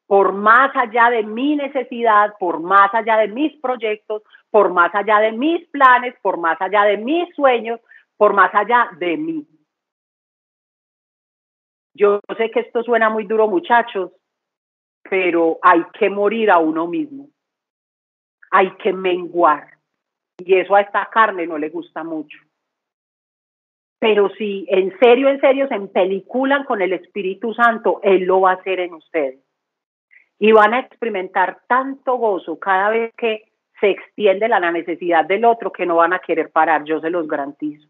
por 0.07 0.34
más 0.34 0.76
allá 0.76 1.09
de 1.09 1.24
mi 1.24 1.55
necesidad, 1.55 2.34
por 2.38 2.59
más 2.59 2.93
allá 2.93 3.15
de 3.17 3.30
mis 3.30 3.55
proyectos, 3.61 4.22
por 4.51 4.74
más 4.74 4.93
allá 4.93 5.20
de 5.20 5.32
mis 5.32 5.65
planes, 5.70 6.15
por 6.22 6.38
más 6.38 6.59
allá 6.61 6.84
de 6.84 6.97
mis 6.97 7.34
sueños, 7.34 7.80
por 8.17 8.34
más 8.34 8.53
allá 8.53 8.89
de 8.97 9.15
mí. 9.15 9.47
Yo 11.93 12.20
sé 12.38 12.51
que 12.51 12.59
esto 12.61 12.84
suena 12.84 13.09
muy 13.09 13.26
duro, 13.26 13.47
muchachos, 13.47 14.11
pero 15.10 15.57
hay 15.62 15.84
que 15.97 16.10
morir 16.10 16.51
a 16.51 16.60
uno 16.60 16.88
mismo. 16.88 17.30
Hay 18.51 18.72
que 18.78 18.93
menguar. 18.93 19.68
Y 20.38 20.55
eso 20.55 20.76
a 20.76 20.82
esta 20.82 21.10
carne 21.12 21.45
no 21.47 21.57
le 21.57 21.70
gusta 21.70 22.03
mucho. 22.03 22.38
Pero 23.99 24.30
si 24.30 24.66
en 24.70 24.97
serio, 24.99 25.30
en 25.30 25.41
serio 25.41 25.68
se 25.68 25.76
empeliculan 25.76 26.64
con 26.64 26.82
el 26.82 26.93
Espíritu 26.93 27.53
Santo, 27.53 27.99
Él 28.01 28.24
lo 28.24 28.41
va 28.41 28.51
a 28.51 28.55
hacer 28.55 28.80
en 28.80 28.93
ustedes. 28.93 29.43
Y 30.39 30.53
van 30.53 30.74
a 30.74 30.80
experimentar 30.80 31.60
tanto 31.68 32.16
gozo 32.16 32.57
cada 32.57 32.89
vez 32.91 33.14
que 33.18 33.51
se 33.82 33.89
extiende 33.89 34.47
la 34.47 34.60
necesidad 34.72 35.26
del 35.26 35.43
otro 35.43 35.72
que 35.72 35.86
no 35.86 35.97
van 35.97 36.14
a 36.14 36.20
querer 36.20 36.49
parar, 36.51 36.84
yo 36.86 37.01
se 37.01 37.10
los 37.10 37.28
garantizo. 37.28 37.88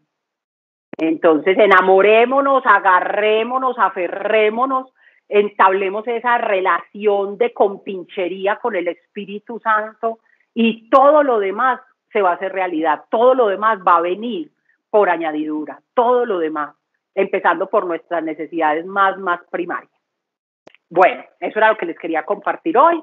Entonces, 0.98 1.56
enamorémonos, 1.56 2.64
agarrémonos, 2.66 3.78
aferrémonos 3.78 4.92
entablemos 5.30 6.06
esa 6.08 6.38
relación 6.38 7.38
de 7.38 7.54
compinchería 7.54 8.56
con 8.56 8.74
el 8.74 8.88
Espíritu 8.88 9.60
Santo 9.60 10.18
y 10.52 10.90
todo 10.90 11.22
lo 11.22 11.38
demás 11.38 11.80
se 12.12 12.20
va 12.20 12.32
a 12.32 12.34
hacer 12.34 12.52
realidad, 12.52 13.04
todo 13.10 13.34
lo 13.34 13.46
demás 13.46 13.78
va 13.86 13.96
a 13.96 14.00
venir 14.00 14.50
por 14.90 15.08
añadidura, 15.08 15.80
todo 15.94 16.26
lo 16.26 16.40
demás, 16.40 16.74
empezando 17.14 17.68
por 17.68 17.86
nuestras 17.86 18.24
necesidades 18.24 18.84
más, 18.84 19.16
más 19.18 19.40
primarias. 19.50 19.92
Bueno, 20.88 21.22
eso 21.38 21.58
era 21.58 21.68
lo 21.68 21.78
que 21.78 21.86
les 21.86 21.98
quería 21.98 22.24
compartir 22.24 22.76
hoy. 22.76 23.00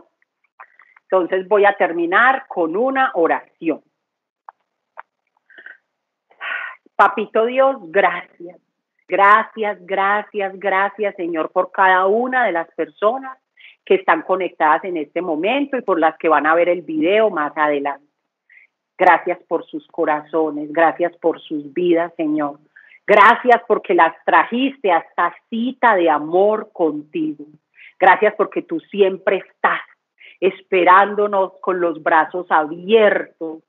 Entonces 1.03 1.47
voy 1.47 1.63
a 1.63 1.78
terminar 1.78 2.45
con 2.49 2.75
una 2.75 3.11
oración. 3.13 3.82
Papito 6.97 7.45
Dios, 7.45 7.78
gracias. 7.84 8.66
Gracias, 9.07 9.77
gracias, 9.85 10.59
gracias, 10.59 11.15
Señor, 11.15 11.51
por 11.51 11.71
cada 11.71 12.05
una 12.07 12.45
de 12.45 12.51
las 12.51 12.67
personas 12.75 13.37
que 13.85 13.95
están 13.95 14.21
conectadas 14.23 14.83
en 14.83 14.97
este 14.97 15.21
momento 15.21 15.77
y 15.77 15.81
por 15.81 15.97
las 15.97 16.17
que 16.17 16.27
van 16.27 16.45
a 16.45 16.53
ver 16.53 16.67
el 16.67 16.81
video 16.81 17.29
más 17.29 17.53
adelante. 17.55 18.05
Gracias 18.97 19.39
por 19.47 19.65
sus 19.65 19.87
corazones, 19.87 20.73
gracias 20.73 21.15
por 21.17 21.39
sus 21.39 21.73
vidas, 21.73 22.13
Señor. 22.17 22.59
Gracias 23.05 23.61
porque 23.65 23.93
las 23.93 24.13
trajiste 24.25 24.91
a 24.91 24.97
esta 24.97 25.33
cita 25.49 25.95
de 25.95 26.09
amor 26.09 26.71
contigo. 26.73 27.45
Gracias 27.97 28.33
porque 28.35 28.63
tú 28.63 28.81
siempre 28.81 29.37
estás 29.37 29.79
esperándonos 30.41 31.53
con 31.61 31.79
los 31.79 32.03
brazos 32.03 32.45
abiertos 32.49 33.63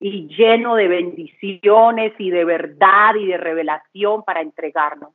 y 0.00 0.28
lleno 0.28 0.76
de 0.76 0.88
bendiciones 0.88 2.12
y 2.18 2.30
de 2.30 2.44
verdad 2.44 3.14
y 3.16 3.26
de 3.26 3.36
revelación 3.36 4.22
para 4.22 4.40
entregarnos. 4.40 5.14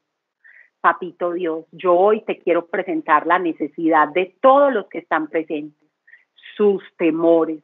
Papito 0.82 1.32
Dios, 1.32 1.66
yo 1.72 1.94
hoy 1.96 2.22
te 2.22 2.40
quiero 2.40 2.66
presentar 2.68 3.26
la 3.26 3.40
necesidad 3.40 4.10
de 4.10 4.36
todos 4.42 4.74
los 4.74 4.88
que 4.88 5.00
están 5.00 5.28
presentes, 5.28 5.90
sus 6.58 6.84
temores, 6.98 7.64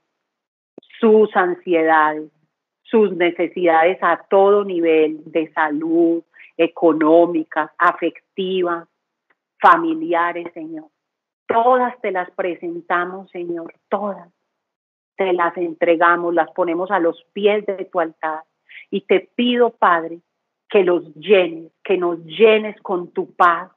sus 1.00 1.36
ansiedades, 1.36 2.32
sus 2.84 3.12
necesidades 3.16 3.98
a 4.02 4.26
todo 4.30 4.64
nivel 4.64 5.22
de 5.26 5.52
salud, 5.52 6.24
económica, 6.56 7.74
afectiva, 7.78 8.88
familiares, 9.62 10.48
Señor. 10.54 10.86
Todas 11.46 12.00
te 12.02 12.12
las 12.12 12.32
presentamos, 12.32 13.30
Señor, 13.32 13.74
todas 13.90 14.30
te 15.20 15.34
las 15.34 15.56
entregamos, 15.58 16.34
las 16.34 16.50
ponemos 16.52 16.90
a 16.92 17.00
los 17.00 17.26
pies 17.34 17.66
de 17.66 17.84
tu 17.92 18.00
altar. 18.00 18.44
Y 18.90 19.02
te 19.02 19.30
pido, 19.36 19.72
Padre, 19.72 20.22
que 20.70 20.86
los 20.86 21.14
llenes, 21.16 21.74
que 21.84 21.98
nos 21.98 22.24
llenes 22.24 22.82
con 22.82 23.12
tu 23.12 23.34
paz, 23.34 23.70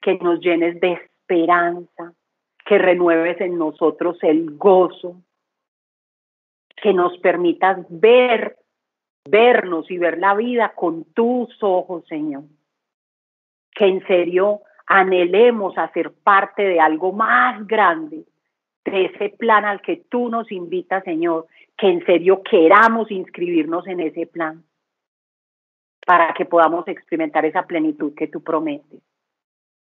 que 0.00 0.16
nos 0.18 0.38
llenes 0.38 0.80
de 0.80 0.92
esperanza, 0.92 2.12
que 2.64 2.78
renueves 2.78 3.40
en 3.40 3.58
nosotros 3.58 4.16
el 4.22 4.56
gozo, 4.56 5.16
que 6.80 6.94
nos 6.94 7.18
permitas 7.18 7.84
ver, 7.88 8.56
vernos 9.28 9.90
y 9.90 9.98
ver 9.98 10.18
la 10.18 10.34
vida 10.36 10.72
con 10.76 11.02
tus 11.02 11.60
ojos, 11.64 12.06
Señor. 12.06 12.44
Que 13.74 13.86
en 13.86 14.06
serio 14.06 14.60
anhelemos 14.86 15.76
a 15.76 15.92
ser 15.92 16.12
parte 16.12 16.62
de 16.62 16.78
algo 16.78 17.10
más 17.10 17.66
grande 17.66 18.24
de 18.84 19.06
ese 19.06 19.30
plan 19.30 19.64
al 19.64 19.80
que 19.82 19.96
tú 20.08 20.28
nos 20.28 20.50
invitas, 20.50 21.04
Señor, 21.04 21.46
que 21.76 21.88
en 21.88 22.04
serio 22.04 22.42
queramos 22.42 23.10
inscribirnos 23.10 23.86
en 23.86 24.00
ese 24.00 24.26
plan 24.26 24.64
para 26.06 26.32
que 26.34 26.44
podamos 26.44 26.88
experimentar 26.88 27.44
esa 27.44 27.62
plenitud 27.66 28.14
que 28.14 28.26
tú 28.26 28.42
prometes. 28.42 29.00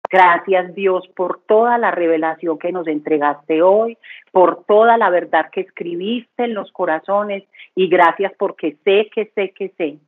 Gracias 0.09 0.75
Dios 0.75 1.07
por 1.17 1.41
toda 1.47 1.79
la 1.79 1.91
revelación 1.91 2.59
que 2.59 2.71
nos 2.71 2.87
entregaste 2.87 3.61
hoy, 3.63 3.99
por 4.31 4.65
toda 4.65 4.97
la 4.97 5.11
verdad 5.11 5.51
que 5.51 5.63
escribiste 5.63 6.45
en 6.45 6.55
los 6.55 6.71
corazones 6.71 7.45
y 7.75 7.89
gracias 7.89 8.33
porque 8.39 8.77
sé 8.85 9.11
que 9.13 9.33
sé 9.35 9.51
que 9.51 9.71
sé 9.71 9.99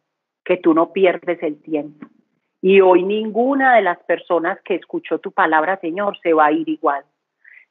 que 0.45 0.57
tú 0.57 0.73
no 0.73 0.93
pierdes 0.93 1.43
el 1.43 1.61
tiempo. 1.61 2.07
Y 2.63 2.81
hoy 2.81 3.03
ninguna 3.03 3.77
de 3.77 3.83
las 3.83 3.99
personas 4.05 4.59
que 4.63 4.77
escuchó 4.77 5.19
tu 5.19 5.33
palabra, 5.33 5.79
Señor, 5.81 6.19
se 6.23 6.33
va 6.33 6.47
a 6.47 6.53
ir 6.53 6.69
igual. 6.69 7.05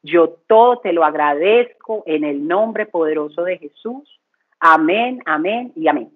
Yo 0.08 0.30
todo 0.48 0.80
te 0.80 0.94
lo 0.94 1.04
agradezco 1.04 2.04
en 2.06 2.24
el 2.24 2.48
nombre 2.48 2.86
poderoso 2.86 3.44
de 3.44 3.58
Jesús. 3.58 4.20
Amén, 4.58 5.22
amén 5.26 5.74
y 5.76 5.90
amén. 5.90 6.12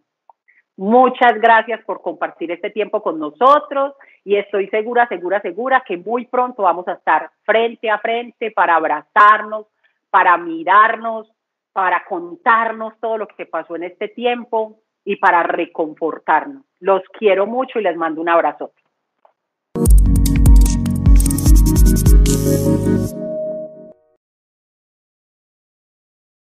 Muchas 0.78 1.34
gracias 1.42 1.84
por 1.84 2.02
compartir 2.02 2.52
este 2.52 2.70
tiempo 2.70 3.04
con 3.04 3.20
nosotros 3.20 3.94
y 4.24 4.38
estoy 4.38 4.70
segura, 4.70 5.10
segura, 5.10 5.42
segura 5.42 5.84
que 5.86 5.98
muy 5.98 6.26
pronto 6.26 6.64
vamos 6.64 6.88
a 6.88 6.94
estar 6.94 7.32
frente 7.44 7.90
a 7.90 8.00
frente 8.00 8.52
para 8.52 8.76
abrazarnos, 8.76 9.68
para 10.10 10.38
mirarnos, 10.38 11.30
para 11.74 12.06
contarnos 12.06 12.94
todo 13.02 13.18
lo 13.18 13.28
que 13.28 13.46
pasó 13.46 13.76
en 13.76 13.84
este 13.84 14.08
tiempo 14.08 14.80
y 15.04 15.18
para 15.18 15.44
reconfortarnos. 15.44 16.64
Los 16.80 17.04
quiero 17.20 17.46
mucho 17.46 17.78
y 17.78 17.84
les 17.84 17.98
mando 17.98 18.22
un 18.22 18.30
abrazo. 18.30 18.72